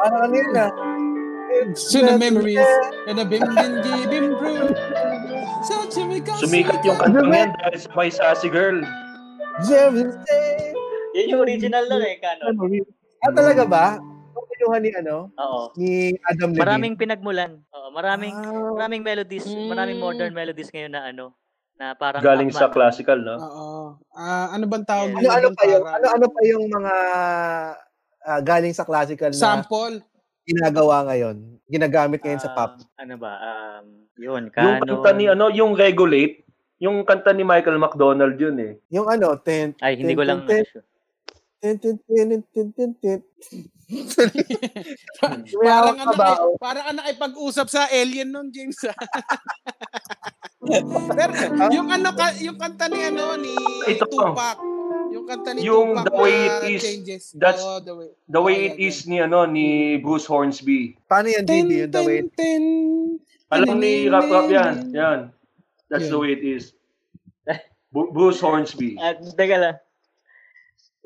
Ano 0.00 0.32
yun 0.32 0.56
To 1.70 1.98
the 2.02 2.16
memories 2.18 2.66
and 3.06 3.14
the 3.18 3.24
bim 3.24 3.44
bim 3.46 3.72
bim 3.82 4.00
bim 4.10 4.26
bro. 4.34 4.70
Such 5.62 6.00
a 6.00 6.04
big 6.08 6.24
Sumikat 6.26 6.80
yung 6.82 6.98
kantang 6.98 7.30
yan 7.30 7.50
dahil 7.54 7.78
sa 7.78 7.90
may 7.94 8.10
sassy 8.10 8.48
girl. 8.48 8.80
Yan 9.68 11.26
yung 11.26 11.42
original 11.42 11.84
lang 11.86 12.02
eh, 12.02 12.16
canon. 12.18 12.54
Ah, 13.20 13.30
talaga 13.30 13.62
ba? 13.68 13.84
Ang 14.00 14.46
kinuha 14.56 14.76
ni 14.80 14.90
ano? 14.96 15.28
Oo. 15.36 15.60
Ni 15.76 16.16
Adam 16.24 16.56
Levine. 16.56 16.62
Maraming 16.64 16.94
pinagmulan. 16.96 17.50
Oo, 17.76 17.88
maraming 17.92 18.32
Ah, 18.32 18.72
maraming 18.72 19.02
melodies, 19.04 19.44
maraming 19.44 20.00
Mm. 20.00 20.04
modern 20.06 20.32
melodies 20.32 20.72
ngayon 20.72 20.92
na 20.96 21.12
ano, 21.12 21.36
na 21.76 21.92
parang 21.92 22.24
Galing 22.24 22.48
sa 22.48 22.72
classical, 22.72 23.20
no? 23.20 23.36
Oo. 23.36 23.70
Ah, 24.16 24.54
ano 24.56 24.64
bang 24.64 24.86
tawag 24.88 25.12
Yes. 25.12 25.28
ano, 25.28 25.28
ano 25.36 25.48
pa 25.52 25.64
yung, 25.68 25.84
ano, 25.84 26.06
ano 26.08 26.26
pa 26.32 26.40
yung 26.48 26.64
mga 26.66 26.94
ah, 28.20 28.40
galing 28.40 28.72
sa 28.72 28.84
classical 28.84 29.28
na 29.32 29.36
Sample. 29.36 30.00
Ginagawa 30.46 31.06
ngayon? 31.08 31.36
Ginagamit 31.70 32.20
ngayon 32.24 32.42
sa 32.42 32.52
pop. 32.52 32.80
Ah, 32.80 33.04
ano 33.04 33.14
ba? 33.20 33.32
Um, 33.38 33.86
yun, 34.20 34.42
Yung 34.48 34.54
canon. 34.54 34.80
kanta 34.84 35.10
ni, 35.16 35.24
ano, 35.30 35.46
yung 35.48 35.72
Regulate, 35.76 36.44
yung 36.80 37.04
kanta 37.04 37.32
ni 37.32 37.44
Michael 37.44 37.78
McDonald 37.80 38.36
yun 38.40 38.56
eh. 38.60 38.72
Yung 38.92 39.06
ano, 39.08 39.36
ten, 39.40 39.76
Ay, 39.80 39.96
hindi 40.00 40.16
ko 40.16 40.24
lang 40.24 40.44
ten, 40.48 40.64
sure. 40.64 40.84
ten, 41.60 41.76
ten, 41.76 41.96
ten, 42.00 42.40
ten, 42.52 42.68
ten, 42.72 42.90
ten. 42.96 43.20
Parang 45.66 45.98
ano 45.98 46.14
ba? 46.14 46.38
kay, 46.38 46.62
parang 46.62 46.84
ano 46.86 46.96
nakipag-usap 47.02 47.66
sa 47.66 47.90
alien 47.90 48.30
nun, 48.30 48.54
James. 48.54 48.78
Pero 51.18 51.32
yung 51.74 51.90
ano 51.90 52.14
ka, 52.14 52.36
yung 52.38 52.54
kanta 52.54 52.86
ni 52.86 53.00
ano 53.02 53.34
ni 53.34 53.50
Ito. 53.90 54.06
Tupac. 54.06 54.79
Yung 55.08 55.24
kanta 55.24 55.56
ni 55.56 55.64
Yung 55.64 55.96
Tupac 55.96 56.04
The 56.04 56.14
Way 56.14 56.36
It 56.36 56.62
Is, 56.68 56.80
changes. 56.84 57.22
that's 57.34 57.64
Oo, 57.64 57.80
the 57.80 57.94
way. 57.96 58.08
The 58.28 58.40
way 58.40 58.54
Oh, 58.54 58.66
it 58.68 58.74
yan, 58.76 58.86
is 58.86 58.96
ni, 59.08 59.16
ano, 59.18 59.48
ni 59.48 59.66
Bruce 59.98 60.28
Hornsby. 60.28 61.00
Paano 61.08 61.32
yan, 61.32 61.44
JB? 61.48 61.70
Yung 61.88 61.90
the 61.90 62.02
way 62.04 62.18
ten, 62.22 62.36
ten. 62.36 62.62
Alam 63.50 63.80
ni 63.80 64.06
Rap 64.06 64.28
Rap 64.28 64.46
yan. 64.46 64.74
Yan. 64.92 65.20
That's 65.88 66.06
Yeah. 66.06 66.14
the 66.14 66.18
way 66.20 66.30
it 66.36 66.44
is. 66.44 66.76
Bruce 67.90 68.38
Hornsby. 68.38 68.94
Ah, 69.02 69.18
teka 69.18 69.56
lang. 69.58 69.76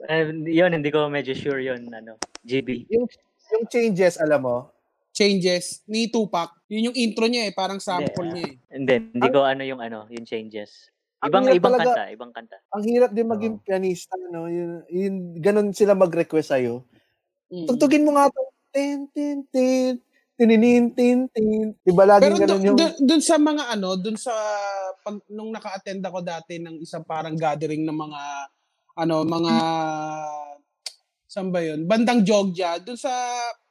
Eh, 0.05 0.29
yun, 0.53 0.75
hindi 0.75 0.93
ko 0.93 1.09
medyo 1.09 1.33
sure 1.33 1.63
yun, 1.63 1.89
ano, 1.89 2.21
GB. 2.45 2.85
yung, 2.93 3.09
yung 3.55 3.65
changes, 3.71 4.21
alam 4.21 4.45
mo, 4.45 4.69
Changes 5.15 5.87
ni 5.87 6.11
Tupac. 6.11 6.51
Yun 6.67 6.91
yung 6.91 6.97
intro 6.99 7.31
niya 7.31 7.47
eh, 7.47 7.55
parang 7.55 7.79
sample 7.79 8.11
Hindi, 8.27 8.35
niya 8.35 8.45
eh. 8.51 8.55
Hindi, 8.75 8.95
hindi 9.15 9.29
ko 9.31 9.47
ano 9.47 9.63
yung 9.63 9.79
ano, 9.79 10.11
yung 10.11 10.27
changes. 10.27 10.91
Ang 11.25 11.31
Ibang 11.33 11.45
ibang 11.51 11.73
talaga. 11.73 11.85
kanta, 11.89 12.05
ibang 12.13 12.33
kanta. 12.37 12.57
ang 12.69 12.83
hirap 12.85 13.11
din 13.11 13.25
maging 13.27 13.57
pianista, 13.65 14.13
no? 14.29 14.45
Yun, 14.45 14.85
yun, 14.93 15.15
ganun 15.41 15.73
sila 15.73 15.97
mag-request 15.97 16.53
sa'yo. 16.53 16.85
Mm. 17.49 17.65
Tugtugin 17.65 18.05
mo 18.05 18.13
nga 18.13 18.29
to. 18.29 18.43
Tin, 18.69 19.09
tin, 19.09 19.41
tin. 19.49 19.97
Tininin, 20.35 20.91
tin, 20.93 21.31
tin. 21.31 21.73
Diba 21.81 22.05
laging 22.05 22.21
Pero 22.21 22.37
ganun 22.37 22.51
dun, 22.51 22.67
yung... 22.67 22.77
dun, 22.77 22.93
dun 23.01 23.23
sa 23.23 23.39
mga 23.39 23.65
ano, 23.71 23.97
dun 23.97 24.19
sa 24.19 24.35
pag 25.01 25.17
nung 25.31 25.49
naka-attend 25.49 26.03
ako 26.03 26.19
dati 26.21 26.59
ng 26.59 26.83
isang 26.83 27.07
parang 27.07 27.39
gathering 27.39 27.87
ng 27.87 27.95
mga 27.95 28.21
ano, 28.95 29.23
mga 29.23 29.53
saan 31.25 31.51
ba 31.51 31.59
yun? 31.59 31.87
Bandang 31.87 32.23
Jogja, 32.23 32.79
dun 32.79 32.95
sa 32.95 33.11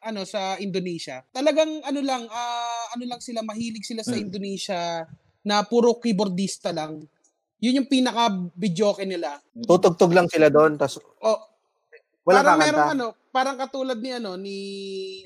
ano 0.02 0.24
sa 0.24 0.56
Indonesia. 0.58 1.22
Talagang 1.30 1.84
ano 1.84 2.00
lang, 2.00 2.26
ah, 2.28 2.92
ano 2.92 3.04
lang 3.06 3.22
sila 3.22 3.40
mahilig 3.40 3.86
sila 3.86 4.02
sa 4.02 4.16
Hmm. 4.16 4.26
Indonesia 4.26 5.04
na 5.44 5.64
puro 5.64 6.00
keyboardista 6.00 6.72
lang. 6.72 7.04
Yun 7.64 7.80
yung 7.80 7.88
pinaka 7.88 8.28
videoke 8.60 9.08
nila. 9.08 9.40
Tutugtog 9.56 10.12
lang 10.12 10.28
sila 10.28 10.52
doon, 10.52 10.76
tas 10.76 11.00
Oh, 11.24 11.40
wala 12.28 12.44
parang 12.44 12.60
kakanta. 12.60 12.66
merong 12.68 12.90
ano, 12.92 13.08
parang 13.32 13.56
katulad 13.56 14.00
ni 14.04 14.12
ano 14.12 14.36
ni 14.36 14.58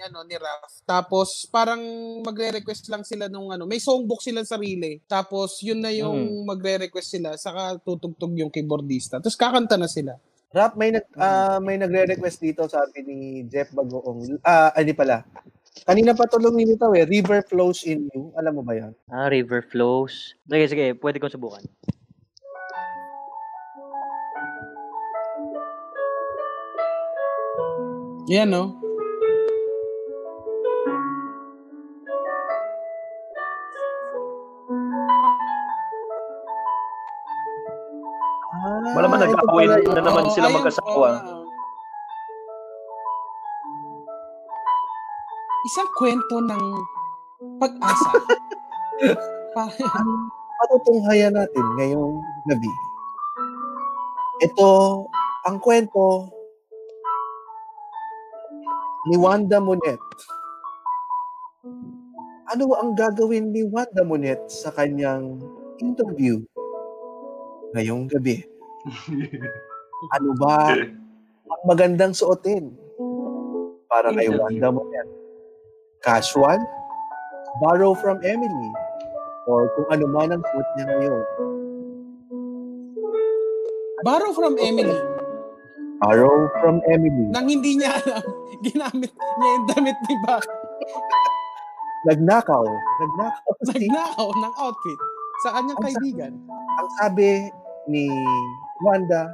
ano 0.05 0.21
ni 0.21 0.37
Raf. 0.37 0.85
Tapos 0.85 1.49
parang 1.49 1.81
magre-request 2.21 2.93
lang 2.93 3.01
sila 3.01 3.25
nung 3.25 3.49
ano, 3.49 3.65
may 3.65 3.81
songbook 3.81 4.21
sila 4.21 4.45
sarili. 4.45 5.01
Tapos 5.09 5.61
yun 5.65 5.81
na 5.81 5.89
yung 5.89 6.45
magre-request 6.45 7.09
sila 7.17 7.33
saka 7.41 7.81
tutugtog 7.81 8.37
yung 8.37 8.53
keyboardista. 8.53 9.17
Tapos 9.17 9.37
kakanta 9.37 9.73
na 9.77 9.89
sila. 9.89 10.13
Rap, 10.53 10.77
may 10.77 10.93
nag 10.93 11.05
ah, 11.17 11.57
may 11.57 11.75
nagre-request 11.77 12.37
dito 12.39 12.69
sabi 12.69 13.01
ni 13.01 13.17
Jeff 13.49 13.73
Bagoong. 13.73 14.39
Ah, 14.45 14.71
ay, 14.77 14.85
di 14.87 14.93
pala. 14.93 15.25
Kanina 15.85 16.17
pa 16.17 16.25
to 16.25 16.41
lumilitaw 16.41 16.89
eh. 16.97 17.05
River 17.05 17.45
flows 17.45 17.85
in 17.85 18.09
you. 18.13 18.33
Alam 18.33 18.57
mo 18.57 18.61
ba 18.65 18.73
'yan? 18.73 18.93
Ah, 19.11 19.29
river 19.29 19.61
flows. 19.61 20.33
Sige, 20.49 20.65
sige, 20.65 20.85
pwede 20.97 21.21
kong 21.21 21.33
subukan. 21.33 21.61
Yan 28.27 28.49
no. 28.51 28.63
Ah, 38.47 38.79
Malaman 38.95 39.17
pala 39.19 39.27
na 39.67 39.77
yun. 39.83 39.95
naman 40.01 40.23
sila 40.31 40.47
oo. 40.87 41.07
Isang 45.67 45.89
kwento 45.93 46.35
ng 46.47 46.63
pag-asa. 47.59 48.09
Pa- 49.53 49.73
Patutunghayan 50.57 51.37
natin 51.37 51.65
ngayong 51.77 52.17
gabi. 52.49 52.71
Ito 54.41 54.69
ang 55.45 55.57
kwento 55.61 56.29
ni 59.07 59.15
Wanda 59.15 59.63
Monet. 59.63 59.99
Ano 62.47 62.63
ang 62.75 62.91
gagawin 62.95 63.55
ni 63.55 63.63
Wanda 63.63 64.03
Monet 64.03 64.51
sa 64.51 64.71
kanyang 64.75 65.39
interview 65.79 66.43
ngayong 67.75 68.11
gabi? 68.11 68.43
Ano 70.13 70.37
ba 70.37 70.77
ang 70.77 71.63
magandang 71.65 72.13
suotin 72.13 72.69
para 73.89 74.13
kay. 74.13 74.29
Wanda 74.29 74.69
Monet? 74.69 75.09
Casual? 76.05 76.61
Borrow 77.57 77.97
from 77.97 78.21
Emily? 78.21 78.69
Or 79.49 79.65
kung 79.73 79.89
ano 79.89 80.05
man 80.05 80.37
ang 80.37 80.43
suot 80.53 80.67
niya 80.77 80.85
ngayon? 80.85 81.25
Borrow 84.05 84.31
from 84.37 84.61
Emily. 84.61 85.16
Borrow 85.97 86.49
from 86.61 86.77
Emily. 86.85 87.33
Nang 87.33 87.49
hindi 87.49 87.81
niya 87.81 87.97
alam, 87.97 88.21
ginamit 88.65 89.11
niya 89.11 89.49
yung 89.57 89.65
damit 89.65 89.97
ni 90.05 90.15
Ba. 90.21 90.37
Nagnakaw. 92.05 92.65
Nagnakaw. 93.01 93.51
Nagnakaw 93.73 94.29
ng 94.29 94.53
outfit 94.61 94.99
sa 95.41 95.49
kanyang 95.57 95.77
Ang 95.77 95.85
kaibigan. 95.85 96.33
ang 96.77 96.89
sabi 97.01 97.49
ni 97.89 98.05
Wanda 98.85 99.33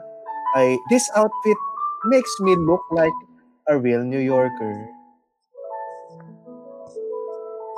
ay, 0.56 0.80
This 0.88 1.04
outfit 1.20 1.60
makes 2.08 2.32
me 2.40 2.56
look 2.56 2.84
like 2.92 3.16
a 3.68 3.76
real 3.76 4.04
New 4.04 4.22
Yorker. 4.22 4.88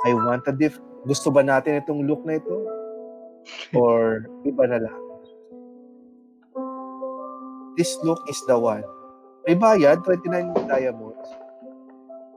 I 0.06 0.14
want 0.14 0.46
a 0.46 0.54
diff... 0.54 0.78
Gusto 1.06 1.30
ba 1.30 1.42
natin 1.42 1.82
itong 1.82 2.06
look 2.06 2.22
na 2.22 2.38
ito? 2.38 2.54
Or 3.78 4.26
iba 4.46 4.66
na 4.70 4.78
lang? 4.82 5.05
This 7.76 8.00
look 8.00 8.24
is 8.26 8.40
the 8.48 8.56
one. 8.56 8.82
May 9.44 9.54
bayad, 9.54 10.00
29 10.02 10.66
diamonds. 10.66 11.28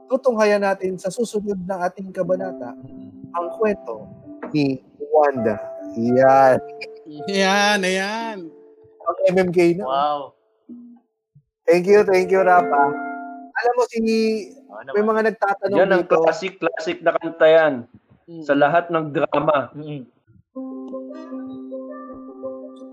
Tutunghayan 0.06 0.62
natin 0.62 1.00
sa 1.00 1.08
susunod 1.08 1.58
na 1.64 1.88
ating 1.88 2.12
kabanata 2.12 2.76
ang 3.32 3.46
kwento 3.56 4.04
ni 4.52 4.78
Wanda. 5.10 5.56
Yan. 5.96 6.58
Ayan, 7.26 7.78
ayan. 7.82 8.38
Ang 9.00 9.18
MMK 9.32 9.80
na. 9.80 9.84
Wow. 9.88 10.20
Thank 11.66 11.86
you, 11.88 12.02
thank 12.04 12.30
you, 12.30 12.42
Rapa. 12.42 12.82
Alam 13.60 13.72
mo, 13.76 13.84
si, 13.90 14.00
Oo 14.70 14.92
may 14.94 15.04
mga 15.04 15.20
nagtatanong 15.34 15.78
Yan 15.78 15.90
ang 15.90 16.04
dito. 16.06 16.14
classic, 16.20 16.58
classic 16.62 17.02
na 17.02 17.12
kanta 17.14 17.46
yan. 17.46 17.74
Mm. 18.30 18.42
Sa 18.46 18.54
lahat 18.54 18.88
ng 18.90 19.10
drama. 19.10 19.70
Mm-mm. 19.74 20.06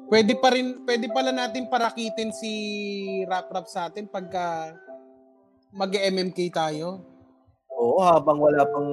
Pwede 0.08 0.40
pa 0.40 0.56
rin, 0.56 0.88
pwede 0.88 1.12
pala 1.12 1.36
natin 1.36 1.68
parakitin 1.68 2.32
si 2.32 2.52
Rap 3.28 3.52
Rap 3.52 3.68
sa 3.68 3.92
atin 3.92 4.08
pagka 4.08 4.72
mag-MMK 5.76 6.48
tayo. 6.48 7.04
Oo, 7.76 8.00
habang 8.00 8.40
wala 8.40 8.64
pang 8.64 8.88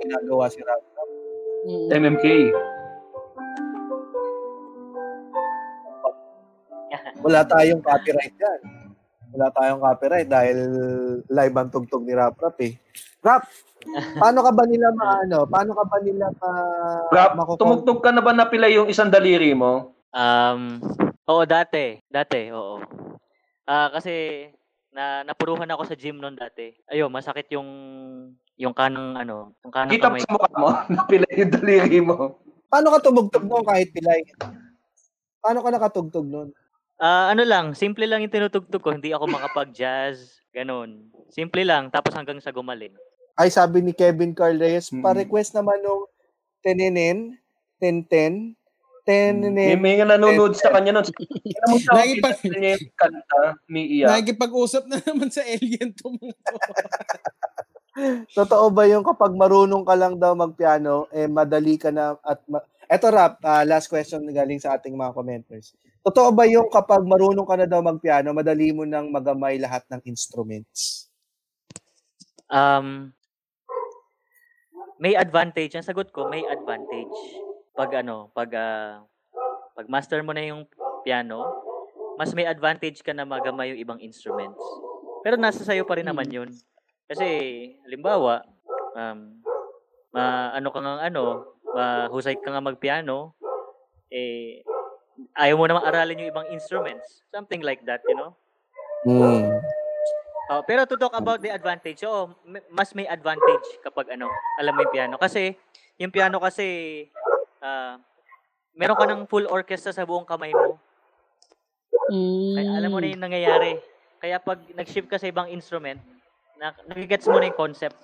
ginagawa 0.00 0.48
si 0.48 0.64
Rapa. 0.64 1.00
Mm. 1.68 1.88
MMK. 1.92 2.24
Wala 7.20 7.44
tayong 7.44 7.84
copyright 7.84 8.32
yan. 8.32 8.60
Wala 9.36 9.52
tayong 9.52 9.84
copyright 9.84 10.28
dahil 10.32 10.58
live 11.28 11.54
ang 11.60 11.68
tugtog 11.68 12.08
ni 12.08 12.16
Rap 12.16 12.40
Rap 12.40 12.56
eh. 12.64 12.72
Rap, 13.20 13.44
paano 14.16 14.40
ka 14.40 14.50
ba 14.56 14.64
nila 14.64 14.88
maano? 14.96 15.44
Paano 15.44 15.76
ka 15.76 15.84
ba 15.84 15.98
nila 16.00 16.32
ma 16.40 16.50
Rap, 17.12 17.36
makukon- 17.36 17.60
tumugtog 17.60 18.00
ka 18.00 18.16
na 18.16 18.24
ba 18.24 18.32
napila 18.32 18.64
yung 18.72 18.88
isang 18.88 19.12
daliri 19.12 19.52
mo? 19.52 19.97
Um, 20.12 20.80
oo, 21.28 21.42
dati. 21.44 22.00
Dati, 22.08 22.48
oo. 22.52 22.80
Ah, 23.68 23.92
kasi 23.92 24.48
na 24.88 25.20
napuruhan 25.22 25.68
ako 25.68 25.84
sa 25.84 25.98
gym 25.98 26.16
noon 26.16 26.32
dati. 26.34 26.72
Ayun, 26.88 27.12
masakit 27.12 27.46
yung 27.52 27.68
yung 28.58 28.72
kanang 28.72 29.14
ano, 29.14 29.52
yung 29.62 29.70
kanang 29.70 29.92
Kita 29.92 30.08
pa 30.08 30.16
kamay. 30.16 30.22
sa 30.24 30.32
mukha 30.32 30.48
mo, 30.56 30.68
napila 30.96 31.28
yung 31.36 31.52
daliri 31.52 32.00
mo. 32.00 32.40
Paano 32.66 32.90
ka 32.96 32.98
tumugtog 33.04 33.44
noon 33.44 33.64
kahit 33.64 33.92
pilay? 33.92 34.24
Paano 35.38 35.62
ka 35.62 35.70
nakatugtog 35.70 36.26
noon? 36.26 36.48
Ah, 36.98 37.30
ano 37.30 37.46
lang, 37.46 37.78
simple 37.78 38.08
lang 38.10 38.26
yung 38.26 38.34
tinutugtog 38.34 38.82
ko, 38.82 38.90
hindi 38.90 39.14
ako 39.14 39.30
makapag-jazz, 39.30 40.42
ganun. 40.50 41.06
Simple 41.30 41.62
lang, 41.62 41.94
tapos 41.94 42.10
hanggang 42.18 42.42
sa 42.42 42.50
gumaling. 42.50 42.90
Ay, 43.38 43.54
sabi 43.54 43.78
ni 43.78 43.94
Kevin 43.94 44.34
Carl 44.34 44.58
Reyes, 44.58 44.90
Mm. 44.90 45.06
pa-request 45.06 45.54
naman 45.54 45.78
nung 45.78 46.10
tenenen, 46.58 47.38
ten-ten, 47.78 48.57
May, 49.08 49.32
tenenen. 49.32 49.80
may 49.80 49.96
nanonood 50.04 50.52
sa 50.52 50.68
kanya 50.68 51.00
nun. 51.00 51.08
Niya 51.08 52.76
yung 52.76 52.92
kanta, 52.92 53.56
umiiyak. 53.64 54.08
Nakikipag-usap 54.12 54.84
na 54.84 55.00
naman 55.00 55.32
sa 55.32 55.40
alien 55.48 55.96
to 55.96 56.12
mga 56.12 56.36
to. 56.36 56.56
Totoo 58.44 58.70
ba 58.70 58.86
yung 58.86 59.02
kapag 59.02 59.32
marunong 59.34 59.82
ka 59.82 59.96
lang 59.96 60.20
daw 60.20 60.36
magpiano, 60.36 61.10
eh 61.10 61.26
madali 61.26 61.80
ka 61.80 61.88
na 61.88 62.14
at 62.20 62.44
ma- 62.46 62.62
Eto 62.88 63.12
rap, 63.12 63.44
ah, 63.44 63.68
last 63.68 63.92
question 63.92 64.24
galing 64.32 64.56
sa 64.56 64.72
ating 64.80 64.96
mga 64.96 65.12
commenters. 65.12 65.76
Totoo 66.00 66.32
ba 66.32 66.48
yung 66.48 66.72
kapag 66.72 67.04
marunong 67.04 67.44
ka 67.44 67.60
na 67.60 67.68
daw 67.68 67.84
magpiano, 67.84 68.32
madali 68.32 68.72
mo 68.72 68.88
nang 68.88 69.12
magamay 69.12 69.60
lahat 69.60 69.84
ng 69.92 70.00
instruments? 70.08 71.12
Um, 72.48 73.12
may 74.96 75.12
advantage. 75.20 75.76
Ang 75.76 75.84
sagot 75.84 76.08
ko, 76.16 76.32
may 76.32 76.48
advantage. 76.48 77.12
Pag 77.78 78.02
ano, 78.02 78.26
pag 78.34 78.50
ah, 78.58 79.06
pag 79.78 79.86
master 79.86 80.26
mo 80.26 80.34
na 80.34 80.42
yung 80.42 80.66
piano, 81.06 81.46
mas 82.18 82.34
may 82.34 82.42
advantage 82.42 82.98
ka 83.06 83.14
na 83.14 83.22
magamay 83.22 83.70
yung 83.70 83.78
ibang 83.78 84.00
instruments. 84.02 84.58
Pero 85.22 85.38
nasa 85.38 85.62
sayo 85.62 85.86
pa 85.86 85.94
rin 85.94 86.06
naman 86.10 86.26
yun. 86.26 86.50
Kasi, 87.06 87.24
halimbawa, 87.86 88.42
um, 88.98 89.38
ma, 90.10 90.50
ano 90.50 90.68
ka 90.74 90.82
nga 90.82 90.94
ano, 91.06 91.46
mahusay 91.70 92.34
ka 92.42 92.50
nga 92.50 92.58
magpiano, 92.58 93.38
eh, 94.10 94.66
ayaw 95.38 95.54
mo 95.54 95.70
namang 95.70 95.86
aralin 95.86 96.26
yung 96.26 96.32
ibang 96.34 96.48
instruments. 96.50 97.22
Something 97.30 97.62
like 97.62 97.86
that, 97.86 98.02
you 98.10 98.18
know? 98.18 98.34
Hmm. 99.06 99.62
Oh, 100.48 100.64
pero 100.66 100.88
to 100.88 100.96
talk 100.96 101.12
about 101.14 101.38
the 101.38 101.52
advantage, 101.54 102.02
m- 102.02 102.66
mas 102.72 102.90
may 102.98 103.06
advantage 103.06 103.78
kapag 103.84 104.10
ano, 104.16 104.26
alam 104.58 104.74
mo 104.74 104.80
yung 104.82 104.90
piano. 104.90 105.14
Kasi, 105.20 105.54
yung 106.00 106.10
piano 106.10 106.40
kasi, 106.42 106.66
ah, 107.62 107.98
meron 108.78 108.98
ka 108.98 109.06
ng 109.06 109.22
full 109.26 109.46
orchestra 109.50 109.90
sa 109.90 110.06
buong 110.06 110.26
kamay 110.28 110.54
mo. 110.54 110.78
Kaya 112.54 112.70
alam 112.78 112.90
mo 112.92 112.98
na 113.02 113.12
yung 113.12 113.24
nangyayari. 113.24 113.76
Kaya 114.18 114.42
pag 114.42 114.58
nag-shift 114.74 115.06
ka 115.06 115.20
sa 115.20 115.30
ibang 115.30 115.46
instrument, 115.50 116.00
na, 116.58 116.74
nagigets 116.90 117.26
mo 117.30 117.38
na 117.38 117.46
yung 117.46 117.58
concept. 117.58 117.98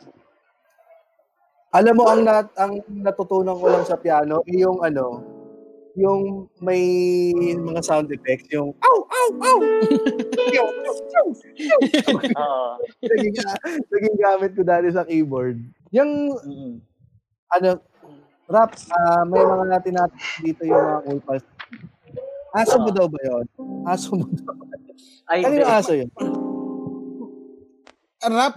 Alam 1.75 1.95
mo 1.99 2.07
ang 2.07 2.23
nat 2.23 2.55
ang 2.55 2.79
natutunan 2.87 3.59
ko 3.59 3.67
lang 3.67 3.83
sa 3.83 3.99
piano, 3.99 4.47
yung 4.47 4.79
ano, 4.79 5.27
yung 5.99 6.47
may 6.63 6.79
mga 7.35 7.83
sound 7.83 8.11
effects, 8.15 8.47
yung 8.55 8.71
ow 8.79 8.99
ow 9.03 9.29
ow. 9.43 9.59
yung, 10.55 10.71
naging, 13.03 13.35
naging 13.91 14.17
gamit 14.19 14.51
ko 14.55 14.63
dati 14.63 14.87
sa 14.95 15.03
keyboard. 15.03 15.59
Yung 15.91 16.39
Mm-mm. 16.47 16.79
ano, 17.59 17.83
rap, 18.55 18.71
ah, 18.95 19.23
may 19.27 19.43
mga 19.43 19.65
natin 19.67 19.95
natin 19.99 20.19
dito 20.41 20.63
yung 20.63 20.79
mga 20.79 21.01
cool 21.05 21.21
pals. 21.27 21.45
Aso 22.55 22.79
mo 22.79 22.91
daw 22.95 23.11
ba 23.11 23.19
yun? 23.19 23.45
Aso 23.83 24.15
mo 24.15 24.31
daw. 24.31 24.55
Ay, 25.27 25.43
Ano 25.43 25.59
hindi. 25.59 25.63
yung 25.67 25.75
aso 25.75 25.93
yun? 25.93 26.11
Rap, 28.25 28.55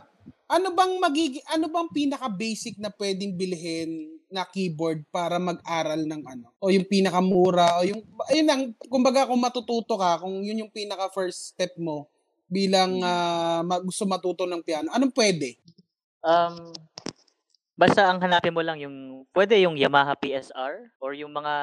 ano 0.47 0.67
bang 0.71 0.93
magigi 0.95 1.43
ano 1.51 1.67
bang 1.67 1.89
pinaka 1.91 2.31
basic 2.31 2.79
na 2.79 2.87
pwedeng 2.93 3.35
bilhin 3.35 4.15
na 4.31 4.47
keyboard 4.47 5.03
para 5.11 5.41
mag-aral 5.41 6.07
ng 6.07 6.23
ano? 6.23 6.47
O 6.61 6.71
yung 6.71 6.87
pinakamura 6.87 7.79
o 7.79 7.83
yung 7.83 7.99
ayun 8.31 8.47
ang 8.47 8.63
kumbaga 8.87 9.27
kung 9.27 9.39
matututo 9.41 9.99
ka, 9.99 10.23
kung 10.23 10.39
yun 10.39 10.63
yung 10.63 10.71
pinaka 10.71 11.11
first 11.11 11.51
step 11.55 11.75
mo 11.75 12.07
bilang 12.47 12.95
ma- 13.65 13.83
gusto 13.83 14.07
matuto 14.07 14.47
ng 14.47 14.63
piano. 14.63 14.87
Anong 14.95 15.11
pwede? 15.11 15.59
Um, 16.23 16.71
basta 17.77 18.09
ang 18.09 18.17
hanapin 18.17 18.51
mo 18.51 18.65
lang 18.65 18.81
yung, 18.81 19.23
pwede 19.31 19.53
yung 19.61 19.77
Yamaha 19.77 20.17
PSR 20.17 20.97
or 20.97 21.13
yung 21.13 21.29
mga 21.29 21.53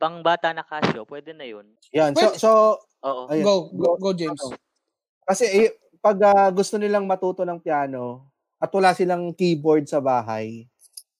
pangbata 0.00 0.48
na 0.56 0.64
Casio, 0.64 1.04
pwede 1.04 1.36
na 1.36 1.44
yun. 1.44 1.68
Yan. 1.92 2.16
So, 2.16 2.32
so 2.34 2.50
Oo. 3.04 3.28
Ayun. 3.30 3.44
Go, 3.44 3.54
go, 3.76 3.90
go 4.00 4.10
James. 4.16 4.40
Kasi 5.22 5.44
eh, 5.44 5.70
pag 6.00 6.16
ah, 6.24 6.48
gusto 6.48 6.80
nilang 6.80 7.04
matuto 7.04 7.44
ng 7.44 7.60
piano 7.60 8.26
at 8.58 8.72
wala 8.72 8.96
silang 8.96 9.30
keyboard 9.36 9.84
sa 9.86 10.00
bahay, 10.00 10.66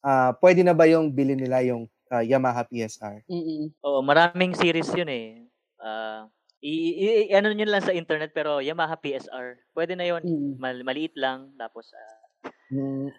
ah 0.00 0.32
pwede 0.40 0.64
na 0.64 0.72
ba 0.72 0.88
yung 0.88 1.12
bilhin 1.12 1.38
nila 1.38 1.60
yung 1.62 1.84
ah, 2.08 2.24
Yamaha 2.24 2.64
PSR? 2.64 3.28
Mm-mm. 3.28 3.70
Oo, 3.84 4.00
maraming 4.00 4.56
series 4.56 4.88
yun 4.96 5.12
eh. 5.12 5.44
Ah, 5.78 6.26
i, 6.58 6.72
i- 6.98 7.16
i- 7.30 7.34
ano 7.36 7.52
nyo 7.54 7.68
lang 7.68 7.84
sa 7.84 7.94
internet 7.94 8.32
pero 8.34 8.58
Yamaha 8.58 8.96
PSR. 8.98 9.60
Pwede 9.76 9.94
na 9.94 10.08
yun. 10.08 10.24
Mm. 10.24 10.56
Mal- 10.58 10.86
maliit 10.88 11.14
lang 11.14 11.52
tapos 11.54 11.92
ah, 11.94 12.17
Mm, 12.17 12.17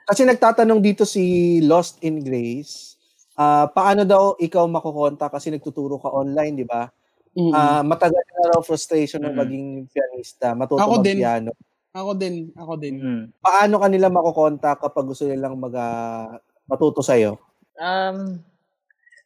Kasi 0.06 0.22
nagtatanong 0.24 0.78
dito 0.78 1.04
si 1.04 1.58
Lost 1.66 1.98
in 2.06 2.22
Grace, 2.22 2.96
ah 3.34 3.66
paano 3.66 4.06
daw 4.06 4.38
ikaw 4.38 4.68
makukonta 4.70 5.26
kasi 5.28 5.50
nagtuturo 5.50 5.98
ka 5.98 6.14
online, 6.14 6.54
di 6.54 6.68
ba? 6.68 6.86
Mm-mm. 7.34 7.54
Ah 7.54 7.82
matagal 7.82 8.22
na 8.22 8.54
raw 8.54 8.62
frustration 8.62 9.22
ng 9.26 9.34
Mm. 9.34 9.40
maging 9.40 9.68
pianista, 9.90 10.54
matuto 10.54 10.82
Ako 10.86 11.02
din. 11.02 11.18
magpiano. 11.22 11.52
ako 11.90 12.12
din, 12.14 12.36
ako 12.54 12.74
din. 12.78 12.96
mm. 13.02 13.24
Paano 13.42 13.82
kanila 13.82 14.14
makukonta 14.14 14.78
kapag 14.78 15.10
gusto 15.10 15.26
nilang 15.26 15.58
mag 15.58 15.74
ah, 15.74 16.38
matuto 16.70 17.02
sa'yo? 17.02 17.42
Um, 17.82 18.38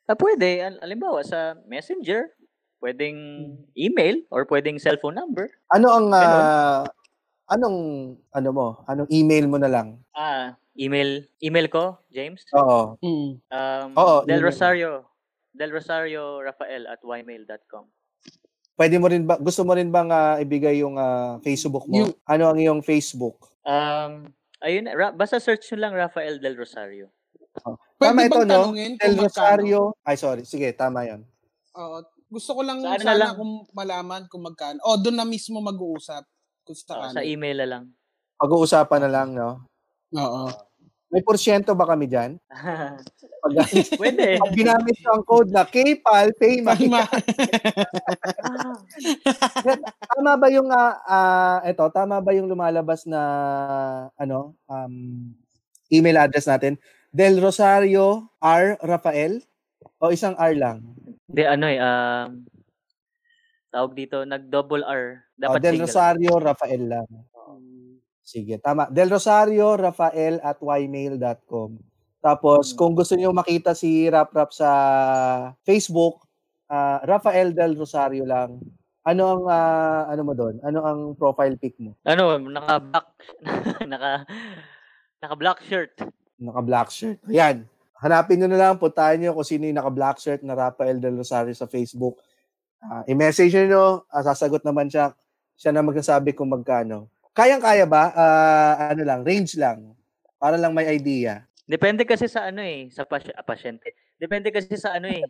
ah, 0.07 0.15
pwede, 0.15 0.63
al- 0.63 0.79
alimbawa 0.79 1.19
sa 1.27 1.59
Messenger, 1.67 2.31
pwedeng 2.79 3.19
email 3.75 4.23
or 4.31 4.47
pwedeng 4.47 4.79
cellphone 4.79 5.19
number. 5.19 5.51
Ano 5.75 5.91
ang 5.91 6.07
ah, 6.15 6.87
anong 7.47 7.77
ano 8.29 8.49
mo? 8.51 8.67
Anong 8.85 9.09
email 9.09 9.45
mo 9.47 9.57
na 9.57 9.67
lang? 9.67 9.99
Ah, 10.11 10.55
email 10.73 11.27
email 11.39 11.67
ko, 11.67 11.97
James. 12.09 12.43
Oo. 12.53 12.95
Mm. 12.99 13.31
Um, 13.43 13.87
Oo, 13.95 14.15
Del 14.23 14.39
email. 14.39 14.47
Rosario. 14.47 14.91
Del 15.53 15.69
Rosario 15.69 16.41
Rafael 16.41 16.89
at 16.89 16.99
ymail.com. 16.99 17.85
Pwede 18.73 18.97
mo 18.97 19.05
rin 19.05 19.21
ba 19.21 19.37
gusto 19.37 19.61
mo 19.61 19.77
rin 19.77 19.93
bang 19.93 20.09
ah, 20.09 20.41
ibigay 20.41 20.81
yung 20.81 20.97
ah, 20.97 21.37
Facebook 21.39 21.85
mo? 21.85 22.01
Yung- 22.01 22.17
ano 22.25 22.43
ang 22.49 22.57
iyong 22.57 22.81
Facebook? 22.81 23.53
Um, 23.61 24.33
ayun, 24.59 24.89
ra- 24.89 25.13
basta 25.13 25.37
search 25.37 25.69
nyo 25.71 25.77
lang 25.79 25.93
Rafael 25.93 26.41
Del 26.41 26.57
Rosario. 26.57 27.13
Pwede 28.01 28.09
Tama 28.09 28.25
ito, 28.25 28.41
no? 28.43 28.73
Del 28.73 28.97
kung 28.97 29.13
magkano? 29.13 29.21
Rosario. 29.21 29.79
Ay 30.01 30.17
sorry, 30.17 30.41
sige, 30.41 30.73
tama 30.73 31.05
'yon. 31.05 31.21
Oo. 31.77 32.01
Gusto 32.33 32.57
ko 32.57 32.65
lang 32.65 32.81
Sa 32.81 32.97
ano 32.97 32.97
na 32.97 33.05
sana 33.05 33.17
lang? 33.29 33.33
kung 33.37 33.53
malaman 33.77 34.21
kung 34.25 34.41
magkano. 34.41 34.81
O, 34.81 34.97
doon 34.97 35.21
na 35.21 35.27
mismo 35.29 35.61
mag-uusap. 35.61 36.25
Kung 36.63 36.79
sakali. 36.79 37.11
sa 37.11 37.23
email 37.23 37.59
na 37.59 37.67
lang. 37.67 37.83
Pag-uusapan 38.39 38.99
na 39.03 39.11
lang, 39.11 39.29
no? 39.35 39.67
Oo. 40.15 40.47
May 41.13 41.21
porsyento 41.21 41.77
ba 41.77 41.85
kami 41.85 42.09
dyan? 42.09 42.41
Pag, 42.49 43.53
Pwede. 44.01 44.41
pag 44.41 44.53
ginamit 44.57 44.97
ko 44.97 45.13
ang 45.13 45.23
code 45.27 45.53
na 45.53 45.61
KPAL, 45.61 46.33
pay 46.41 46.57
money. 46.65 46.89
Tama. 46.89 47.05
tama 50.09 50.31
ba 50.41 50.47
yung 50.49 50.73
ah 50.73 50.97
ah, 51.05 51.57
eto, 51.69 51.85
tama 51.93 52.17
ba 52.17 52.33
yung 52.33 52.49
lumalabas 52.49 53.05
na 53.05 53.21
ano, 54.17 54.57
um 54.65 55.29
email 55.93 56.17
address 56.17 56.49
natin? 56.49 56.81
Del 57.13 57.37
Rosario 57.37 58.33
R 58.41 58.81
Rafael 58.81 59.37
o 60.01 60.09
isang 60.09 60.33
R 60.33 60.57
lang? 60.57 60.81
Hindi, 61.29 61.43
ano 61.45 61.65
eh, 61.69 61.77
um, 61.77 62.41
tawag 63.73 63.97
dito, 63.97 64.21
nag-double 64.21 64.85
R. 64.85 65.03
O, 65.17 65.21
Dapat 65.33 65.57
Oh, 65.57 65.63
Del 65.65 65.73
single. 65.75 65.89
Rosario 65.89 66.33
Rafael 66.37 66.83
lang. 66.85 67.09
Sige, 68.23 68.55
tama. 68.55 68.87
Del 68.87 69.09
Rosario 69.11 69.75
Rafael 69.75 70.39
at 70.39 70.61
ymail.com. 70.61 71.75
Tapos, 72.23 72.71
Hmm. 72.71 72.77
kung 72.79 72.93
gusto 72.95 73.17
niyo 73.17 73.35
makita 73.35 73.75
si 73.75 74.07
Rap 74.07 74.31
Rap 74.31 74.55
sa 74.55 74.69
Facebook, 75.67 76.23
ah, 76.69 77.03
Rafael 77.03 77.51
Del 77.51 77.75
Rosario 77.75 78.23
lang. 78.23 78.61
Ano 79.03 79.23
ang 79.27 79.43
ah, 79.51 80.07
ano 80.07 80.21
mo 80.23 80.31
doon? 80.31 80.63
Ano 80.63 80.79
ang 80.87 80.99
profile 81.19 81.59
pic 81.59 81.75
mo? 81.83 81.99
Ano, 82.07 82.39
naka-black, 82.39 83.07
naka, 83.83 84.23
naka-black 85.19 85.59
shirt. 85.67 85.91
Naka-black 86.39 86.87
shirt. 86.87 87.19
Ayan. 87.27 87.67
Hanapin 87.99 88.39
nyo 88.39 88.47
na 88.47 88.59
lang, 88.59 88.79
puntahan 88.79 89.19
nyo 89.19 89.35
kung 89.35 89.47
sino 89.47 89.67
yung 89.67 89.75
naka-black 89.75 90.19
shirt 90.19 90.39
na 90.43 90.55
Rafael 90.55 91.03
Del 91.03 91.19
Rosario 91.19 91.51
sa 91.51 91.67
Facebook. 91.67 92.23
Ah, 92.83 93.03
i-message 93.05 93.55
nyo, 93.63 94.03
ah, 94.05 94.19
sasagot 94.21 94.61
naman 94.61 94.87
siya. 94.87 95.15
Siya 95.55 95.71
na 95.71 95.79
magsasabi 95.81 96.31
kung 96.31 96.49
magkano. 96.49 97.07
Kayang-kaya 97.31 97.85
ba? 97.85 98.11
Ah, 98.11 98.91
ano 98.91 99.01
lang, 99.01 99.23
range 99.23 99.55
lang. 99.55 99.95
Para 100.35 100.55
lang 100.55 100.71
may 100.71 100.91
idea. 100.91 101.47
Depende 101.63 102.03
kasi 102.03 102.27
sa 102.27 102.45
ano 102.45 102.59
eh, 102.59 102.91
sa 102.91 103.03
pasy- 103.03 103.31
ah, 103.31 103.41
pasyente. 103.41 103.95
Depende 104.13 104.51
kasi 104.51 104.75
sa 104.75 104.93
ano 104.93 105.07
eh. 105.07 105.23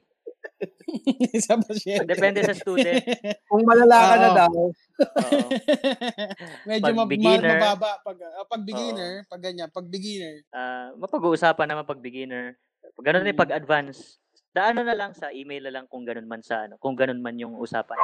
sa 1.46 1.56
pasyente. 1.56 2.10
Depende 2.10 2.42
sa 2.42 2.52
student. 2.52 2.98
Kung 3.46 3.62
malala 3.64 3.98
ka 4.02 4.16
na 4.16 4.26
Oo. 4.26 4.36
daw, 4.36 4.54
Oo. 4.54 4.74
Medyo 6.70 6.84
Pag 6.84 6.98
mab- 6.98 7.08
beginner. 7.08 7.54
mababa. 7.56 8.02
Pag, 8.02 8.18
ah, 8.20 8.46
pag 8.46 8.64
beginner, 8.64 9.14
pag 9.28 9.42
ganyan, 9.42 9.70
pag 9.70 9.86
beginner. 9.86 10.42
Ah, 10.50 10.90
mapag-uusapan 10.98 11.68
naman 11.68 11.86
pag 11.86 12.02
beginner. 12.02 12.58
Ganun 12.98 13.24
eh, 13.24 13.32
Mm. 13.32 13.40
pag 13.40 13.54
advance. 13.54 14.18
Daano 14.54 14.86
na 14.86 14.94
lang 14.94 15.18
sa 15.18 15.34
email 15.34 15.66
na 15.66 15.82
lang 15.82 15.86
kung 15.90 16.06
ganun 16.06 16.30
man 16.30 16.46
sa 16.46 16.70
ano, 16.70 16.78
kung 16.78 16.94
ganun 16.94 17.20
man 17.20 17.34
yung 17.42 17.58
usapan. 17.58 17.98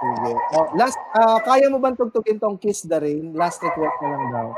sige. 0.00 0.32
Oh, 0.54 0.70
last, 0.78 0.94
ah, 1.12 1.42
kaya 1.42 1.66
mo 1.66 1.82
bang 1.82 1.98
tugtugin 1.98 2.38
tong 2.38 2.54
Kiss 2.54 2.86
the 2.86 2.96
Rain? 2.96 3.34
Last 3.34 3.58
request 3.58 3.98
na 3.98 4.08
lang 4.14 4.24
daw. 4.30 4.48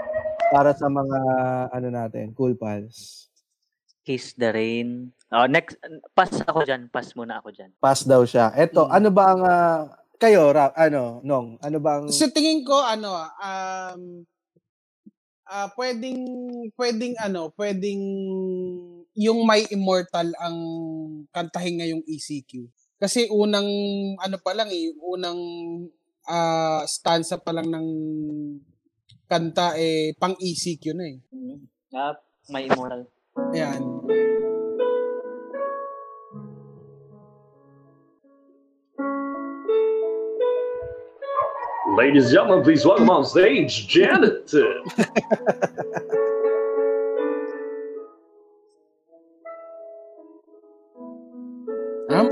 Para 0.52 0.76
sa 0.76 0.92
mga, 0.92 1.18
ano 1.72 1.88
natin, 1.88 2.36
cool 2.36 2.52
pals. 2.52 3.26
Kiss 4.04 4.34
the 4.34 4.50
rain. 4.50 5.14
Oh, 5.30 5.46
next 5.46 5.78
pass 6.12 6.34
ako 6.42 6.66
diyan, 6.66 6.90
pass 6.90 7.14
muna 7.14 7.38
ako 7.38 7.54
diyan. 7.54 7.70
Pass 7.78 8.02
daw 8.02 8.26
siya. 8.26 8.50
Eto, 8.52 8.84
Mm. 8.84 8.92
ano 8.92 9.08
ba 9.08 9.24
ang, 9.30 9.42
ah, 9.46 9.80
kayo, 10.18 10.50
Ra, 10.50 10.74
ano, 10.74 11.22
Nong, 11.22 11.56
ano 11.62 11.78
bang, 11.78 12.10
Sa 12.10 12.26
tingin 12.28 12.66
ko, 12.66 12.82
ano, 12.82 13.14
um, 13.16 14.26
ah 15.46 15.68
pwedeng, 15.78 16.18
pwedeng, 16.74 17.14
ano, 17.16 17.48
pwedeng 17.54 18.02
yung 19.16 19.44
may 19.44 19.68
immortal 19.68 20.32
ang 20.40 20.56
kantahin 21.32 21.80
ngayong 21.80 22.04
ECQ. 22.08 22.68
Kasi 22.96 23.28
unang, 23.28 23.66
ano 24.16 24.36
pa 24.40 24.56
lang 24.56 24.70
eh, 24.70 24.94
unang 25.02 25.40
ah 26.22 26.86
stanza 26.86 27.34
pa 27.42 27.50
lang 27.50 27.66
ng 27.66 27.88
kanta 29.26 29.74
eh, 29.74 30.14
pang 30.16 30.38
ECQ 30.38 30.84
na 30.94 31.04
eh. 31.10 31.18
Ah, 31.92 32.14
may 32.48 32.70
immoral. 32.70 33.04
Ayan. 33.52 33.82
Ladies 41.92 42.32
and 42.32 42.32
gentlemen, 42.32 42.64
please 42.64 42.86
welcome 42.86 43.10
on 43.10 43.24
stage 43.24 43.84
Janet. 43.88 44.48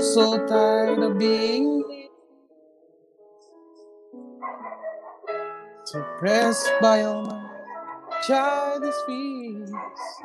so 0.01 0.33
tired 0.49 0.97
of 0.97 1.21
being 1.21 1.85
suppressed 5.85 6.73
by 6.81 7.05
all 7.05 7.21
my 7.21 7.45
childish 8.25 8.97
fears. 9.05 9.69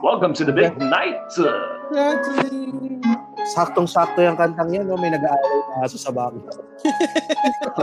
Welcome 0.02 0.32
to 0.40 0.48
the 0.48 0.52
big 0.52 0.80
night. 0.80 1.28
Saktong-sakto 3.52 4.24
yung 4.24 4.40
kantang 4.40 4.72
yan, 4.72 4.88
no? 4.88 4.96
may 4.96 5.12
nag-aaway 5.12 5.60
na 5.76 5.84
aso 5.84 6.00
sa 6.00 6.08
bako. 6.08 6.40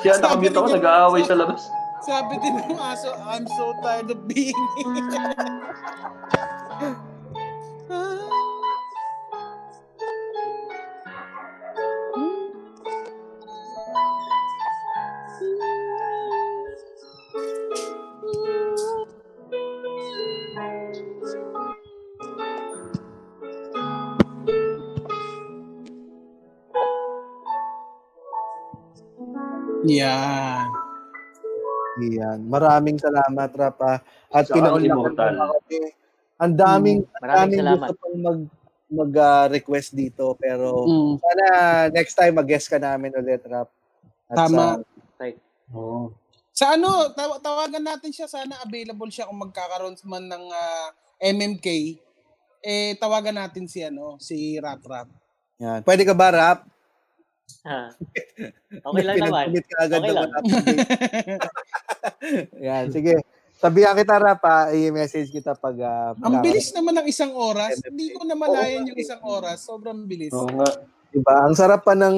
Kaya 0.00 0.24
nakamute 0.24 0.56
ako, 0.56 0.68
nag-aaway 0.72 1.20
sa 1.28 1.36
labas. 1.36 1.68
Sabi 2.00 2.40
din 2.40 2.64
ng 2.64 2.80
aso, 2.80 3.12
I'm 3.28 3.44
so 3.44 3.76
tired 3.84 4.08
of 4.08 4.24
being 4.24 4.56
Yan. 29.84 30.66
Yan. 32.00 32.38
Maraming 32.44 32.96
salamat, 32.96 33.50
Rap. 33.52 33.78
ah. 33.80 33.98
At 34.30 34.46
immortal. 34.48 35.32
mo 35.34 35.56
kami. 35.58 35.78
Ang 36.38 36.54
daming, 36.54 36.98
ang 37.04 37.20
Maraming 37.20 37.36
daming 37.36 37.60
salamat. 37.60 37.88
gusto 37.88 37.94
pang 37.98 38.18
mag, 38.18 38.40
mag-request 38.90 39.90
dito. 39.92 40.32
Pero 40.34 40.84
Mm. 40.84 41.12
sana 41.18 41.44
next 41.90 42.14
time 42.14 42.34
mag-guest 42.34 42.66
ka 42.66 42.78
namin 42.78 43.12
ulit, 43.12 43.42
Rap. 43.44 43.68
At 44.26 44.36
Tama. 44.38 44.80
Sa, 44.80 45.24
Oo. 45.70 46.10
Sa 46.50 46.74
ano, 46.74 47.08
taw- 47.10 47.38
tawagan 47.38 47.84
natin 47.84 48.10
siya, 48.10 48.26
sana 48.26 48.58
available 48.60 49.08
siya 49.08 49.24
kung 49.24 49.38
magkakaroon 49.38 49.96
man 50.04 50.24
ng 50.24 50.44
ah, 50.50 50.88
MMK. 51.18 51.96
Eh, 52.60 52.92
tawagan 52.96 53.36
natin 53.38 53.64
si 53.64 53.80
ano, 53.80 54.16
si 54.18 54.56
Rat 54.58 54.80
Rat. 54.82 55.08
yan. 55.56 55.80
Pwede 55.80 56.02
ka 56.02 56.12
ba, 56.12 56.28
Rap? 56.28 56.64
Ah. 57.64 57.90
Okay 58.90 59.02
lang 59.04 59.16
naman. 59.20 59.46
Ka 59.52 59.76
agad 59.84 60.00
Okay 60.00 60.12
na 60.14 60.22
lang. 60.24 60.30
yan, 62.70 62.84
sige. 62.94 63.14
Sabihan 63.60 63.92
kita, 63.92 64.16
Rap, 64.16 64.40
ah. 64.48 64.72
i-message 64.72 65.28
kita 65.28 65.52
pag... 65.52 65.76
ah, 65.84 66.16
Ang 66.16 66.40
magkakaroon. 66.40 66.44
bilis 66.48 66.68
naman 66.72 66.94
ng 66.96 67.06
isang 67.10 67.32
oras. 67.36 67.76
Hindi 67.84 68.16
ko 68.16 68.24
namalayan 68.24 68.88
yung 68.88 68.96
isang 68.96 69.20
oras. 69.20 69.60
Sobrang 69.60 70.08
bilis. 70.08 70.32
Oo 70.32 70.48
nga. 70.48 70.70
Diba? 71.12 71.34
Ang 71.44 71.54
sarap 71.58 71.84
pa 71.84 71.92
ng 71.92 72.16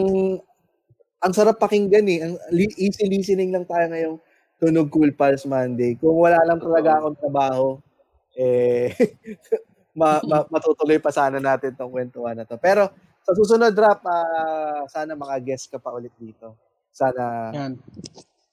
ang 1.22 1.32
sarap 1.32 1.56
pakinggan 1.58 2.06
eh. 2.10 2.18
Ang 2.22 2.34
easy 2.76 3.06
listening 3.06 3.54
lang 3.54 3.62
tayo 3.66 3.86
ngayong 3.90 4.16
Tunog 4.58 4.90
Cool 4.90 5.14
Pals 5.14 5.46
Monday. 5.46 5.94
Kung 5.98 6.18
wala 6.18 6.38
lang 6.46 6.58
talaga 6.58 6.98
akong 6.98 7.18
trabaho, 7.18 7.78
eh 8.38 8.90
ma- 9.98 10.22
ma- 10.22 10.46
matutuloy 10.50 10.98
pa 10.98 11.10
sana 11.10 11.38
natin 11.38 11.74
tong 11.74 11.90
kwentuhan 11.90 12.38
na 12.38 12.46
to. 12.46 12.58
Pero 12.58 12.90
sa 13.22 13.32
susunod 13.38 13.74
rap, 13.78 14.02
ah, 14.06 14.82
sana 14.90 15.14
maka-guest 15.14 15.70
ka 15.70 15.78
pa 15.78 15.94
ulit 15.94 16.12
dito. 16.18 16.58
Sana 16.92 17.54
Yan. 17.54 17.72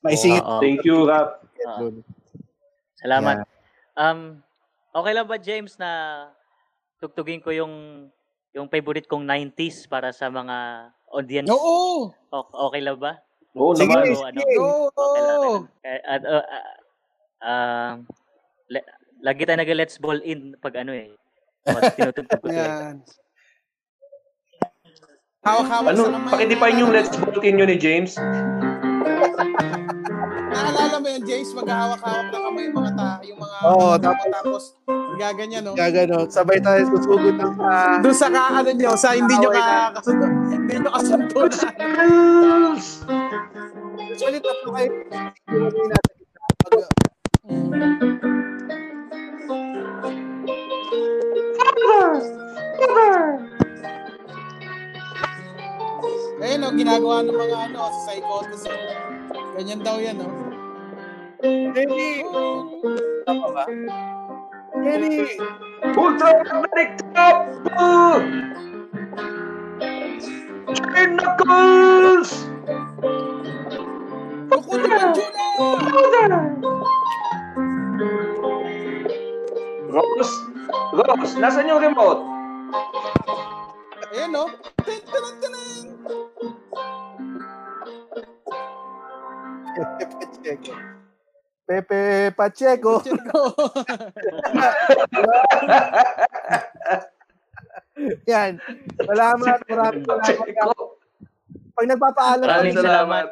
maisingit 0.06 0.46
Oo. 0.46 0.62
Thank 0.64 0.86
you, 0.88 1.04
Rap. 1.10 1.44
Dun. 1.78 2.06
Salamat. 3.00 3.44
Um, 4.00 4.40
okay 4.96 5.12
lang 5.12 5.28
ba 5.28 5.36
James 5.36 5.76
na 5.76 5.92
tugtugin 7.00 7.44
ko 7.44 7.52
yung 7.52 8.08
yung 8.56 8.68
favorite 8.72 9.06
kong 9.06 9.28
90s 9.28 9.86
para 9.86 10.10
sa 10.10 10.32
mga 10.32 10.90
audience? 11.12 11.50
Oo! 11.52 12.10
O- 12.32 12.54
okay 12.70 12.82
lang 12.82 12.98
ba? 12.98 13.20
Oo 13.58 13.76
Sige, 13.76 13.92
naman. 13.92 14.04
Ano, 14.10 14.40
sige. 14.40 14.44
Oo! 14.58 14.88
Okay 14.90 15.22
lang, 15.22 15.38
okay 15.38 15.54
lang. 15.54 16.04
At, 16.06 16.22
uh, 16.26 16.46
uh, 16.46 16.68
um, 17.44 17.94
le- 18.72 18.90
lagi 19.22 19.42
tayo 19.46 19.58
nag-let's 19.60 19.98
ball 20.00 20.20
in 20.24 20.56
pag 20.64 20.80
ano 20.80 20.96
eh. 20.96 21.14
Tinutugtog 21.98 22.40
ko 22.42 22.48
to. 22.50 22.56
Yan. 22.56 22.96
Hawak-hawak 25.50 25.89
Ano, 25.89 26.04
sa 26.04 26.12
kamay. 26.12 26.30
pakidefine 26.30 26.78
yung 26.78 26.91
let's 26.91 27.10
vote 27.12 27.41
in 27.41 27.58
yun 27.58 27.66
ni 27.66 27.78
James. 27.78 28.14
Naalala 30.50 30.95
mo 30.97 31.08
yun, 31.08 31.24
James? 31.24 31.50
Maghahawak-hawak 31.52 32.28
na 32.28 32.38
kamay 32.39 32.64
yung 32.64 32.76
mga 32.76 32.91
ta, 32.93 33.10
yung 33.24 33.39
mga 33.39 33.56
Oo, 33.66 33.88
tapos, 33.97 34.26
tapos- 34.28 34.74
tapos 34.78 34.78
Gaganyan, 35.20 35.62
no? 35.62 35.76
Gagano, 35.76 36.32
sabay 36.32 36.64
tayo 36.64 36.80
susugod 36.88 37.36
ng 37.36 37.60
uh, 37.60 38.00
Doon 38.00 38.16
sa 38.16 38.32
ka, 38.32 38.56
ano 38.56 38.72
nyo, 38.72 38.95
sa 38.95 39.12
hindi 39.12 39.36
nyo 39.36 39.52
ka, 39.52 39.91
kasundo, 39.91 40.26
hindi 40.47 40.74
nyo 40.80 40.89
kasuntunan. 40.89 41.52
Skills! 41.52 42.88
Usually, 44.10 44.39
tatlo 44.39 44.70
kayo. 44.72 44.89
Hindi 45.43 45.84
natin 45.84 46.16
pag- 46.64 47.99
ginagawa 56.90 57.22
ng 57.22 57.38
mga 57.38 57.58
ano, 57.70 57.80
sa 57.86 58.00
psychosis. 58.10 58.66
eh. 58.66 58.82
Ganyan 59.62 59.82
daw 59.86 60.02
yan, 60.02 60.18
no? 60.18 60.26
Jenny! 61.46 62.26
Tama 63.30 63.48
ba? 63.54 63.64
Jenny! 64.82 65.38
Ultra 65.94 66.42
Magnetic 66.50 66.90
Top! 67.14 67.46
Chain 70.74 71.10
Knuckles! 71.14 72.30
Ako 74.50 74.72
naman, 74.82 75.14
Juna! 75.14 76.40
Rose, 79.94 80.36
Rose, 80.98 81.34
nasan 81.38 81.70
yung 81.70 81.86
remote? 81.86 82.22
Ayun, 84.10 84.34
no? 84.34 84.50
Pepe 91.90 92.38
Pacheco. 92.38 93.02
Pacheco. 93.02 93.18
Checo. 93.18 93.42
Yan. 98.30 98.62
Salamat. 99.02 99.58
Maraming 99.66 100.06
salamat. 100.06 100.38
Pag 101.74 101.86
nagpapaalam 101.90 102.46
Maraming 102.46 102.76
kami, 102.76 102.86
salamat. 102.86 103.26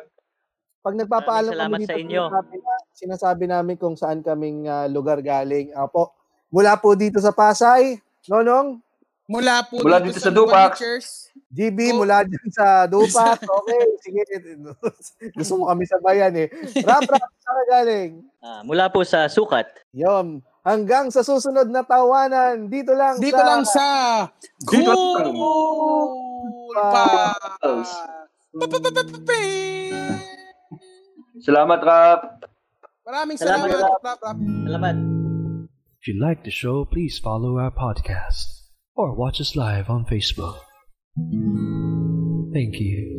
pag 0.82 0.96
nagpapaalam 0.96 1.52
Maraming 1.54 1.54
salamat 1.54 1.78
kami 1.78 1.86
dito, 1.86 1.94
sa 1.94 2.00
inyo. 2.02 2.24
Sinasabi, 2.26 2.56
na- 2.58 2.86
sinasabi 2.96 3.46
namin 3.46 3.76
kung 3.78 3.94
saan 3.94 4.20
kaming 4.26 4.66
ah, 4.66 4.88
lugar 4.90 5.22
galing. 5.22 5.70
Apo, 5.76 6.16
mula 6.50 6.74
po 6.80 6.98
dito 6.98 7.22
sa 7.22 7.30
Pasay, 7.30 8.00
Nonong, 8.26 8.82
Mula 9.28 9.60
po 9.68 9.84
Mula 9.84 10.00
dito 10.00 10.24
sa 10.24 10.32
Dupac. 10.32 10.80
GB, 11.58 11.80
Oh. 11.90 12.06
mula 12.06 12.22
dyan 12.22 12.48
sa 12.54 12.86
Dupac. 12.86 13.42
Okay, 13.58 13.82
sige. 14.06 14.22
Gusto 15.34 15.58
mo 15.58 15.64
kami 15.66 15.90
sabayan 15.90 16.38
eh. 16.38 16.48
Rap, 16.86 17.10
rap, 17.10 17.32
saan 17.42 17.66
galing? 17.66 18.12
Ah, 18.38 18.62
mula 18.62 18.88
po 18.88 19.02
sa 19.02 19.26
sukat. 19.26 19.66
Yun. 19.90 20.46
Hanggang 20.62 21.10
sa 21.10 21.24
susunod 21.24 21.66
na 21.66 21.82
tawanan, 21.82 22.68
dito 22.68 22.92
lang 22.92 23.18
Dito 23.18 23.40
sa... 23.40 23.48
lang 23.48 23.64
sa 23.64 23.88
Dito 24.62 24.92
lang. 24.92 25.32
Cool 25.34 26.76
Pals. 26.78 27.90
Pa. 27.90 28.06
Salamat, 31.40 31.80
Rap. 31.80 32.20
Maraming 33.08 33.38
Salamat, 33.40 33.72
salamat. 33.72 34.04
Rap, 34.04 34.20
rap. 34.20 34.38
Salamat. 34.68 34.96
If 35.98 36.04
you 36.06 36.20
like 36.20 36.44
the 36.44 36.52
show, 36.52 36.84
please 36.84 37.16
follow 37.18 37.56
our 37.56 37.72
podcast 37.72 38.68
or 39.00 39.16
watch 39.16 39.40
us 39.40 39.56
live 39.56 39.88
on 39.88 40.04
Facebook. 40.04 40.67
Thank 41.18 42.80
you. 42.80 43.17